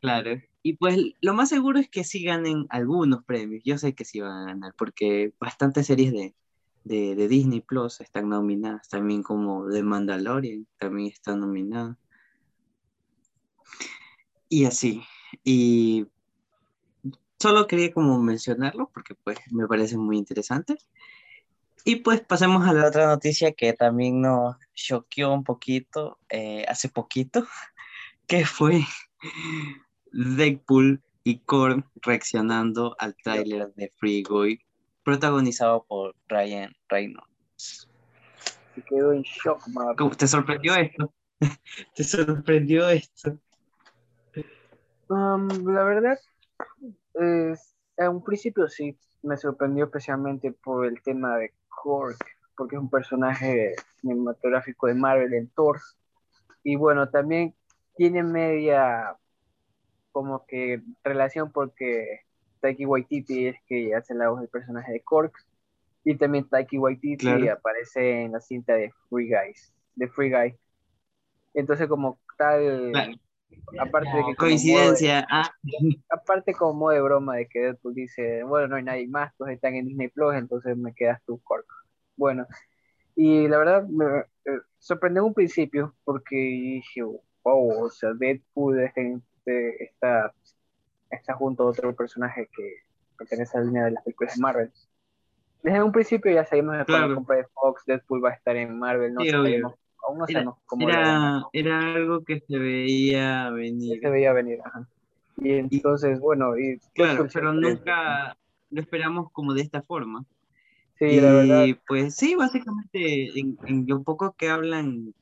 Claro. 0.00 0.40
Y 0.66 0.72
pues 0.72 0.98
lo 1.20 1.32
más 1.32 1.48
seguro 1.50 1.78
es 1.78 1.88
que 1.88 2.02
sí 2.02 2.24
ganen 2.24 2.66
algunos 2.70 3.22
premios. 3.22 3.62
Yo 3.64 3.78
sé 3.78 3.94
que 3.94 4.04
sí 4.04 4.18
van 4.20 4.32
a 4.32 4.46
ganar, 4.46 4.74
porque 4.76 5.32
bastantes 5.38 5.86
series 5.86 6.12
de, 6.12 6.34
de, 6.82 7.28
Disney 7.28 7.60
Plus 7.60 8.00
están 8.00 8.30
nominadas, 8.30 8.88
también 8.88 9.22
como 9.22 9.68
The 9.70 9.84
Mandalorian, 9.84 10.66
también 10.76 11.12
está 11.12 11.36
nominada. 11.36 11.96
Y 14.48 14.64
así. 14.64 15.04
Y 15.44 16.08
solo 17.38 17.68
quería 17.68 17.92
como 17.92 18.20
mencionarlo, 18.20 18.90
porque 18.92 19.14
pues 19.14 19.38
me 19.52 19.68
parece 19.68 19.96
muy 19.96 20.18
interesante. 20.18 20.78
Y 21.84 21.94
pues 22.00 22.22
pasemos 22.22 22.66
a 22.66 22.72
la 22.72 22.88
otra 22.88 23.06
noticia 23.06 23.52
que 23.52 23.72
también 23.72 24.20
nos 24.20 24.56
choqueó 24.74 25.32
un 25.32 25.44
poquito 25.44 26.18
eh, 26.28 26.64
hace 26.66 26.88
poquito, 26.88 27.46
que 28.26 28.44
fue 28.44 28.84
Deadpool 30.12 31.02
y 31.24 31.38
Korn 31.40 31.84
reaccionando 32.02 32.94
al 32.98 33.16
tráiler 33.16 33.74
de 33.74 33.92
Free 33.96 34.22
Guy, 34.22 34.60
protagonizado 35.02 35.84
por 35.84 36.14
Ryan 36.28 36.72
Reynolds. 36.88 37.88
Se 38.74 38.82
quedó 38.82 39.12
en 39.12 39.22
shock, 39.22 39.62
¿Cómo 39.96 40.10
¿Te 40.10 40.28
sorprendió 40.28 40.76
esto? 40.76 41.12
¿Te 41.96 42.04
sorprendió 42.04 42.88
esto? 42.88 43.38
Um, 45.08 45.48
la 45.72 45.84
verdad, 45.84 46.18
es, 47.14 47.74
a 47.98 48.10
un 48.10 48.22
principio 48.22 48.68
sí, 48.68 48.96
me 49.22 49.36
sorprendió 49.36 49.86
especialmente 49.86 50.52
por 50.52 50.86
el 50.86 51.00
tema 51.02 51.36
de 51.38 51.52
Korg, 51.68 52.16
porque 52.56 52.76
es 52.76 52.82
un 52.82 52.90
personaje 52.90 53.74
cinematográfico 54.00 54.86
de 54.86 54.94
Marvel 54.94 55.34
en 55.34 55.48
Thor. 55.48 55.80
Y 56.62 56.76
bueno, 56.76 57.08
también 57.08 57.54
tiene 57.96 58.22
media 58.22 59.16
como 60.16 60.46
que 60.46 60.80
relación 61.04 61.52
porque 61.52 62.20
Taiki 62.62 62.86
Waititi 62.86 63.48
es 63.48 63.56
que 63.66 63.94
hace 63.94 64.14
la 64.14 64.30
voz 64.30 64.40
del 64.40 64.48
personaje 64.48 64.90
de 64.90 65.02
Cork 65.02 65.36
y 66.04 66.16
también 66.16 66.48
Taiki 66.48 66.78
Waititi 66.78 67.46
aparece 67.48 68.22
en 68.22 68.32
la 68.32 68.40
cinta 68.40 68.72
de 68.72 68.94
Free 69.10 69.28
Guys, 69.28 69.74
de 69.94 70.08
Free 70.08 70.30
Guy. 70.30 70.56
Entonces 71.52 71.86
como 71.86 72.18
tal, 72.38 73.20
aparte 73.78 74.08
de 74.08 74.24
que 74.24 74.36
coincidencia, 74.36 75.26
ah. 75.30 75.50
aparte 76.08 76.54
como 76.54 76.88
de 76.88 77.02
broma 77.02 77.36
de 77.36 77.46
que 77.48 77.58
Deadpool 77.58 77.92
dice, 77.92 78.42
bueno, 78.42 78.68
no 78.68 78.76
hay 78.76 78.84
nadie 78.84 79.08
más, 79.08 79.36
todos 79.36 79.50
están 79.50 79.74
en 79.74 79.84
Disney 79.84 80.08
Plus, 80.08 80.34
entonces 80.34 80.78
me 80.78 80.94
quedas 80.94 81.20
tú, 81.26 81.38
Cork. 81.44 81.66
Bueno, 82.16 82.46
y 83.14 83.48
la 83.48 83.58
verdad 83.58 83.86
me 83.86 84.20
eh, 84.46 84.60
sorprendió 84.78 85.26
un 85.26 85.34
principio 85.34 85.94
porque 86.04 86.36
dije, 86.36 87.02
wow, 87.02 87.84
o 87.84 87.90
sea, 87.90 88.14
Deadpool 88.14 88.80
es 88.80 88.96
en 88.96 89.22
este, 89.46 89.84
está, 89.84 90.32
está 91.10 91.34
junto 91.34 91.62
a 91.62 91.66
otro 91.66 91.94
personaje 91.94 92.48
que 92.54 92.82
pertenece 93.16 93.56
a 93.56 93.60
la 93.60 93.66
línea 93.66 93.84
de 93.84 93.90
las 93.92 94.04
películas 94.04 94.34
de 94.34 94.40
Marvel. 94.40 94.70
Desde 95.62 95.82
un 95.82 95.92
principio 95.92 96.32
ya 96.32 96.44
sabemos 96.44 96.76
que 96.78 96.84
claro. 96.84 97.14
compra 97.14 97.36
de 97.36 97.44
Fox, 97.54 97.84
Deadpool 97.86 98.24
va 98.24 98.30
a 98.30 98.34
estar 98.34 98.56
en 98.56 98.78
Marvel, 98.78 99.14
no 99.14 99.24
sabemos, 99.24 99.74
aún 100.06 100.18
no 100.18 100.26
sabemos 100.26 100.58
cómo 100.66 100.88
era, 100.88 101.42
era 101.52 101.94
algo 101.94 102.24
que 102.24 102.40
se 102.40 102.58
veía 102.58 103.50
venir. 103.50 104.00
se 104.00 104.10
veía 104.10 104.32
venir, 104.32 104.60
ajá. 104.64 104.86
Y 105.38 105.52
entonces, 105.52 106.20
bueno, 106.20 106.56
y 106.56 106.78
claro, 106.94 107.26
pero 107.32 107.52
nunca 107.52 108.36
lo 108.70 108.80
esperamos 108.80 109.30
como 109.32 109.54
de 109.54 109.62
esta 109.62 109.82
forma. 109.82 110.24
Sí, 110.98 111.04
y, 111.06 111.20
la 111.20 111.32
verdad. 111.32 111.66
Pues 111.86 112.14
sí, 112.14 112.34
básicamente 112.36 113.38
en, 113.38 113.58
en 113.66 113.86
lo 113.86 114.02
poco 114.02 114.34
que 114.38 114.48
hablan 114.48 115.14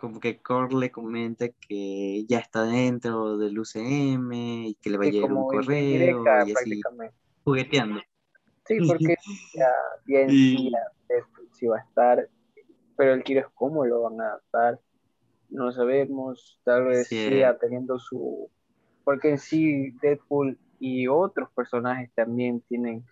como 0.00 0.18
que 0.18 0.40
Core 0.40 0.74
le 0.76 0.90
comenta 0.90 1.50
que 1.50 2.24
ya 2.26 2.38
está 2.38 2.64
dentro 2.64 3.36
del 3.36 3.58
UCM 3.58 4.32
y 4.32 4.74
que 4.80 4.88
le 4.88 4.96
va 4.96 5.04
a 5.04 5.08
llegar 5.08 5.30
un 5.30 5.46
correo 5.46 6.24
y 6.46 6.52
así 6.52 6.80
jugueteando. 7.44 8.00
Sí, 8.64 8.78
porque 8.86 9.16
ya 9.54 9.68
bien 10.06 10.30
sí, 10.30 10.72
sí 11.52 11.66
va 11.66 11.76
a 11.76 11.80
estar, 11.80 12.28
pero 12.96 13.12
el 13.12 13.22
tiro 13.24 13.40
es 13.40 13.46
cómo 13.52 13.84
lo 13.84 14.02
van 14.02 14.18
a 14.22 14.28
adaptar. 14.28 14.80
No 15.50 15.70
sabemos, 15.70 16.58
tal 16.64 16.86
vez 16.86 17.08
siga 17.08 17.58
teniendo 17.58 17.98
su... 17.98 18.48
Porque 19.04 19.28
en 19.28 19.38
sí 19.38 19.90
Deadpool 20.00 20.58
y 20.78 21.08
otros 21.08 21.50
personajes 21.50 22.10
también 22.14 22.62
tienen, 22.62 23.04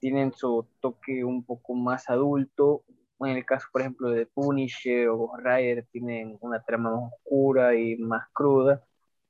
tienen 0.00 0.32
su 0.32 0.66
toque 0.80 1.24
un 1.24 1.44
poco 1.44 1.74
más 1.74 2.10
adulto 2.10 2.82
en 3.26 3.36
el 3.36 3.44
caso, 3.44 3.68
por 3.72 3.82
ejemplo, 3.82 4.10
de 4.10 4.26
Punisher 4.26 5.08
o 5.08 5.36
Rider, 5.36 5.86
tienen 5.92 6.38
una 6.40 6.62
trama 6.62 6.90
más 6.90 7.12
oscura 7.12 7.74
y 7.74 7.96
más 7.96 8.28
cruda. 8.32 8.82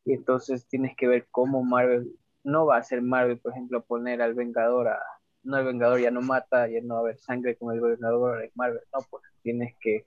Y 0.04 0.14
entonces 0.14 0.66
tienes 0.68 0.96
que 0.96 1.08
ver 1.08 1.26
cómo 1.30 1.62
Marvel, 1.64 2.16
no 2.44 2.66
va 2.66 2.78
a 2.78 2.82
ser 2.82 3.02
Marvel, 3.02 3.38
por 3.38 3.52
ejemplo, 3.52 3.84
poner 3.84 4.22
al 4.22 4.34
Vengador 4.34 4.88
a, 4.88 4.98
no 5.42 5.58
el 5.58 5.66
Vengador 5.66 6.00
ya 6.00 6.10
no 6.10 6.22
mata, 6.22 6.68
ya 6.68 6.80
no 6.82 6.94
va 6.94 7.00
a 7.00 7.02
haber 7.04 7.18
sangre 7.18 7.56
con 7.56 7.74
el 7.74 7.80
Vengador 7.80 8.40
de 8.40 8.52
Marvel, 8.54 8.80
no, 8.92 9.00
pues 9.10 9.24
tienes 9.42 9.74
que 9.80 10.06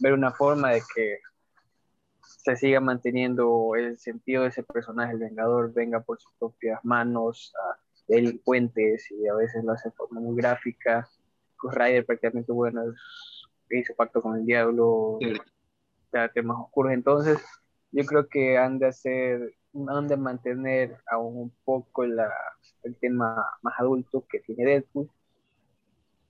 ver 0.00 0.12
una 0.12 0.32
forma 0.32 0.72
de 0.72 0.82
que 0.94 1.18
se 2.20 2.56
siga 2.56 2.80
manteniendo 2.80 3.74
el 3.76 3.98
sentido 3.98 4.42
de 4.42 4.48
ese 4.48 4.62
personaje, 4.62 5.12
el 5.12 5.20
Vengador 5.20 5.72
venga 5.72 6.00
por 6.00 6.20
sus 6.20 6.32
propias 6.38 6.80
manos 6.84 7.52
delincuentes 8.08 9.10
y 9.10 9.28
a 9.28 9.34
veces 9.34 9.62
lo 9.64 9.72
hace 9.72 9.90
de 9.90 9.94
forma 9.94 10.20
muy 10.20 10.36
gráfica 10.36 11.08
Rider 11.70 12.04
prácticamente, 12.04 12.52
bueno, 12.52 12.82
hizo 13.70 13.94
pacto 13.94 14.20
con 14.20 14.36
el 14.36 14.46
diablo, 14.46 15.18
sí. 15.20 15.32
temas 16.34 16.58
oscuros. 16.60 16.92
Entonces, 16.92 17.38
yo 17.90 18.04
creo 18.04 18.28
que 18.28 18.58
han 18.58 18.78
de 18.78 18.86
hacer, 18.86 19.54
han 19.88 20.08
de 20.08 20.16
mantener 20.16 20.98
aún 21.10 21.36
un 21.36 21.52
poco 21.64 22.04
la, 22.04 22.30
el 22.82 22.96
tema 22.96 23.44
más 23.62 23.74
adulto 23.78 24.24
que 24.28 24.40
tiene 24.40 24.64
Deadpool. 24.64 25.10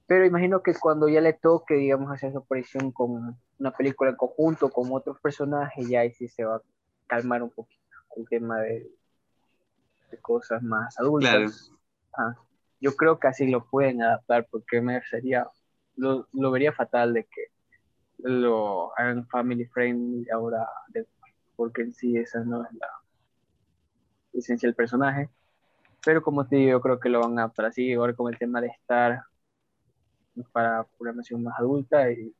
Pero 0.06 0.26
imagino 0.26 0.62
que 0.62 0.74
cuando 0.74 1.08
ya 1.08 1.20
le 1.20 1.32
toque, 1.32 1.74
digamos, 1.74 2.12
hacer 2.12 2.32
su 2.32 2.38
aparición 2.38 2.92
con 2.92 3.38
una 3.58 3.70
película 3.70 4.10
en 4.10 4.16
conjunto 4.16 4.68
con 4.68 4.92
otros 4.92 5.18
personajes, 5.20 5.88
ya 5.88 6.00
ahí 6.00 6.12
sí 6.12 6.28
se 6.28 6.44
va 6.44 6.56
a 6.56 6.62
calmar 7.06 7.42
un 7.42 7.50
poquito 7.50 7.80
el 8.16 8.28
tema 8.28 8.60
de, 8.60 8.90
de 10.10 10.18
cosas 10.18 10.62
más 10.62 10.98
adultas. 10.98 11.72
Claro. 12.14 12.51
Yo 12.82 12.96
creo 12.96 13.18
que 13.20 13.28
así 13.28 13.46
lo 13.46 13.64
pueden 13.64 14.02
adaptar 14.02 14.48
porque 14.50 14.80
me 14.80 15.00
sería, 15.02 15.48
lo, 15.96 16.26
lo 16.32 16.50
vería 16.50 16.72
fatal 16.72 17.14
de 17.14 17.24
que 17.24 17.46
lo 18.18 18.96
hagan 18.98 19.26
family 19.28 19.66
friendly 19.66 20.28
ahora, 20.30 20.68
porque 21.54 21.82
en 21.82 21.94
sí 21.94 22.16
esa 22.16 22.40
no 22.44 22.64
es 22.64 22.72
la 22.72 22.88
esencia 24.32 24.66
del 24.66 24.74
personaje. 24.74 25.30
Pero 26.04 26.22
como 26.22 26.46
te 26.48 26.56
digo, 26.56 26.72
yo 26.72 26.80
creo 26.80 26.98
que 26.98 27.08
lo 27.08 27.20
van 27.20 27.38
a 27.38 27.42
adaptar 27.42 27.66
así, 27.66 27.92
ahora 27.92 28.14
como 28.14 28.28
el 28.28 28.38
tema 28.38 28.60
de 28.60 28.68
estar 28.68 29.22
para 30.50 30.84
programación 30.98 31.44
más 31.44 31.56
adulta 31.60 32.10
y 32.10 32.34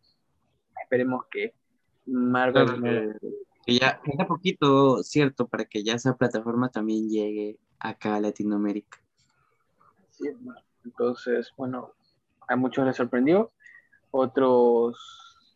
esperemos 0.82 1.24
que 1.30 1.54
Marvel... 2.06 3.16
que 3.64 3.78
ya 3.78 4.00
queda 4.02 4.26
poquito, 4.26 5.04
cierto, 5.04 5.46
para 5.46 5.66
que 5.66 5.84
ya 5.84 5.94
esa 5.94 6.16
plataforma 6.16 6.68
también 6.68 7.08
llegue 7.08 7.60
acá 7.78 8.16
a 8.16 8.20
Latinoamérica. 8.20 9.01
Entonces, 10.84 11.52
bueno, 11.56 11.92
a 12.48 12.56
muchos 12.56 12.86
les 12.86 12.96
sorprendió, 12.96 13.52
otros 14.10 14.96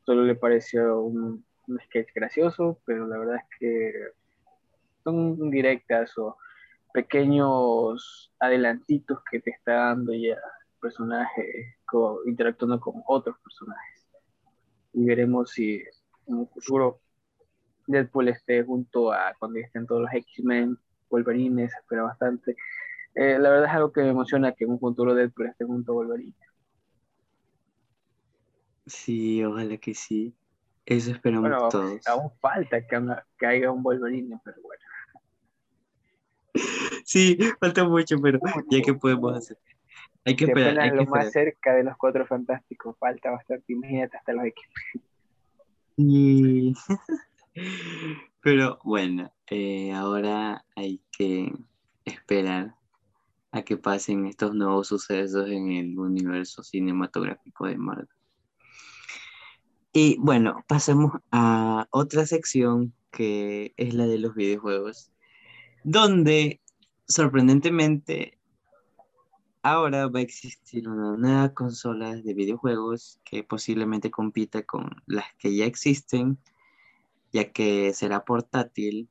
solo 0.04 0.22
le 0.22 0.34
pareció 0.34 1.00
un, 1.02 1.44
sketch 1.86 2.14
gracioso, 2.14 2.78
pero 2.84 3.08
la 3.08 3.18
verdad 3.18 3.36
es 3.36 3.58
que 3.58 3.92
son 5.02 5.50
directas 5.50 6.16
o 6.16 6.36
pequeños 6.92 8.32
adelantitos 8.38 9.18
que 9.28 9.40
te 9.40 9.50
está 9.50 9.72
dando 9.72 10.14
ya 10.14 10.34
el 10.34 10.80
personaje 10.80 11.76
interactuando 12.26 12.78
con 12.78 13.02
otros 13.06 13.36
personajes. 13.40 14.06
Y 14.92 15.04
veremos 15.04 15.50
si 15.50 15.82
en 16.26 16.36
un 16.36 16.48
futuro 16.48 17.00
Deadpool 17.86 18.28
esté 18.28 18.62
junto 18.62 19.12
a 19.12 19.34
cuando 19.38 19.58
estén 19.58 19.86
todos 19.86 20.02
los 20.02 20.12
X-Men, 20.12 20.78
Wolverine, 21.10 21.68
se 21.68 21.76
espera 21.76 22.02
bastante. 22.02 22.56
Eh, 23.16 23.38
la 23.38 23.48
verdad 23.48 23.70
es 23.70 23.74
algo 23.74 23.92
que 23.92 24.02
me 24.02 24.10
emociona 24.10 24.52
que 24.52 24.64
en 24.64 24.72
un 24.72 24.78
futuro 24.78 25.14
Deadpool 25.14 25.46
esté 25.46 25.64
junto 25.64 25.92
a 25.92 25.94
Wolverine. 25.94 26.34
Sí, 28.84 29.42
ojalá 29.42 29.78
que 29.78 29.94
sí. 29.94 30.34
Eso 30.84 31.12
esperamos 31.12 31.70
todos. 31.70 32.06
Aún 32.06 32.30
falta 32.40 32.86
que, 32.86 33.02
que 33.38 33.46
haya 33.46 33.70
un 33.72 33.82
Wolverine, 33.82 34.38
pero 34.44 34.58
bueno. 34.62 34.82
Sí, 37.04 37.38
falta 37.58 37.84
mucho, 37.88 38.16
pero 38.20 38.38
ya 38.68 38.82
que 38.82 38.92
podemos 38.92 39.36
hacer. 39.36 39.58
Hay 40.26 40.36
que 40.36 40.44
esperar. 40.44 40.78
Hay 40.78 40.90
lo 40.90 41.06
más 41.06 41.32
cerca 41.32 41.74
de 41.74 41.84
los 41.84 41.96
cuatro 41.96 42.26
fantásticos, 42.26 42.98
falta 42.98 43.30
bastante. 43.30 43.72
Imagínate 43.72 44.16
hasta 44.16 44.32
los 44.34 44.44
X. 44.44 44.64
Y... 45.96 46.74
pero 48.42 48.78
bueno, 48.84 49.32
eh, 49.46 49.92
ahora 49.92 50.64
hay 50.74 51.00
que 51.16 51.52
esperar 52.04 52.74
a 53.56 53.62
que 53.64 53.76
pasen 53.76 54.26
estos 54.26 54.54
nuevos 54.54 54.88
sucesos 54.88 55.48
en 55.48 55.72
el 55.72 55.98
universo 55.98 56.62
cinematográfico 56.62 57.66
de 57.66 57.76
Marvel. 57.76 58.08
Y 59.92 60.16
bueno, 60.18 60.62
pasemos 60.66 61.12
a 61.32 61.88
otra 61.90 62.26
sección 62.26 62.92
que 63.10 63.72
es 63.78 63.94
la 63.94 64.06
de 64.06 64.18
los 64.18 64.34
videojuegos, 64.34 65.10
donde 65.84 66.60
sorprendentemente 67.08 68.38
ahora 69.62 70.06
va 70.08 70.18
a 70.20 70.22
existir 70.22 70.88
una 70.88 71.16
nueva 71.16 71.54
consola 71.54 72.14
de 72.14 72.34
videojuegos 72.34 73.20
que 73.24 73.42
posiblemente 73.42 74.10
compita 74.10 74.62
con 74.62 74.90
las 75.06 75.24
que 75.38 75.56
ya 75.56 75.64
existen, 75.64 76.38
ya 77.32 77.52
que 77.52 77.94
será 77.94 78.24
portátil, 78.24 79.08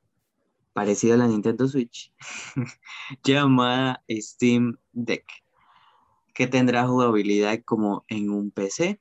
parecida 0.76 1.14
a 1.14 1.18
la 1.18 1.28
Nintendo 1.28 1.70
Switch, 1.70 2.12
llamada 3.24 4.04
Steam 4.10 4.78
Deck, 4.92 5.24
que 6.34 6.48
tendrá 6.48 6.86
jugabilidad 6.86 7.62
como 7.64 8.04
en 8.10 8.30
un 8.30 8.52
PC 8.52 9.00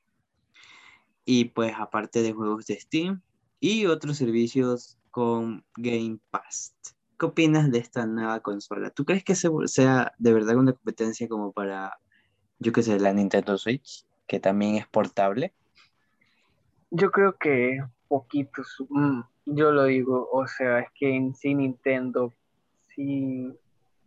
y 1.25 1.45
pues 1.45 1.73
aparte 1.77 2.21
de 2.21 2.31
juegos 2.31 2.65
de 2.67 2.79
Steam 2.79 3.21
y 3.59 3.87
otros 3.87 4.15
servicios 4.15 4.97
con 5.11 5.65
Game 5.75 6.19
Pass. 6.31 6.77
¿Qué 7.19 7.25
opinas 7.25 7.69
de 7.69 7.79
esta 7.79 8.05
nueva 8.05 8.39
consola? 8.39 8.89
¿Tú 8.89 9.03
crees 9.03 9.25
que 9.25 9.35
sea 9.35 10.13
de 10.17 10.33
verdad 10.33 10.55
una 10.55 10.71
competencia 10.71 11.27
como 11.27 11.51
para, 11.51 11.99
yo 12.57 12.71
qué 12.71 12.83
sé, 12.83 12.97
la 13.01 13.11
Nintendo 13.11 13.57
Switch, 13.57 14.05
que 14.27 14.39
también 14.39 14.75
es 14.75 14.87
portable? 14.87 15.53
Yo 16.89 17.11
creo 17.11 17.35
que 17.37 17.81
poquitos, 18.07 18.83
mm, 18.89 19.21
yo 19.45 19.71
lo 19.71 19.85
digo, 19.85 20.29
o 20.31 20.47
sea, 20.47 20.79
es 20.79 20.87
que 20.93 21.15
en 21.15 21.35
sí 21.35 21.53
Nintendo, 21.55 22.33
sí, 22.95 23.53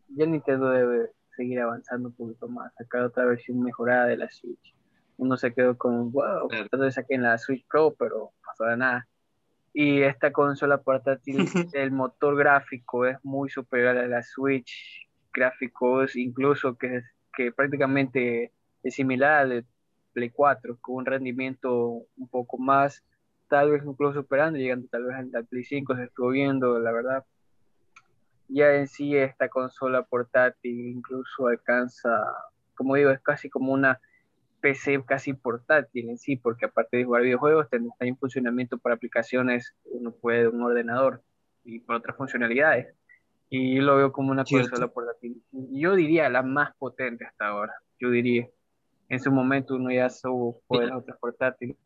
ya 0.09 0.27
Nintendo 0.27 0.71
debe 0.71 1.11
seguir 1.37 1.61
avanzando 1.61 2.09
un 2.09 2.15
poquito 2.15 2.49
más, 2.49 2.73
sacar 2.75 3.03
otra 3.03 3.25
versión 3.25 3.63
mejorada 3.63 4.07
de 4.07 4.17
la 4.17 4.31
Switch 4.31 4.75
uno 5.19 5.37
se 5.37 5.53
quedó 5.53 5.77
con, 5.77 6.13
wow, 6.13 6.49
entonces 6.51 6.95
saqué 6.95 7.15
en 7.15 7.25
la 7.25 7.37
Switch 7.39 7.65
Pro, 7.67 7.95
pero 7.99 8.31
pasó 8.45 8.65
de 8.65 8.77
nada. 8.77 9.07
Y 9.75 10.01
esta 10.03 10.33
consola 10.33 10.79
portátil, 10.79 11.37
el 11.75 11.91
motor 11.91 12.37
gráfico 12.37 13.05
es 13.05 13.19
muy 13.25 13.51
superior 13.51 13.99
a 13.99 14.07
la 14.07 14.23
Switch, 14.23 15.09
gráficos 15.33 16.17
incluso 16.17 16.77
que, 16.79 17.03
que 17.37 17.53
prácticamente 17.53 18.53
es 18.83 18.95
similar 18.95 19.41
al 19.41 19.49
de 19.51 19.65
Play 20.13 20.31
4, 20.31 20.79
con 20.81 20.97
un 20.97 21.07
rendimiento 21.07 22.07
un 22.17 22.29
poco 22.31 22.57
más, 22.57 23.05
tal 23.49 23.71
vez 23.71 23.83
incluso 23.85 24.21
superando, 24.21 24.59
llegando 24.59 24.87
tal 24.89 25.05
vez 25.05 25.17
al 25.35 25.47
Play 25.47 25.65
5, 25.65 25.97
se 25.97 26.05
estuvo 26.05 26.31
viendo, 26.31 26.79
la 26.79 26.93
verdad. 26.93 27.25
Ya 28.49 28.75
en 28.75 28.89
sí 28.89 29.17
esta 29.17 29.49
consola 29.49 30.03
portátil 30.03 30.89
incluso 30.89 31.49
alcanza, 31.49 32.25
como 32.75 32.95
digo, 32.95 33.11
es 33.11 33.21
casi 33.21 33.51
como 33.51 33.73
una 33.73 34.01
PC 34.61 35.05
casi 35.05 35.35
portátil 35.35 36.09
en 36.11 36.19
sí, 36.19 36.37
porque 36.37 36.67
aparte 36.67 36.97
de 36.97 37.05
jugar 37.05 37.23
videojuegos, 37.23 37.67
está 37.71 38.05
en 38.05 38.17
funcionamiento 38.17 38.79
para 38.79 38.95
aplicaciones, 38.95 39.75
uno 39.85 40.13
puede 40.13 40.49
un 40.49 40.63
ordenador 40.63 41.23
y 41.65 41.81
por 41.81 41.97
otras 41.97 42.17
funcionalidades. 42.17 42.95
Y 43.51 43.77
yo 43.77 43.83
lo 43.83 43.97
veo 43.97 44.13
como 44.13 44.31
una 44.31 44.45
consola 44.45 44.89
portátil. 44.89 45.43
Yo 45.53 45.95
diría 45.95 46.29
la 46.29 46.43
más 46.43 46.75
potente 46.77 47.25
hasta 47.25 47.49
ahora, 47.49 47.75
yo 47.99 48.11
diría. 48.11 48.49
En 49.11 49.21
su 49.21 49.31
momento 49.31 49.77
uno 49.77 49.91
ya 49.91 50.11
supo 50.11 50.63
de 50.79 50.93
otras 50.93 51.19
portátiles. 51.19 51.77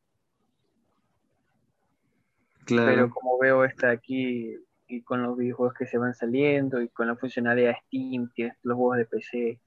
Claro. 2.72 2.90
Pero 2.90 3.10
como 3.10 3.38
veo 3.38 3.64
esta 3.64 3.90
aquí 3.90 4.56
y 4.88 5.02
con 5.02 5.22
los 5.22 5.36
videojuegos 5.36 5.74
que 5.74 5.86
se 5.86 5.98
van 5.98 6.14
saliendo 6.14 6.80
y 6.80 6.88
con 6.88 7.06
la 7.06 7.16
funcionalidad 7.16 7.70
de 7.70 7.78
Steam, 7.86 8.30
tienes 8.34 8.56
los 8.62 8.76
juegos 8.76 8.98
de 8.98 9.06
PC 9.06 9.60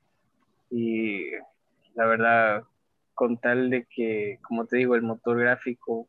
y 0.70 1.32
la 1.95 2.06
verdad 2.06 2.64
con 3.14 3.38
tal 3.38 3.70
de 3.70 3.86
que, 3.86 4.39
como 4.41 4.66
te 4.66 4.78
digo, 4.78 4.95
el 4.95 5.01
motor 5.01 5.39
gráfico, 5.39 6.08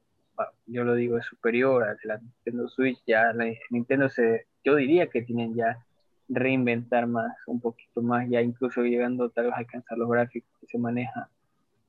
yo 0.67 0.85
lo 0.85 0.95
digo, 0.95 1.17
es 1.17 1.25
superior 1.25 1.85
a 1.85 1.97
la 2.05 2.19
Nintendo 2.19 2.69
Switch, 2.69 2.99
ya 3.07 3.33
la 3.33 3.47
Nintendo 3.71 4.09
se, 4.09 4.47
yo 4.65 4.75
diría 4.75 5.09
que 5.09 5.23
tienen 5.23 5.55
ya 5.55 5.79
reinventar 6.29 7.07
más, 7.07 7.33
un 7.47 7.61
poquito 7.61 8.03
más, 8.03 8.29
ya 8.29 8.43
incluso 8.43 8.83
llegando 8.83 9.31
tal 9.31 9.47
vez 9.47 9.55
a 9.55 9.59
alcanzar 9.59 9.97
los 9.97 10.11
gráficos 10.11 10.51
que 10.61 10.67
se 10.67 10.79
maneja 10.79 11.31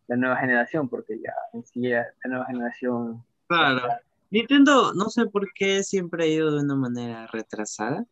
la 0.07 0.15
nueva 0.15 0.37
generación, 0.37 0.87
porque 0.87 1.19
ya 1.19 1.33
en 1.53 1.65
sí 1.65 1.81
la 1.89 2.05
nueva 2.25 2.45
generación... 2.45 3.23
Claro. 3.47 3.81
Nintendo, 4.29 4.93
no 4.93 5.09
sé 5.09 5.25
por 5.25 5.51
qué 5.53 5.83
siempre 5.83 6.25
ha 6.25 6.27
ido 6.27 6.51
de 6.51 6.63
una 6.63 6.75
manera 6.75 7.27
retrasada 7.27 8.05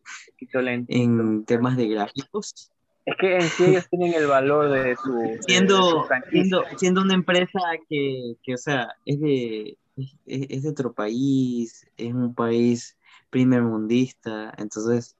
en 0.88 1.44
temas 1.44 1.76
de 1.76 1.88
gráficos. 1.88 2.70
Es 3.04 3.14
que 3.20 3.36
en 3.36 3.42
sí 3.42 3.64
ellos 3.66 3.88
tienen 3.88 4.14
el 4.14 4.26
valor 4.26 4.68
de 4.70 4.96
su. 4.96 5.38
Siendo, 5.46 6.08
siendo, 6.30 6.64
siendo, 6.76 7.02
una 7.02 7.14
empresa 7.14 7.60
que, 7.88 8.34
que 8.42 8.54
o 8.54 8.56
sea, 8.56 8.88
es 9.04 9.20
de, 9.20 9.78
es, 10.26 10.62
de 10.64 10.68
otro 10.68 10.92
país, 10.92 11.86
es 11.96 12.12
un 12.12 12.34
país 12.34 12.98
primer 13.30 13.62
mundista, 13.62 14.52
entonces 14.58 15.16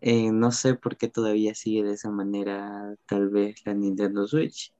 eh, 0.00 0.32
no 0.32 0.50
sé 0.50 0.74
por 0.74 0.96
qué 0.96 1.08
todavía 1.08 1.54
sigue 1.54 1.84
de 1.84 1.92
esa 1.92 2.10
manera, 2.10 2.94
tal 3.06 3.28
vez 3.28 3.60
la 3.66 3.74
Nintendo 3.74 4.26
Switch. 4.26 4.72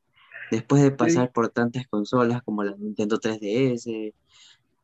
Después 0.51 0.82
de 0.82 0.90
pasar 0.90 1.32
por 1.32 1.51
tantas 1.51 1.86
consolas 1.88 2.42
como 2.42 2.64
la 2.64 2.74
Nintendo 2.76 3.20
3DS, 3.20 4.14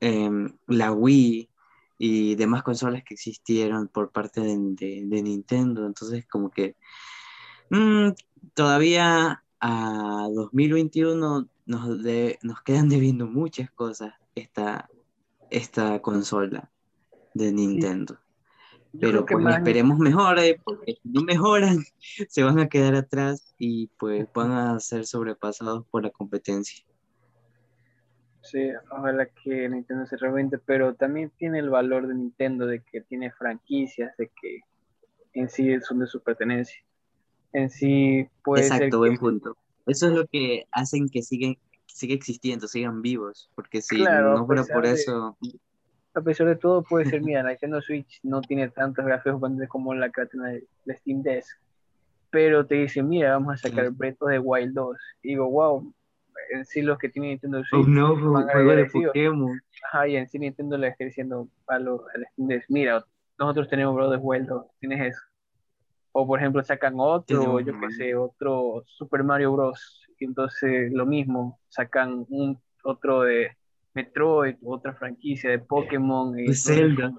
em, 0.01 0.57
la 0.67 0.93
Wii 0.93 1.51
y 1.99 2.35
demás 2.35 2.63
consolas 2.63 3.03
que 3.05 3.15
existieron 3.15 3.89
por 3.89 4.13
parte 4.13 4.41
de, 4.41 5.03
de 5.07 5.23
Nintendo, 5.23 5.87
entonces 5.87 6.27
como 6.27 6.51
que 6.51 6.77
Mm, 7.71 8.11
todavía 8.55 9.43
a 9.61 10.29
2021 10.33 11.49
nos, 11.67 11.89
nos 12.43 12.63
quedan 12.63 12.89
debiendo 12.89 13.27
muchas 13.27 13.71
cosas 13.71 14.15
esta, 14.35 14.89
esta 15.51 16.01
consola 16.01 16.71
de 17.35 17.53
Nintendo. 17.53 18.19
Pero 18.99 19.27
pues 19.27 19.45
esperemos 19.57 19.99
mejore, 19.99 20.59
porque 20.65 20.95
si 21.03 21.09
no 21.09 21.23
mejoran, 21.23 21.85
se 22.29 22.43
van 22.43 22.59
a 22.59 22.69
quedar 22.69 22.95
atrás 22.95 23.55
y 23.59 23.89
pues 23.99 24.27
van 24.33 24.53
a 24.53 24.81
ser 24.81 25.07
sobrepasados 25.07 25.85
por 25.91 26.05
la 26.05 26.11
competencia. 26.11 26.85
Sí, 28.47 28.71
ojalá 28.91 29.27
que 29.27 29.69
Nintendo 29.69 30.07
se 30.07 30.17
revente, 30.17 30.59
pero 30.59 30.95
también 30.95 31.31
tiene 31.37 31.59
el 31.59 31.71
valor 31.71 32.07
de 32.07 32.15
Nintendo 32.15 32.67
de 32.67 32.83
que 32.83 33.01
tiene 33.01 33.31
franquicias, 33.33 34.17
de 34.17 34.31
que 34.41 34.61
en 35.33 35.49
sí 35.49 35.81
son 35.81 35.99
de 35.99 36.07
su 36.07 36.23
pertenencia 36.23 36.81
en 37.57 37.71
sí 37.71 38.29
puede 38.45 38.63
Exacto, 38.63 38.85
ser 38.85 38.97
buen 38.97 39.13
que, 39.15 39.19
punto. 39.19 39.57
Eso 39.87 40.09
es 40.09 40.13
lo 40.13 40.27
que 40.27 40.67
hacen 40.73 41.09
que 41.09 41.23
siguen, 41.23 41.57
siga 41.87 42.15
existiendo, 42.15 42.69
sigan 42.69 43.01
vivos, 43.01 43.51
porque 43.55 43.81
si 43.81 43.97
claro, 43.97 44.35
no 44.37 44.47
fuera 44.47 44.65
por 44.65 44.87
de, 44.87 44.93
eso, 44.93 45.37
a 46.15 46.21
pesar 46.21 46.49
de 46.49 46.57
todo 46.57 46.83
puede 46.83 47.07
ser, 47.07 47.23
mira, 47.23 47.43
la 47.43 47.51
Nintendo 47.51 47.81
Switch 47.81 48.21
no 48.23 48.43
tiene 48.43 48.69
tantos 48.69 49.07
gráficos 49.07 49.41
como 49.69 49.95
la 49.95 50.11
que 50.11 50.27
tiene 50.27 50.65
la 50.85 50.97
Steam 50.97 51.23
Desk, 51.23 51.57
pero 52.31 52.67
te 52.67 52.75
dice, 52.75 53.03
mira, 53.03 53.33
vamos 53.33 53.55
a 53.55 53.69
sacar 53.69 53.87
el 53.87 53.93
Breath 53.93 54.19
the 54.19 54.39
Wild 54.39 54.75
2. 54.75 54.97
Y 55.23 55.29
digo, 55.29 55.49
wow, 55.49 55.95
en 56.51 56.65
sí 56.65 56.83
los 56.83 56.99
que 56.99 57.09
tienen 57.09 57.31
Nintendo 57.31 57.59
un 57.59 57.65
Switch 57.65 57.87
juego 57.87 58.71
de. 58.71 58.87
Pokémon. 58.87 59.61
Ajá, 59.89 60.09
y 60.09 60.17
en 60.17 60.29
sí 60.29 60.39
Nintendo 60.39 60.79
le 60.79 60.89
está 60.89 61.05
diciendo 61.05 61.49
a 61.67 61.79
los 61.79 62.01
Desk, 62.37 62.67
mira, 62.69 63.05
nosotros 63.39 63.69
tenemos 63.69 63.95
Wild 64.21 64.49
2, 64.49 64.67
tienes 64.81 65.13
eso. 65.13 65.21
O 66.13 66.27
por 66.27 66.39
ejemplo 66.39 66.63
sacan 66.63 66.95
otro, 66.97 67.61
yo 67.61 67.79
qué 67.79 67.91
sé, 67.91 68.15
otro 68.15 68.83
Super 68.87 69.23
Mario 69.23 69.53
Bros. 69.53 70.03
Y 70.19 70.25
entonces 70.25 70.91
lo 70.93 71.05
mismo, 71.05 71.61
sacan 71.69 72.25
un 72.31 72.59
otro 72.83 73.23
de 73.23 73.51
Metroid, 73.93 74.57
otra 74.65 74.95
franquicia 74.95 75.51
de 75.51 75.59
Pokémon. 75.59 76.39
Y 76.39 76.55
Zelda. 76.55 77.13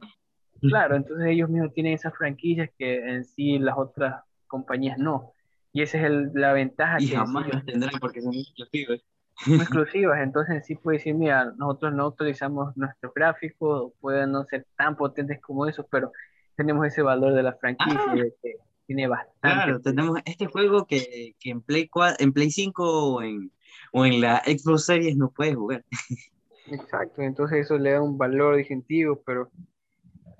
claro, 0.61 0.95
entonces 0.95 1.27
ellos 1.27 1.49
mismos 1.49 1.73
tienen 1.73 1.93
esas 1.93 2.15
franquicias 2.15 2.71
que 2.77 2.95
en 2.95 3.23
sí 3.23 3.59
las 3.59 3.77
otras 3.77 4.23
compañías 4.47 4.97
no. 4.97 5.33
Y 5.77 5.81
esa 5.83 5.97
es 5.99 6.05
el- 6.05 6.31
la 6.33 6.53
ventaja 6.53 7.01
Y 7.01 7.07
que 7.07 7.15
sí 7.17 7.17
jamás 7.17 7.47
las 7.49 7.65
tendrán 7.65 7.99
porque 7.99 8.21
son 8.21 8.33
exclusivos. 8.35 9.01
son 9.49 9.61
exclusivas. 9.61 10.19
Entonces 10.21 10.55
en 10.55 10.63
sí 10.63 10.75
puede 10.75 10.97
decir, 10.97 11.15
mira, 11.15 11.45
nosotros 11.57 11.93
no 11.93 12.07
actualizamos 12.07 12.75
nuestros 12.77 13.13
gráficos, 13.13 13.93
pueden 13.99 14.31
no 14.31 14.45
ser 14.45 14.65
tan 14.77 14.95
potentes 14.97 15.41
como 15.41 15.67
esos, 15.67 15.85
pero 15.91 16.11
tenemos 16.55 16.85
ese 16.87 17.01
valor 17.01 17.33
de 17.33 17.43
la 17.43 17.53
franquicia 17.55 18.11
Ah, 18.11 18.15
de 18.15 18.33
que 18.41 18.55
tiene 18.85 19.07
bastante 19.07 19.35
claro, 19.41 19.81
tenemos 19.81 20.19
este 20.25 20.47
juego 20.47 20.85
que, 20.87 21.35
que 21.39 21.49
en 21.51 21.61
Play 21.61 21.87
4, 21.87 22.17
en 22.23 22.33
Play 22.33 22.51
5 22.51 23.15
o 23.15 23.21
en, 23.21 23.51
o 23.93 24.05
en 24.05 24.21
la 24.21 24.39
Xbox 24.45 24.85
Series 24.85 25.15
no 25.17 25.31
puedes 25.31 25.55
jugar. 25.55 25.85
Exacto, 26.67 27.21
entonces 27.23 27.59
eso 27.65 27.77
le 27.77 27.91
da 27.91 28.01
un 28.01 28.17
valor 28.17 28.57
distintivo, 28.57 29.21
pero 29.25 29.49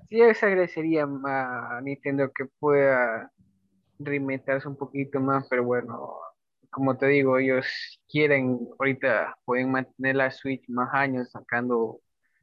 sí 0.08 0.16
les 0.16 0.42
agradecería 0.42 1.04
a 1.26 1.80
Nintendo 1.82 2.32
que 2.32 2.46
pueda 2.46 3.32
reinventarse 3.98 4.68
un 4.68 4.76
poquito 4.76 5.20
más, 5.20 5.46
pero 5.48 5.64
bueno, 5.64 6.16
como 6.70 6.96
te 6.96 7.06
digo, 7.06 7.38
ellos 7.38 7.66
quieren, 8.08 8.58
ahorita 8.78 9.36
pueden 9.44 9.70
mantener 9.70 10.16
la 10.16 10.30
Switch 10.30 10.62
más 10.68 10.88
años 10.92 11.30
sacando 11.30 12.00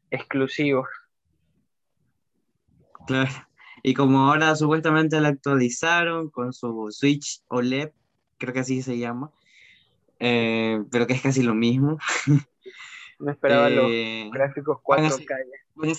exclusivos. 0.09 0.87
Claro. 3.07 3.31
Y 3.83 3.93
como 3.93 4.19
ahora 4.19 4.55
supuestamente 4.55 5.19
la 5.21 5.29
actualizaron 5.29 6.29
con 6.29 6.53
su 6.53 6.87
Switch 6.91 7.41
OLED, 7.49 7.91
creo 8.37 8.53
que 8.53 8.59
así 8.61 8.81
se 8.81 8.97
llama, 8.97 9.31
eh, 10.19 10.81
pero 10.91 11.05
que 11.05 11.13
es 11.13 11.21
casi 11.21 11.43
lo 11.43 11.53
mismo. 11.55 11.97
No 13.17 13.31
esperaba 13.31 13.69
los 13.69 13.85
eh, 13.91 14.29
gráficos 14.33 14.79
van, 14.85 15.05
a, 15.05 15.09
4K. 15.09 15.11
se- 15.15 15.23
ya. 15.23 15.35
van 15.75 15.89
a- 15.91 15.93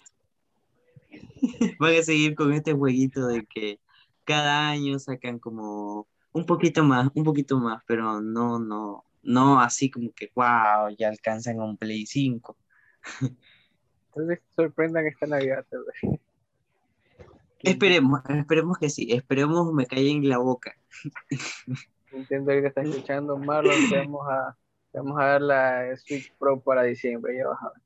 van 1.78 1.94
a 1.96 2.02
seguir 2.02 2.34
con 2.34 2.52
este 2.52 2.74
jueguito 2.74 3.26
de 3.26 3.46
que 3.46 3.80
cada 4.26 4.68
año 4.68 4.98
sacan 4.98 5.38
como 5.38 6.06
un 6.32 6.44
poquito 6.44 6.84
más, 6.84 7.10
un 7.14 7.24
poquito 7.24 7.58
más, 7.58 7.82
pero 7.86 8.20
no, 8.20 8.58
no, 8.58 9.04
no 9.22 9.60
así 9.60 9.90
como 9.90 10.12
que 10.12 10.30
wow, 10.34 10.94
ya 10.98 11.08
alcanzan 11.08 11.60
un 11.60 11.78
Play 11.78 12.04
5. 12.04 12.56
Tal 14.14 14.26
vez 14.26 14.40
te 14.40 14.54
sorprendan 14.54 15.06
esta 15.06 15.26
Navidad. 15.26 15.64
Esperemos, 17.62 18.20
esperemos 18.28 18.78
que 18.78 18.90
sí, 18.90 19.12
esperemos 19.12 19.72
me 19.72 19.86
callen 19.86 20.28
la 20.28 20.38
boca. 20.38 20.76
Nintendo 22.12 22.52
ahorita 22.52 22.68
está 22.68 22.82
escuchando, 22.82 23.36
Marlon, 23.38 23.90
te 23.90 23.98
vamos 23.98 24.26
a, 24.28 24.56
te 24.92 24.98
vamos 24.98 25.18
a 25.18 25.24
dar 25.24 25.42
la 25.42 25.96
Switch 25.96 26.32
Pro 26.38 26.60
para 26.60 26.82
diciembre, 26.82 27.36
ya 27.36 27.48
vas 27.48 27.62
a 27.62 27.68
ver. 27.70 27.82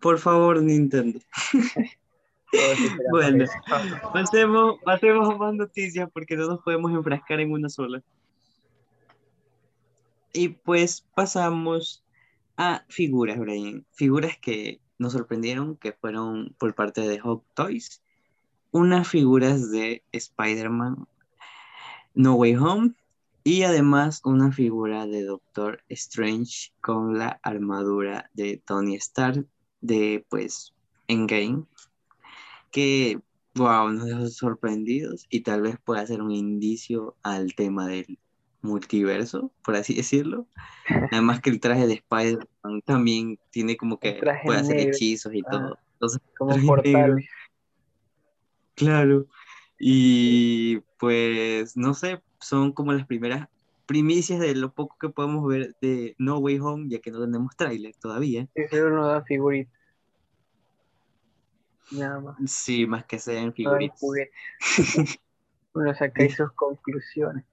Por 0.00 0.18
favor, 0.18 0.62
Nintendo. 0.62 1.20
Esperamos 2.52 3.00
Bueno, 3.10 3.44
pasemos, 4.12 4.78
pasemos 4.84 5.28
a 5.28 5.36
más 5.36 5.54
noticias 5.54 6.08
porque 6.12 6.36
no 6.36 6.46
nos 6.46 6.60
podemos 6.62 6.92
enfrascar 6.92 7.40
en 7.40 7.52
una 7.52 7.68
sola. 7.68 8.02
Y 10.32 10.48
pues 10.48 11.04
pasamos 11.14 12.04
a 12.56 12.84
figuras, 12.88 13.38
Brian. 13.38 13.84
Figuras 13.92 14.36
que 14.38 14.80
nos 14.98 15.12
sorprendieron, 15.12 15.76
que 15.76 15.92
fueron 15.92 16.54
por 16.58 16.74
parte 16.74 17.00
de 17.00 17.18
Hot 17.20 17.42
Toys. 17.54 18.02
Unas 18.70 19.08
figuras 19.08 19.70
de 19.70 20.04
Spider-Man 20.12 21.06
No 22.14 22.34
Way 22.34 22.56
Home. 22.56 22.92
Y 23.42 23.62
además 23.62 24.20
una 24.24 24.52
figura 24.52 25.06
de 25.06 25.24
Doctor 25.24 25.82
Strange 25.88 26.72
con 26.82 27.18
la 27.18 27.40
armadura 27.42 28.28
de 28.34 28.58
Tony 28.58 28.96
Stark 28.96 29.46
de 29.80 30.24
pues 30.28 30.74
Endgame. 31.08 31.64
Que 32.70 33.18
wow, 33.54 33.90
nos 33.90 34.06
dejó 34.06 34.26
sorprendidos 34.28 35.26
y 35.28 35.40
tal 35.40 35.62
vez 35.62 35.76
pueda 35.84 36.06
ser 36.06 36.22
un 36.22 36.30
indicio 36.30 37.16
al 37.22 37.54
tema 37.54 37.86
del 37.88 38.18
multiverso, 38.62 39.52
por 39.64 39.74
así 39.76 39.94
decirlo. 39.94 40.46
Además 41.12 41.40
que 41.40 41.50
el 41.50 41.60
traje 41.60 41.86
de 41.86 41.94
Spider-Man 41.94 42.82
también 42.84 43.38
tiene 43.50 43.76
como 43.76 43.98
que 43.98 44.20
puede 44.44 44.58
hacer 44.60 44.76
negro. 44.76 44.92
hechizos 44.92 45.34
y 45.34 45.40
Ah, 45.46 45.50
todo. 45.50 45.78
Entonces, 45.94 46.20
Como 46.38 46.66
portal. 46.66 47.24
claro. 48.74 49.26
Y 49.78 50.78
pues, 50.98 51.76
no 51.76 51.94
sé, 51.94 52.22
son 52.40 52.72
como 52.72 52.92
las 52.92 53.06
primeras 53.06 53.48
primicias 53.86 54.38
de 54.38 54.54
lo 54.54 54.72
poco 54.72 54.96
que 55.00 55.08
podemos 55.08 55.46
ver 55.48 55.74
de 55.80 56.14
No 56.18 56.38
Way 56.38 56.58
Home, 56.60 56.86
ya 56.88 57.00
que 57.00 57.10
no 57.10 57.20
tenemos 57.24 57.56
tráiler 57.56 57.94
todavía. 57.96 58.46
Sí, 58.54 58.62
solo 58.70 58.90
nos 58.90 59.24
figuritas. 59.26 59.72
Nada 61.92 62.20
más. 62.20 62.50
Sí, 62.50 62.86
más 62.86 63.04
que 63.04 63.18
sean 63.18 63.52
figuritas. 63.52 64.00
Uno 65.74 65.94
saca 65.94 66.22
ahí 66.22 66.30
sus 66.30 66.52
conclusiones. 66.52 67.44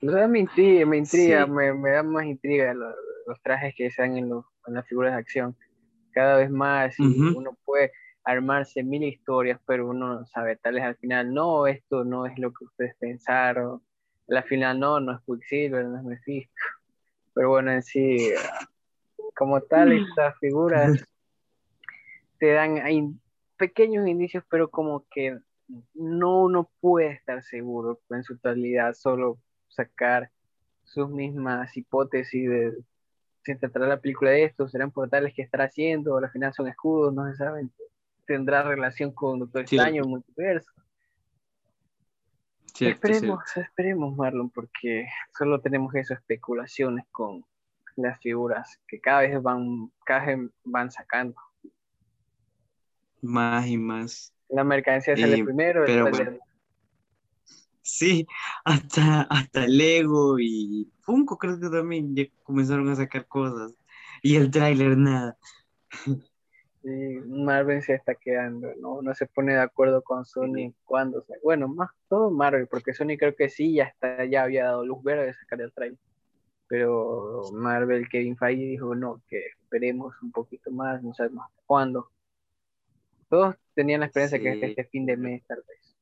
Verdad 0.00 0.28
me 0.28 0.40
intriga, 0.40 0.84
me, 0.86 0.98
intriga 0.98 1.46
Sí. 1.46 1.52
me, 1.52 1.72
me 1.72 1.90
da 1.90 2.02
más 2.02 2.26
intriga 2.26 2.74
los, 2.74 2.94
los 3.26 3.40
trajes 3.42 3.74
que 3.74 3.90
se 3.90 4.02
dan 4.02 4.16
en, 4.16 4.28
los, 4.28 4.44
en 4.66 4.74
las 4.74 4.86
figuras 4.86 5.12
de 5.12 5.18
acción. 5.18 5.56
Cada 6.12 6.36
vez 6.36 6.50
más 6.50 6.98
y 6.98 7.04
Ujú. 7.04 7.38
uno 7.38 7.56
puede 7.64 7.92
armarse 8.24 8.82
mil 8.82 9.02
historias, 9.02 9.60
pero 9.66 9.88
uno 9.88 10.20
no 10.20 10.26
sabe, 10.26 10.56
tal 10.56 10.74
vez 10.74 10.84
al 10.84 10.96
final, 10.96 11.32
no, 11.32 11.66
esto 11.66 12.04
no 12.04 12.26
es 12.26 12.38
lo 12.38 12.52
que 12.52 12.64
ustedes 12.64 12.94
pensaron. 12.96 13.82
Al 14.28 14.44
final, 14.44 14.78
no, 14.80 15.00
no 15.00 15.12
es 15.12 15.20
Quicksilver, 15.26 15.84
no 15.84 15.98
es 15.98 16.04
Mephisto. 16.04 16.54
Pero 17.34 17.50
bueno, 17.50 17.72
en 17.72 17.82
sí, 17.82 18.30
como 19.34 19.60
tal, 19.62 19.92
estas 19.92 20.38
figuras 20.38 20.92
te 22.44 22.52
dan 22.52 22.76
ahí 22.76 23.10
pequeños 23.56 24.06
indicios, 24.06 24.44
pero 24.50 24.68
como 24.68 25.06
que 25.10 25.38
no 25.94 26.42
uno 26.42 26.70
puede 26.78 27.12
estar 27.12 27.42
seguro 27.42 28.02
en 28.10 28.22
su 28.22 28.36
totalidad, 28.36 28.92
solo 28.92 29.38
sacar 29.68 30.30
sus 30.82 31.08
mismas 31.08 31.74
hipótesis 31.74 32.50
de 32.50 32.84
si 33.44 33.56
tratará 33.56 33.86
la 33.86 34.00
película 34.00 34.30
de 34.30 34.44
esto, 34.44 34.68
serán 34.68 34.90
portales 34.90 35.32
que 35.32 35.40
estará 35.40 35.64
haciendo, 35.64 36.12
o 36.12 36.18
al 36.18 36.30
final 36.30 36.52
son 36.52 36.68
escudos, 36.68 37.14
no 37.14 37.26
se 37.30 37.36
saben, 37.36 37.72
tendrá 38.26 38.62
relación 38.62 39.10
con 39.12 39.38
Doctor. 39.38 39.62
Extraño, 39.62 40.04
multiverso. 40.04 40.70
Cierto, 42.74 43.06
esperemos, 43.06 43.40
cierto. 43.46 43.70
esperemos, 43.70 44.16
Marlon, 44.16 44.50
porque 44.50 45.06
solo 45.38 45.62
tenemos 45.62 45.94
esas 45.94 46.18
especulaciones 46.18 47.06
con 47.10 47.42
las 47.96 48.20
figuras 48.20 48.78
que 48.86 49.00
cada 49.00 49.20
vez 49.20 49.42
van, 49.42 49.90
cada 50.04 50.26
vez 50.26 50.50
van 50.62 50.90
sacando. 50.90 51.36
Más 53.24 53.66
y 53.66 53.78
más. 53.78 54.34
La 54.50 54.64
mercancía 54.64 55.16
sale 55.16 55.38
Eh, 55.38 55.44
primero, 55.44 55.82
pero 55.86 56.10
bueno. 56.10 56.38
Sí, 57.80 58.26
hasta, 58.64 59.22
hasta 59.22 59.66
Lego 59.66 60.38
y 60.38 60.90
Funko 61.00 61.36
creo 61.36 61.58
que 61.58 61.68
también 61.68 62.14
ya 62.14 62.24
comenzaron 62.42 62.88
a 62.88 62.96
sacar 62.96 63.26
cosas. 63.26 63.74
Y 64.22 64.36
el 64.36 64.50
tráiler 64.50 64.96
nada. 64.96 65.36
Sí, 66.82 66.90
Marvel 67.26 67.82
se 67.82 67.94
está 67.94 68.14
quedando, 68.14 68.68
¿no? 68.78 69.00
No 69.00 69.14
se 69.14 69.26
pone 69.26 69.54
de 69.54 69.60
acuerdo 69.60 70.02
con 70.02 70.26
Sony 70.26 70.74
cuando 70.84 71.22
se... 71.24 71.34
Bueno, 71.42 71.66
más 71.66 71.90
todo 72.08 72.30
Marvel, 72.30 72.66
porque 72.66 72.92
Sony 72.92 73.16
creo 73.18 73.34
que 73.34 73.48
sí, 73.48 73.74
ya 73.74 73.84
está, 73.84 74.24
ya 74.26 74.42
había 74.42 74.64
dado 74.64 74.84
luz 74.84 75.02
verde 75.02 75.26
de 75.26 75.34
sacar 75.34 75.62
el 75.62 75.72
trailer. 75.72 75.98
Pero 76.66 77.42
Marvel, 77.52 78.08
Kevin 78.08 78.36
Feige 78.36 78.64
dijo, 78.64 78.94
no, 78.94 79.22
que 79.28 79.46
esperemos 79.46 80.14
un 80.22 80.30
poquito 80.30 80.70
más, 80.70 81.02
no 81.02 81.14
sabemos 81.14 81.46
cuándo. 81.66 82.10
Todos 83.34 83.56
tenían 83.74 83.98
la 83.98 84.06
esperanza 84.06 84.38
que 84.38 84.44
Sí. 84.44 84.48
este, 84.50 84.66
este 84.68 84.84
fin 84.84 85.06
de 85.06 85.16
mes, 85.16 85.42
tal 85.48 85.58
vez. 85.66 85.96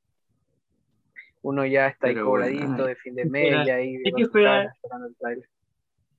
Uno 1.40 1.64
ya 1.64 1.86
está 1.86 2.08
ahí 2.08 2.12
Pero 2.14 2.26
cobradito 2.26 2.84
de 2.84 2.94
fin 2.96 3.14
de 3.14 3.22
que 3.22 3.30
mes, 3.30 3.66
ya 3.66 3.76
ahí 3.76 3.96
hay 4.04 4.12
que 4.12 4.22
esperar. 4.24 4.74
trailer. 5.18 5.48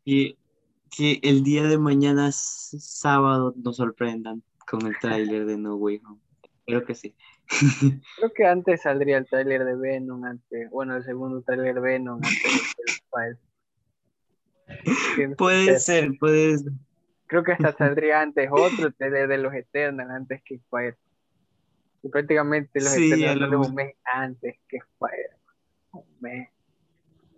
Que, 0.04 0.36
que 0.90 1.20
el 1.22 1.44
día 1.44 1.66
de 1.66 1.78
mañana 1.78 2.32
sábado 2.32 3.54
nos 3.64 3.78
sorprendan 3.78 4.42
con 4.68 4.88
el 4.88 4.98
tráiler 4.98 5.46
de 5.46 5.56
No 5.56 5.76
Way 5.76 6.02
Home. 6.04 6.20
creo 6.66 6.84
que 6.84 6.96
sí. 6.96 7.16
Creo 8.18 8.34
que 8.34 8.46
antes 8.48 8.82
saldría 8.82 9.20
el 9.20 9.28
tráiler 9.28 9.66
de 9.66 9.76
Venom, 9.76 10.24
antes, 10.24 10.68
bueno, 10.72 10.96
el 10.96 11.04
segundo 11.04 11.44
tráiler 11.44 11.76
de 11.76 11.82
Venom, 11.82 12.22
antes 12.24 12.74
del 13.06 13.38
Puede 15.38 15.80
ser, 15.80 16.18
puede 16.18 16.58
ser. 16.58 16.72
Creo 17.28 17.44
que 17.44 17.52
hasta 17.52 17.72
saldría 17.78 18.22
antes 18.22 18.50
otro 18.52 18.92
tráiler 18.94 19.28
de 19.28 19.38
los 19.38 19.54
Eternals, 19.54 20.10
antes 20.10 20.42
que 20.44 20.56
Spider. 20.56 20.98
Y 22.04 22.10
prácticamente 22.10 22.80
los 22.80 22.90
Sí, 22.90 23.10
lo 23.10 23.18
salen 23.18 23.56
un 23.56 23.74
mes 23.76 23.96
antes 24.04 24.56
que 24.68 24.78
Spider. 24.78 25.38
Un 25.92 26.06
mes. 26.20 26.50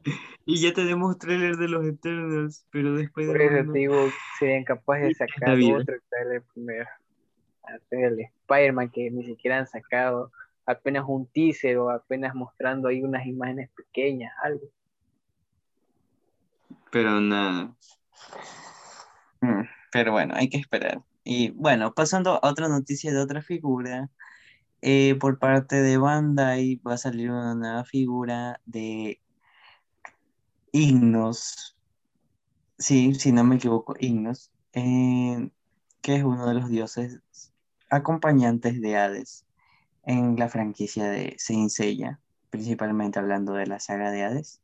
Y 0.48 0.62
ya 0.62 0.74
tenemos 0.74 1.18
trailer 1.18 1.56
de 1.58 1.68
los 1.68 1.84
Eternals, 1.86 2.68
pero 2.72 2.94
después 2.96 3.26
Por 3.28 3.38
de 3.40 3.46
eso 3.48 3.62
uno- 3.62 3.74
te 3.74 3.80
digo, 3.80 4.10
serían 4.40 4.64
capaces 4.64 5.08
de 5.08 5.14
sacar 5.16 5.58
otro 5.58 5.96
trailer 6.10 6.44
primero. 6.54 6.86
Antes 7.64 7.90
del 8.00 8.20
Spider-Man 8.20 8.90
que 8.92 9.10
ni 9.10 9.26
siquiera 9.26 9.58
han 9.58 9.66
sacado 9.68 10.32
apenas 10.68 11.06
un 11.08 11.26
teaser 11.32 11.78
o 11.78 11.90
apenas 11.90 12.36
mostrando 12.36 12.88
ahí 12.90 13.02
unas 13.02 13.26
imágenes 13.26 13.72
pequeñas, 13.76 14.32
algo. 14.44 14.68
pero 16.92 17.20
nada. 17.20 17.76
Mm, 19.42 19.64
Pero 19.92 20.12
bueno, 20.12 20.34
hay 20.36 20.50
que 20.50 20.58
esperar. 20.58 21.02
Y 21.24 21.50
bueno, 21.52 21.94
pasando 21.94 22.40
a 22.44 22.48
otra 22.50 22.68
noticia 22.68 23.12
de 23.12 23.20
otra 23.20 23.42
figura, 23.42 24.10
eh, 24.82 25.16
por 25.16 25.40
parte 25.40 25.82
de 25.82 25.98
Bandai 25.98 26.76
va 26.88 26.94
a 26.94 26.98
salir 26.98 27.32
una 27.32 27.56
nueva 27.56 27.84
figura 27.86 28.62
de 28.66 29.22
Ignos. 30.72 31.78
Sí, 32.78 33.14
si 33.16 33.32
no 33.32 33.44
me 33.44 33.56
equivoco, 33.56 33.96
Ignos, 34.00 34.52
que 34.74 36.16
es 36.16 36.24
uno 36.24 36.48
de 36.48 36.54
los 36.54 36.70
dioses 36.70 37.22
acompañantes 37.90 38.82
de 38.82 38.98
Hades 38.98 39.46
en 40.04 40.36
la 40.38 40.50
franquicia 40.50 41.10
de 41.10 41.36
Saint 41.40 41.70
Seiya, 41.70 42.20
principalmente 42.50 43.20
hablando 43.20 43.54
de 43.54 43.68
la 43.68 43.80
saga 43.80 44.12
de 44.12 44.24
Hades, 44.24 44.62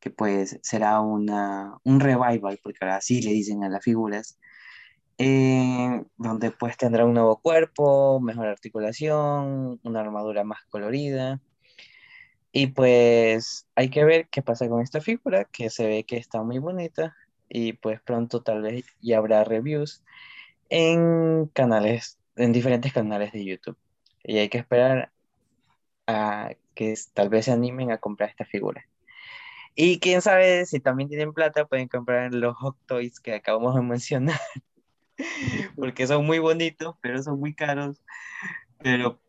que 0.00 0.10
pues 0.10 0.58
será 0.62 1.00
una, 1.00 1.78
un 1.84 2.00
revival, 2.00 2.60
porque 2.62 2.78
ahora 2.82 3.00
sí 3.00 3.22
le 3.22 3.30
dicen 3.30 3.64
a 3.64 3.68
las 3.68 3.82
figuras, 3.82 4.38
eh, 5.18 6.04
donde 6.16 6.50
pues 6.50 6.76
tendrá 6.76 7.04
un 7.04 7.14
nuevo 7.14 7.40
cuerpo, 7.40 8.20
mejor 8.20 8.48
articulación, 8.48 9.80
una 9.82 10.00
armadura 10.00 10.44
más 10.44 10.64
colorida. 10.70 11.40
Y 12.52 12.68
pues 12.68 13.66
hay 13.74 13.90
que 13.90 14.04
ver 14.04 14.28
qué 14.28 14.42
pasa 14.42 14.68
con 14.68 14.80
esta 14.82 15.00
figura, 15.00 15.44
que 15.44 15.70
se 15.70 15.86
ve 15.86 16.04
que 16.04 16.16
está 16.16 16.42
muy 16.42 16.58
bonita 16.58 17.16
y 17.48 17.74
pues 17.74 18.00
pronto 18.00 18.42
tal 18.42 18.62
vez 18.62 18.84
ya 19.00 19.18
habrá 19.18 19.44
reviews 19.44 20.04
en 20.70 21.46
canales, 21.52 22.18
en 22.36 22.52
diferentes 22.52 22.92
canales 22.92 23.32
de 23.32 23.44
YouTube. 23.44 23.78
Y 24.22 24.38
hay 24.38 24.48
que 24.48 24.58
esperar 24.58 25.12
a 26.06 26.50
que 26.74 26.94
tal 27.12 27.28
vez 27.28 27.46
se 27.46 27.52
animen 27.52 27.90
a 27.90 27.98
comprar 27.98 28.30
esta 28.30 28.44
figura. 28.44 28.86
Y 29.76 29.98
quién 29.98 30.22
sabe 30.22 30.66
si 30.66 30.80
también 30.80 31.08
tienen 31.08 31.32
plata, 31.32 31.66
pueden 31.66 31.88
comprar 31.88 32.32
los 32.32 32.56
Hot 32.56 32.76
Toys 32.86 33.20
que 33.20 33.34
acabamos 33.34 33.74
de 33.74 33.82
mencionar, 33.82 34.38
porque 35.76 36.06
son 36.06 36.26
muy 36.26 36.38
bonitos, 36.38 36.96
pero 37.00 37.22
son 37.22 37.38
muy 37.40 37.54
caros. 37.54 38.00
Pero 38.78 39.20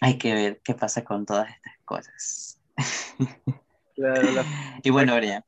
hay 0.00 0.18
que 0.18 0.34
ver 0.34 0.60
qué 0.62 0.74
pasa 0.74 1.04
con 1.04 1.26
todas 1.26 1.50
estas 1.50 1.74
cosas. 1.84 2.60
Claro, 3.94 4.30
la- 4.30 4.46
Y 4.82 4.88
bueno, 4.88 5.14
Brian, 5.14 5.44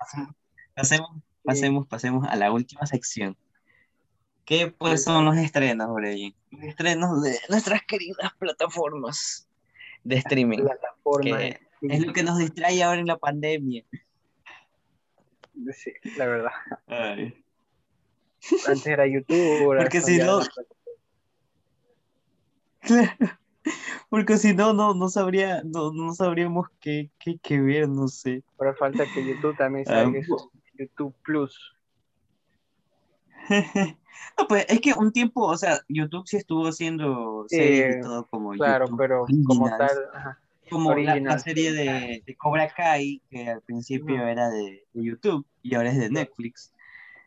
pasemos, 0.75 1.11
pasemos, 1.43 1.87
pasemos, 1.87 2.29
a 2.29 2.37
la 2.37 2.53
última 2.53 2.85
sección. 2.85 3.37
¿Qué 4.45 4.67
pues 4.69 5.03
son 5.03 5.25
los 5.25 5.39
estrenos, 5.39 5.93
Brian? 5.95 6.35
Los 6.51 6.63
estrenos 6.65 7.23
de 7.23 7.39
nuestras 7.49 7.83
queridas 7.85 8.33
plataformas 8.39 9.49
de 10.05 10.17
streaming, 10.17 10.59
plataforma 10.59 11.41
es 11.41 12.07
lo 12.07 12.13
que 12.13 12.23
nos 12.23 12.39
distrae 12.39 12.83
ahora 12.83 13.01
en 13.01 13.07
la 13.07 13.17
pandemia. 13.17 13.85
sí, 15.73 15.93
la 16.17 16.27
verdad. 16.27 16.53
Ay. 16.87 17.44
Antes 18.67 18.87
era 18.87 19.07
YouTube, 19.07 19.65
ahora 19.65 19.83
Porque 19.83 20.01
si 20.01 20.19
no-. 20.19 20.41
Claro, 22.81 23.11
porque 24.11 24.37
si 24.37 24.55
no, 24.55 24.75
no, 24.75 24.95
no 24.95 25.09
sabría, 25.09 25.63
no, 25.65 25.91
no 25.93 26.13
sabríamos 26.13 26.69
qué, 26.81 27.11
qué, 27.19 27.39
qué 27.43 27.61
ver, 27.61 27.89
no 27.89 28.09
sé. 28.09 28.43
Ahora 28.59 28.75
falta 28.75 29.05
que 29.07 29.27
YouTube 29.27 29.57
también 29.57 29.85
Ah, 29.89 30.05
salga 30.05 30.21
YouTube 30.79 31.15
Plus. 31.23 31.59
No, 34.39 34.47
pues 34.47 34.65
es 34.69 34.81
que 34.81 34.93
un 34.95 35.13
tiempo, 35.13 35.43
o 35.43 35.57
sea, 35.57 35.81
YouTube 35.89 36.27
sí 36.27 36.37
estuvo 36.37 36.67
haciendo 36.67 37.45
series 37.49 37.97
y 37.97 38.01
todo 38.01 38.27
como 38.27 38.53
Claro, 38.53 38.87
YouTube 38.87 38.99
pero 38.99 39.27
como 39.47 39.69
tal, 39.77 39.91
ajá, 40.13 40.41
como 40.71 40.95
la, 40.95 41.17
la 41.17 41.39
serie 41.39 41.73
de, 41.73 42.23
de 42.25 42.37
Cobra 42.37 42.69
Kai, 42.69 43.21
que 43.29 43.49
al 43.49 43.61
principio 43.63 44.27
era 44.27 44.51
de, 44.51 44.85
de 44.93 45.05
YouTube 45.05 45.45
y 45.63 45.75
ahora 45.75 45.91
es 45.91 45.99
de 45.99 46.11
Netflix, 46.11 46.73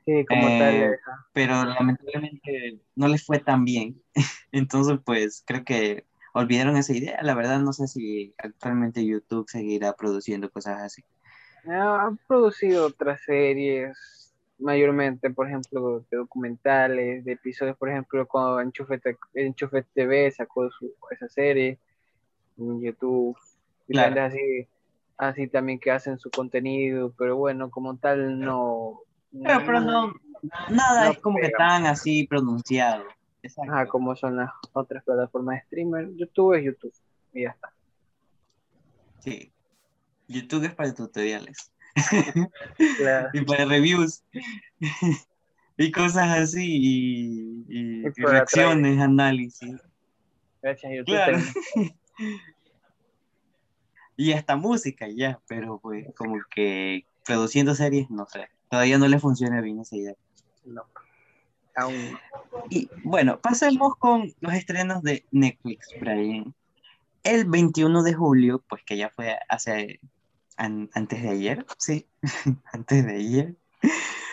sí, 0.08 0.26
como 0.26 0.48
Eh, 0.48 0.58
tal, 0.58 1.00
pero 1.34 1.66
lamentablemente 1.66 2.82
no 2.96 3.10
les 3.10 3.26
fue 3.26 3.40
tan 3.40 3.66
bien. 3.66 4.02
Entonces, 4.54 5.00
pues 5.06 5.44
creo 5.46 5.66
que 5.66 6.08
olvidaron 6.34 6.78
esa 6.78 6.94
idea. 6.96 7.22
La 7.24 7.36
verdad, 7.36 7.60
no 7.62 7.74
sé 7.74 7.88
si 7.88 8.34
actualmente 8.40 9.06
YouTube 9.06 9.50
seguirá 9.50 9.94
produciendo 9.96 10.52
cosas 10.52 10.80
así. 10.82 11.04
Ah, 11.68 12.06
Han 12.08 12.18
producido 12.28 12.88
otras 12.88 13.22
series, 13.24 14.34
mayormente, 14.60 15.30
por 15.32 15.48
ejemplo, 15.48 16.06
de 16.12 16.18
documentales, 16.18 17.26
de 17.26 17.34
episodios, 17.34 17.78
por 17.78 17.90
ejemplo, 17.90 18.28
cuando 18.28 18.62
Enchufe, 18.62 19.02
Enchufe 19.36 19.84
TV 19.94 20.32
sacó 20.32 20.70
su, 20.72 20.94
esa 21.12 21.30
serie 21.30 21.80
en 22.58 22.82
YouTube, 22.82 23.38
Claro. 23.92 24.16
diferentes 24.16 24.34
así, 24.34 24.70
así 25.18 25.48
también 25.50 25.80
que 25.80 25.92
hacen 25.92 26.20
su 26.20 26.32
contenido, 26.32 27.14
pero 27.18 27.38
bueno, 27.38 27.72
como 27.72 27.98
tal, 27.98 28.40
no. 28.40 29.02
Pero, 29.32 29.60
pero 29.66 29.80
no, 29.82 30.14
nada 30.70 31.06
No 31.06 31.12
es 31.12 31.20
como 31.20 31.38
que 31.40 31.50
tan 31.50 31.86
así 31.86 32.26
pronunciado. 32.28 33.04
Exacto. 33.44 33.72
Ajá, 33.72 33.88
como 33.88 34.16
son 34.16 34.38
las 34.38 34.52
otras 34.74 35.04
plataformas 35.04 35.56
de 35.56 35.62
streamer, 35.66 36.10
YouTube 36.16 36.54
es 36.56 36.66
YouTube, 36.66 36.94
y 37.34 37.44
ya 37.44 37.50
está. 37.50 37.72
Sí. 39.20 39.52
YouTube 40.28 40.66
es 40.66 40.74
para 40.76 40.94
tutoriales 40.94 41.72
Claro. 42.98 43.30
y 43.34 43.42
para 43.46 43.66
reviews 43.66 44.24
y 45.78 45.92
cosas 45.92 46.38
así 46.40 46.66
y, 46.66 47.66
y- 47.70 48.04
Y 48.04 48.08
y 48.08 48.12
para 48.22 48.32
reacciones, 48.40 49.00
análisis. 49.00 49.76
Gracias, 50.62 50.92
YouTube. 50.94 51.06
Claro. 51.06 51.38
Y 54.20 54.34
hasta 54.34 54.56
música 54.56 55.08
ya, 55.08 55.40
pero 55.48 55.78
pues 55.80 56.08
como 56.16 56.38
que 56.50 57.06
produciendo 57.24 57.76
series, 57.76 58.10
no 58.10 58.26
sé. 58.26 58.50
Todavía 58.70 58.98
no 58.98 59.08
le 59.08 59.20
funciona 59.20 59.62
bien 59.62 59.80
esa 59.80 59.96
idea. 59.96 60.14
No, 60.66 60.84
aún. 61.76 62.18
Y 62.70 62.90
bueno, 63.04 63.40
pasemos 63.40 63.96
con 63.98 64.34
los 64.42 64.54
estrenos 64.54 65.02
de 65.04 65.26
Netflix, 65.32 65.88
Brian. 66.00 66.54
El 67.24 67.46
21 67.46 68.04
de 68.04 68.14
julio, 68.14 68.64
pues 68.70 68.84
que 68.84 68.98
ya 68.98 69.10
fue 69.10 69.38
hace 69.50 70.00
an- 70.58 70.90
antes 70.94 71.22
de 71.24 71.30
ayer, 71.30 71.66
sí, 71.78 72.08
antes 72.74 73.06
de 73.06 73.16
ayer, 73.16 73.56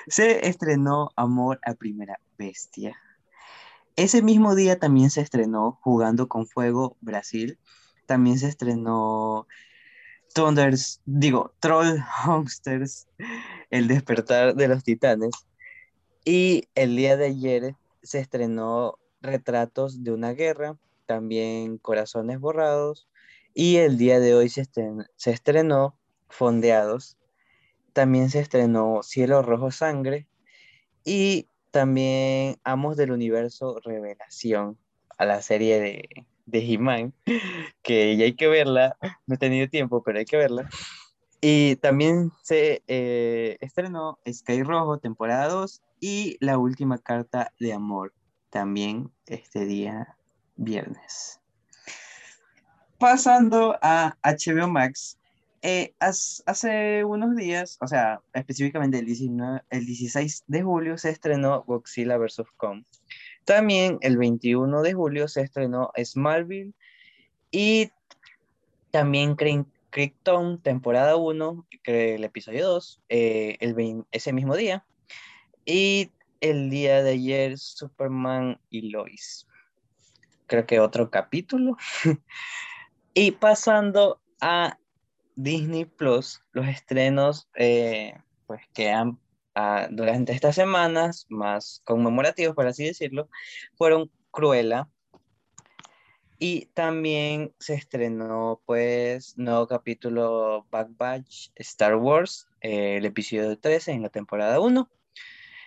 se 0.08 0.48
estrenó 0.48 1.10
Amor 1.16 1.60
a 1.64 1.74
Primera 1.74 2.18
Bestia. 2.38 2.96
Ese 3.96 4.22
mismo 4.22 4.54
día 4.56 4.78
también 4.80 5.10
se 5.10 5.20
estrenó 5.20 5.78
Jugando 5.82 6.26
con 6.28 6.46
Fuego 6.46 6.96
Brasil. 7.00 7.58
También 8.06 8.38
se 8.38 8.48
estrenó 8.48 9.46
Thunders, 10.34 11.00
digo, 11.04 11.54
Troll 11.60 11.98
Hamsters, 12.24 13.06
El 13.74 13.88
despertar 13.88 14.54
de 14.54 14.68
los 14.68 14.84
titanes. 14.84 15.32
Y 16.24 16.68
el 16.76 16.94
día 16.94 17.16
de 17.16 17.26
ayer 17.26 17.74
se 18.04 18.20
estrenó 18.20 19.00
Retratos 19.20 20.04
de 20.04 20.12
una 20.12 20.30
guerra, 20.32 20.78
también 21.06 21.78
Corazones 21.78 22.38
borrados. 22.38 23.08
Y 23.52 23.78
el 23.78 23.98
día 23.98 24.20
de 24.20 24.36
hoy 24.36 24.48
se 24.48 24.62
estren- 24.62 25.08
se 25.16 25.32
estrenó 25.32 25.98
Fondeados. 26.28 27.16
También 27.92 28.30
se 28.30 28.38
estrenó 28.38 29.02
Cielo 29.02 29.42
Rojo 29.42 29.72
Sangre. 29.72 30.28
Y 31.04 31.48
también 31.72 32.60
Amos 32.62 32.96
del 32.96 33.10
Universo 33.10 33.80
Revelación, 33.84 34.78
a 35.18 35.24
la 35.24 35.42
serie 35.42 35.80
de, 35.80 36.26
de 36.46 36.58
He-Man, 36.60 37.12
que 37.82 38.16
ya 38.16 38.24
hay 38.26 38.36
que 38.36 38.46
verla. 38.46 38.96
No 39.26 39.34
he 39.34 39.38
tenido 39.38 39.68
tiempo, 39.68 40.00
pero 40.04 40.20
hay 40.20 40.26
que 40.26 40.36
verla. 40.36 40.70
Y 41.46 41.76
también 41.76 42.32
se 42.42 42.82
eh, 42.88 43.58
estrenó 43.60 44.18
Sky 44.26 44.62
Rojo, 44.62 44.96
temporada 44.96 45.48
2, 45.48 45.82
y 46.00 46.38
La 46.40 46.56
Última 46.56 46.96
Carta 46.96 47.52
de 47.60 47.74
Amor, 47.74 48.14
también 48.48 49.10
este 49.26 49.66
día 49.66 50.16
viernes. 50.56 51.42
Pasando 52.96 53.76
a 53.82 54.16
HBO 54.22 54.68
Max, 54.68 55.18
eh, 55.60 55.92
hace 55.98 57.04
unos 57.04 57.36
días, 57.36 57.76
o 57.82 57.88
sea, 57.88 58.22
específicamente 58.32 59.00
el, 59.00 59.04
19 59.04 59.64
el 59.68 59.84
16 59.84 60.44
de 60.46 60.62
julio, 60.62 60.96
se 60.96 61.10
estrenó 61.10 61.62
Godzilla 61.64 62.16
vs. 62.16 62.44
Kong. 62.56 62.84
También 63.44 63.98
el 64.00 64.16
21 64.16 64.80
de 64.80 64.94
julio 64.94 65.28
se 65.28 65.42
estrenó 65.42 65.90
Smallville 66.02 66.72
y 67.50 67.92
también 68.90 69.36
Krypton, 69.94 70.60
temporada 70.60 71.14
1, 71.14 71.66
el 71.84 72.24
episodio 72.24 72.66
2, 72.66 73.00
eh, 73.10 73.58
ese 74.10 74.32
mismo 74.32 74.56
día. 74.56 74.84
Y 75.64 76.10
el 76.40 76.68
día 76.68 77.00
de 77.04 77.12
ayer, 77.12 77.56
Superman 77.58 78.60
y 78.70 78.90
Lois. 78.90 79.46
Creo 80.48 80.66
que 80.66 80.80
otro 80.80 81.10
capítulo. 81.12 81.76
y 83.14 83.30
pasando 83.30 84.20
a 84.40 84.76
Disney 85.36 85.84
Plus, 85.84 86.42
los 86.50 86.66
estrenos 86.66 87.48
eh, 87.54 88.14
pues, 88.48 88.62
que 88.74 88.90
han 88.90 89.20
ah, 89.54 89.86
durante 89.92 90.32
estas 90.32 90.56
semanas, 90.56 91.26
más 91.28 91.82
conmemorativos, 91.84 92.56
por 92.56 92.66
así 92.66 92.84
decirlo, 92.84 93.28
fueron 93.76 94.10
Cruella. 94.32 94.88
Y 96.38 96.66
también 96.74 97.54
se 97.58 97.74
estrenó, 97.74 98.60
pues, 98.66 99.38
nuevo 99.38 99.66
capítulo 99.66 100.66
Back 100.70 100.88
Batch 100.96 101.50
Star 101.56 101.96
Wars, 101.96 102.48
eh, 102.60 102.96
el 102.96 103.06
episodio 103.06 103.58
13 103.58 103.92
en 103.92 104.02
la 104.02 104.08
temporada 104.08 104.58
1. 104.60 104.90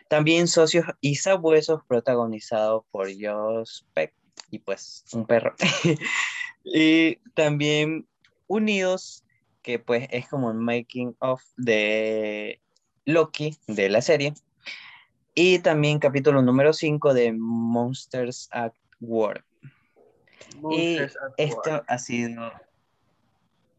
También 0.10 0.48
Socios 0.48 0.86
y 1.02 1.16
Sabuesos, 1.16 1.82
protagonizado 1.88 2.86
por 2.92 3.08
Josh 3.08 3.82
Peck 3.94 4.14
y 4.52 4.60
pues 4.60 5.04
un 5.14 5.26
perro. 5.26 5.56
y 6.64 7.18
también 7.34 8.08
Unidos, 8.48 9.26
que 9.62 9.80
pues 9.80 10.08
es 10.12 10.28
como 10.28 10.48
un 10.48 10.60
making 10.60 11.16
of 11.20 11.44
de 11.58 12.62
Loki 13.06 13.58
de 13.68 13.90
la 13.90 14.02
serie. 14.02 14.34
Y 15.36 15.60
también 15.60 16.00
capítulo 16.00 16.42
número 16.42 16.74
5 16.74 17.14
de 17.14 17.34
Monsters 17.34 18.48
at 18.52 18.74
War. 19.00 19.47
Y 20.72 21.00
esto 21.38 21.84
ha 21.88 21.98
sido 21.98 22.52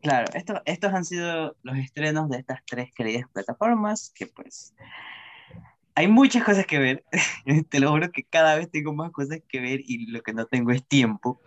Claro, 0.01 0.31
esto, 0.33 0.63
estos 0.65 0.95
han 0.95 1.05
sido 1.05 1.57
los 1.63 1.77
estrenos 1.77 2.29
de 2.29 2.39
estas 2.39 2.65
tres 2.65 2.93
queridas 2.95 3.29
plataformas 3.33 4.13
que 4.15 4.27
pues 4.27 4.73
hay 5.97 6.07
muchas 6.07 6.45
cosas 6.45 6.65
que 6.67 6.79
ver. 6.79 7.05
Te 7.71 7.81
lo 7.81 7.91
juro 7.91 8.13
que 8.13 8.23
cada 8.23 8.55
vez 8.55 8.71
tengo 8.71 8.93
más 8.95 9.11
cosas 9.11 9.41
que 9.49 9.61
ver 9.61 9.81
y 9.85 10.07
lo 10.07 10.23
que 10.23 10.33
no 10.33 10.47
tengo 10.47 10.71
es 10.71 10.87
tiempo. 10.87 11.41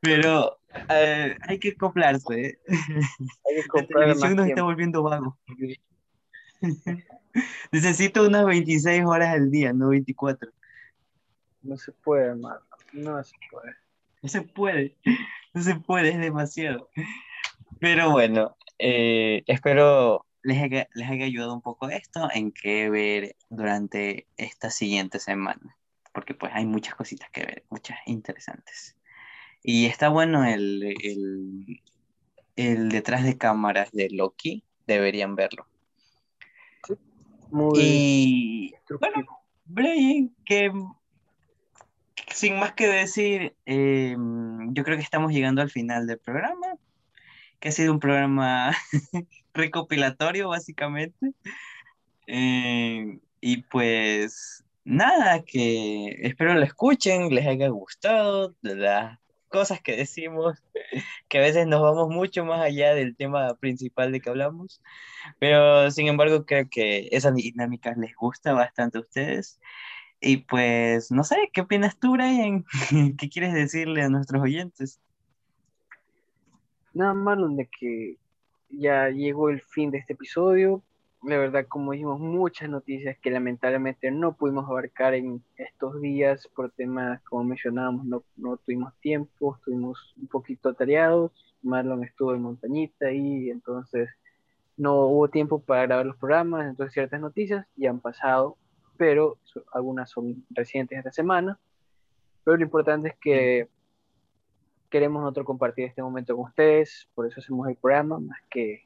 Pero 0.00 0.60
eh, 0.88 1.36
hay 1.48 1.58
que 1.58 1.70
acoplarse. 1.70 2.40
¿eh? 2.40 2.58
Hay 2.68 3.56
que 3.56 3.80
La 3.80 3.86
televisión 3.88 4.36
nos 4.36 4.46
está 4.46 4.62
volviendo 4.62 5.02
vago. 5.02 5.36
Necesito 7.72 8.24
unas 8.24 8.46
26 8.46 9.04
horas 9.04 9.34
al 9.34 9.50
día, 9.50 9.72
no 9.72 9.88
24. 9.88 10.52
No 11.62 11.76
se 11.76 11.90
puede, 11.90 12.26
hermano. 12.26 12.60
No 12.92 13.22
se 13.24 13.34
puede. 13.50 13.74
No 14.22 14.28
se 14.28 14.42
puede. 14.42 14.96
No 15.52 15.62
se 15.62 15.74
puede, 15.74 16.10
es 16.10 16.18
demasiado. 16.20 16.90
Pero 17.80 18.12
bueno, 18.12 18.56
eh, 18.78 19.42
espero 19.48 20.24
les 20.42 20.62
haya, 20.62 20.88
les 20.94 21.08
haya 21.08 21.24
ayudado 21.24 21.52
un 21.52 21.60
poco 21.60 21.88
esto 21.88 22.28
en 22.32 22.52
qué 22.52 22.88
ver 22.88 23.36
durante 23.48 24.26
esta 24.36 24.70
siguiente 24.70 25.18
semana, 25.18 25.76
porque 26.12 26.34
pues 26.34 26.52
hay 26.54 26.66
muchas 26.66 26.94
cositas 26.94 27.30
que 27.30 27.40
ver, 27.40 27.64
muchas 27.68 27.98
interesantes. 28.06 28.96
Y 29.62 29.86
está 29.86 30.08
bueno 30.08 30.44
el, 30.44 30.94
el, 31.02 31.82
el 32.56 32.88
detrás 32.90 33.24
de 33.24 33.36
cámaras 33.36 33.90
de 33.92 34.08
Loki, 34.10 34.62
deberían 34.86 35.34
verlo. 35.34 35.66
muy 37.50 37.78
y 37.80 38.74
bueno, 38.98 39.26
Brian, 39.64 40.34
que 40.44 40.72
sin 42.28 42.58
más 42.58 42.72
que 42.72 42.88
decir, 42.88 43.54
eh, 43.66 44.16
yo 44.72 44.84
creo 44.84 44.96
que 44.96 45.02
estamos 45.02 45.32
llegando 45.32 45.62
al 45.62 45.70
final 45.70 46.06
del 46.06 46.18
programa 46.18 46.78
que 47.60 47.68
ha 47.68 47.72
sido 47.72 47.92
un 47.92 48.00
programa 48.00 48.72
recopilatorio, 49.54 50.48
básicamente. 50.48 51.32
Eh, 52.26 53.18
y 53.40 53.62
pues 53.64 54.64
nada, 54.84 55.42
que 55.44 56.16
espero 56.22 56.54
lo 56.54 56.62
escuchen, 56.64 57.34
les 57.34 57.46
haya 57.46 57.68
gustado, 57.68 58.56
las 58.62 59.18
cosas 59.48 59.80
que 59.82 59.96
decimos, 59.96 60.58
que 61.28 61.38
a 61.38 61.42
veces 61.42 61.66
nos 61.66 61.82
vamos 61.82 62.08
mucho 62.08 62.44
más 62.44 62.60
allá 62.60 62.94
del 62.94 63.16
tema 63.16 63.54
principal 63.56 64.12
de 64.12 64.20
que 64.20 64.30
hablamos, 64.30 64.80
pero 65.38 65.90
sin 65.90 66.08
embargo 66.08 66.46
creo 66.46 66.68
que 66.70 67.08
esa 67.12 67.30
dinámica 67.30 67.94
les 67.96 68.14
gusta 68.16 68.52
bastante 68.52 68.98
a 68.98 69.02
ustedes. 69.02 69.60
Y 70.20 70.38
pues, 70.38 71.10
no 71.10 71.24
sé, 71.24 71.50
¿qué 71.52 71.62
opinas 71.62 71.98
tú, 71.98 72.12
Brian? 72.12 72.64
¿Qué 73.18 73.28
quieres 73.28 73.54
decirle 73.54 74.02
a 74.02 74.08
nuestros 74.08 74.42
oyentes? 74.42 75.00
Nada 76.92 77.14
más 77.14 77.38
de 77.56 77.66
que 77.66 78.16
ya 78.68 79.08
llegó 79.08 79.48
el 79.48 79.62
fin 79.62 79.90
de 79.90 79.98
este 79.98 80.12
episodio. 80.12 80.82
La 81.22 81.36
verdad, 81.36 81.66
como 81.68 81.92
dijimos, 81.92 82.18
muchas 82.18 82.68
noticias 82.68 83.16
que 83.18 83.30
lamentablemente 83.30 84.10
no 84.10 84.34
pudimos 84.34 84.66
abarcar 84.66 85.14
en 85.14 85.42
estos 85.56 86.00
días 86.00 86.48
por 86.54 86.70
temas, 86.70 87.20
como 87.22 87.44
mencionábamos, 87.44 88.06
no, 88.06 88.22
no 88.36 88.56
tuvimos 88.56 88.94
tiempo, 89.00 89.56
estuvimos 89.56 90.14
un 90.18 90.28
poquito 90.28 90.70
atareados. 90.70 91.32
Marlon 91.62 92.04
estuvo 92.04 92.34
en 92.34 92.42
montañita 92.42 93.12
y 93.12 93.50
entonces 93.50 94.08
no 94.76 95.06
hubo 95.06 95.28
tiempo 95.28 95.60
para 95.60 95.82
grabar 95.82 96.06
los 96.06 96.16
programas, 96.16 96.66
entonces 96.66 96.94
ciertas 96.94 97.20
noticias 97.20 97.66
ya 97.76 97.90
han 97.90 98.00
pasado, 98.00 98.56
pero 99.00 99.38
algunas 99.72 100.10
son 100.10 100.44
recientes 100.50 100.98
esta 100.98 101.10
semana. 101.10 101.58
Pero 102.44 102.58
lo 102.58 102.62
importante 102.62 103.08
es 103.08 103.14
que 103.18 103.66
queremos 104.90 105.22
nosotros 105.22 105.46
compartir 105.46 105.86
este 105.86 106.02
momento 106.02 106.36
con 106.36 106.44
ustedes, 106.44 107.08
por 107.14 107.26
eso 107.26 107.40
hacemos 107.40 107.66
el 107.66 107.76
programa, 107.76 108.18
más 108.18 108.38
que 108.50 108.84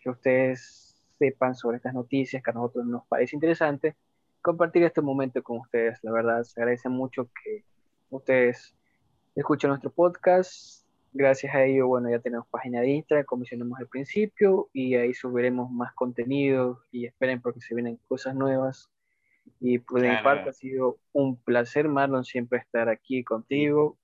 que 0.00 0.10
ustedes 0.10 1.00
sepan 1.16 1.54
sobre 1.54 1.76
estas 1.76 1.94
noticias 1.94 2.42
que 2.42 2.50
a 2.50 2.54
nosotros 2.54 2.86
nos 2.86 3.06
parece 3.06 3.36
interesante, 3.36 3.94
compartir 4.40 4.82
este 4.82 5.00
momento 5.00 5.40
con 5.44 5.58
ustedes. 5.58 6.02
La 6.02 6.10
verdad, 6.10 6.42
se 6.42 6.60
agradece 6.60 6.88
mucho 6.88 7.28
que 7.44 7.64
ustedes 8.10 8.74
escuchen 9.36 9.70
nuestro 9.70 9.92
podcast. 9.92 10.84
Gracias 11.12 11.54
a 11.54 11.62
ello, 11.62 11.86
bueno, 11.86 12.10
ya 12.10 12.18
tenemos 12.18 12.48
página 12.48 12.80
de 12.80 12.88
Instagram, 12.88 13.26
como 13.26 13.40
mencionamos 13.42 13.78
al 13.78 13.86
principio, 13.86 14.70
y 14.72 14.96
ahí 14.96 15.14
subiremos 15.14 15.70
más 15.70 15.94
contenido 15.94 16.80
y 16.90 17.06
esperen 17.06 17.40
porque 17.40 17.60
se 17.60 17.76
vienen 17.76 18.00
cosas 18.08 18.34
nuevas. 18.34 18.90
Y 19.60 19.78
por 19.78 20.00
mi 20.00 20.16
parte 20.22 20.50
ha 20.50 20.52
sido 20.52 20.98
un 21.12 21.36
placer, 21.36 21.88
Marlon, 21.88 22.24
siempre 22.24 22.58
estar 22.58 22.88
aquí 22.88 23.22
contigo 23.22 23.96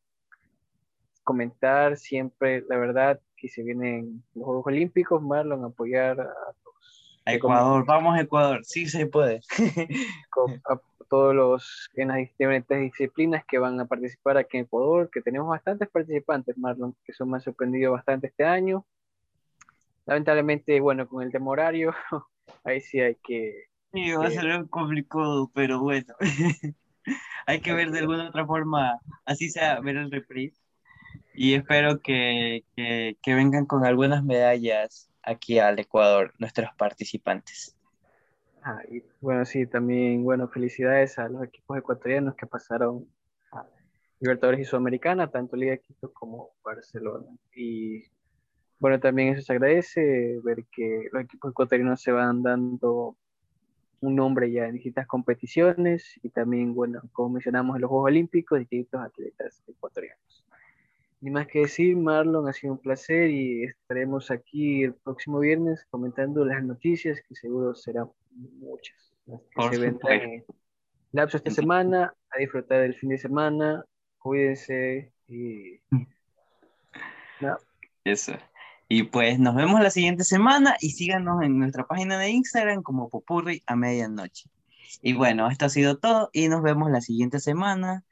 comentar 1.29 1.99
siempre, 1.99 2.65
la 2.71 2.79
verdad, 2.79 3.21
que 3.37 3.51
se 3.51 3.63
vienen 3.63 4.25
los 4.35 4.47
Juegos 4.47 4.67
Olímpicos, 4.67 5.21
Marlon, 5.21 5.63
apoyar 5.63 6.19
a 6.19 6.25
los... 6.25 7.13
Ecuador, 7.27 7.85
vamos 7.85 8.17
a 8.17 8.23
Ecuador, 8.23 8.61
sí 8.65 8.87
se 8.87 9.05
puede. 9.05 9.43
a 10.65 10.81
todos 11.11 11.35
los 11.35 11.91
en 11.97 12.09
las 12.09 12.17
diferentes 12.17 12.81
disciplinas 12.81 13.45
que 13.47 13.59
van 13.59 13.79
a 13.79 13.85
participar 13.85 14.39
aquí 14.39 14.57
en 14.57 14.65
Ecuador, 14.65 15.11
que 15.13 15.21
tenemos 15.21 15.51
bastantes 15.51 15.91
participantes, 15.91 16.57
Marlon, 16.57 16.97
que 17.05 17.13
son 17.13 17.29
me 17.29 17.37
han 17.37 17.43
sorprendido 17.43 17.93
bastante 17.93 18.29
este 18.29 18.47
año. 18.47 18.87
Lamentablemente, 20.07 20.81
bueno, 20.81 21.07
con 21.07 21.23
el 21.23 21.31
tema 21.31 21.51
horario, 21.51 21.95
ahí 22.65 22.81
sí 22.81 23.01
hay 23.01 23.17
que... 23.17 23.67
Sí, 23.93 24.13
va 24.13 24.27
a 24.27 24.31
ser 24.31 24.67
complicado, 24.69 25.51
pero 25.55 25.81
bueno. 25.81 26.15
hay 27.47 27.61
que 27.61 27.73
ver 27.73 27.91
de 27.91 28.01
alguna 28.01 28.29
otra 28.29 28.47
forma, 28.47 28.99
así 29.25 29.49
sea, 29.49 29.81
ver 29.81 29.97
el 29.97 30.11
reprise 30.11 30.61
y 31.39 31.55
espero 31.55 32.01
que, 32.01 32.65
vengan 33.25 33.65
con 33.65 33.85
algunas 33.85 34.25
medallas 34.25 35.09
aquí 35.23 35.61
al 35.61 35.79
Ecuador, 35.79 36.35
nuestros 36.39 36.71
participantes. 36.77 37.77
Ah, 38.61 38.83
bueno, 39.21 39.45
sí, 39.45 39.65
también, 39.65 40.25
bueno, 40.25 40.49
felicidades 40.49 41.17
a 41.17 41.29
los 41.29 41.45
equipos 41.45 41.79
ecuatorianos 41.79 42.35
que 42.35 42.49
pasaron 42.49 43.07
a 43.53 43.65
Libertadores 44.19 44.61
y 44.61 44.65
Sudamericana, 44.65 45.31
tanto 45.31 45.57
Liga 45.57 45.77
Quito 45.77 46.13
como 46.13 46.51
Barcelona. 46.65 47.29
Y 47.55 48.03
bueno, 48.81 48.99
también 48.99 49.29
eso 49.29 49.43
se 49.43 49.53
agradece, 49.53 50.41
ver 50.43 50.65
que 50.73 51.09
los 51.13 51.23
equipos 51.23 51.53
ecuatorianos 51.53 52.03
se 52.03 52.11
van 52.11 52.43
dando 52.43 53.17
un 54.01 54.17
nombre 54.17 54.51
ya 54.51 54.67
en 54.67 54.75
distintas 54.75 55.07
competiciones 55.07 56.19
y 56.23 56.29
también, 56.31 56.75
bueno, 56.75 57.03
como 57.13 57.31
mencionamos 57.31 57.77
en 57.77 57.83
los 57.83 57.89
Juegos 57.89 58.07
Olímpicos, 58.07 58.59
distintos 58.59 59.01
atletas 59.01 59.63
ecuatorianos. 59.67 60.45
Ni 61.21 61.31
más 61.31 61.49
que 61.49 61.61
decir, 61.61 61.97
Marlon, 61.97 62.49
ha 62.49 62.53
sido 62.53 62.75
un 62.75 62.79
placer 62.79 63.31
y 63.31 63.65
estaremos 63.65 64.31
aquí 64.31 64.85
el 64.85 64.95
próximo 64.95 65.41
viernes 65.41 65.85
comentando 65.91 66.45
las 66.45 66.63
noticias 66.63 67.21
que 67.27 67.35
seguro 67.35 67.75
serán 67.75 68.09
muchas. 68.31 69.13
que 69.27 69.77
se 69.77 69.87
en 69.87 70.45
lapso 71.13 71.39
esta 71.39 71.51
semana, 71.51 72.15
a 72.31 72.39
disfrutar 72.39 72.83
del 72.83 72.95
fin 72.95 73.09
de 73.09 73.19
semana, 73.19 73.85
cuídense 74.19 75.13
y 75.27 75.81
mm. 75.91 76.07
Eso. 78.05 78.33
Y 78.89 79.05
pues 79.05 79.39
nos 79.39 79.55
vemos 79.55 79.81
la 79.81 79.91
siguiente 79.91 80.25
semana 80.25 80.77
y 80.81 80.91
síganos 80.91 81.43
en 81.43 81.59
nuestra 81.59 81.87
página 81.87 82.19
de 82.19 82.31
Instagram 82.31 82.83
como 82.83 83.11
Popurri 83.11 83.63
a 83.67 83.77
medianoche. 83.77 84.49
Y 85.03 85.13
bueno, 85.13 85.51
esto 85.51 85.67
ha 85.67 85.69
sido 85.69 85.99
todo 85.99 86.31
y 86.33 86.49
nos 86.49 86.63
vemos 86.63 86.91
la 86.91 87.03
siguiente 87.03 87.39
semana 87.39 88.05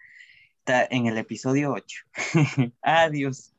en 0.67 1.07
el 1.07 1.17
episodio 1.17 1.73
8. 1.73 1.99
Adiós. 2.83 3.56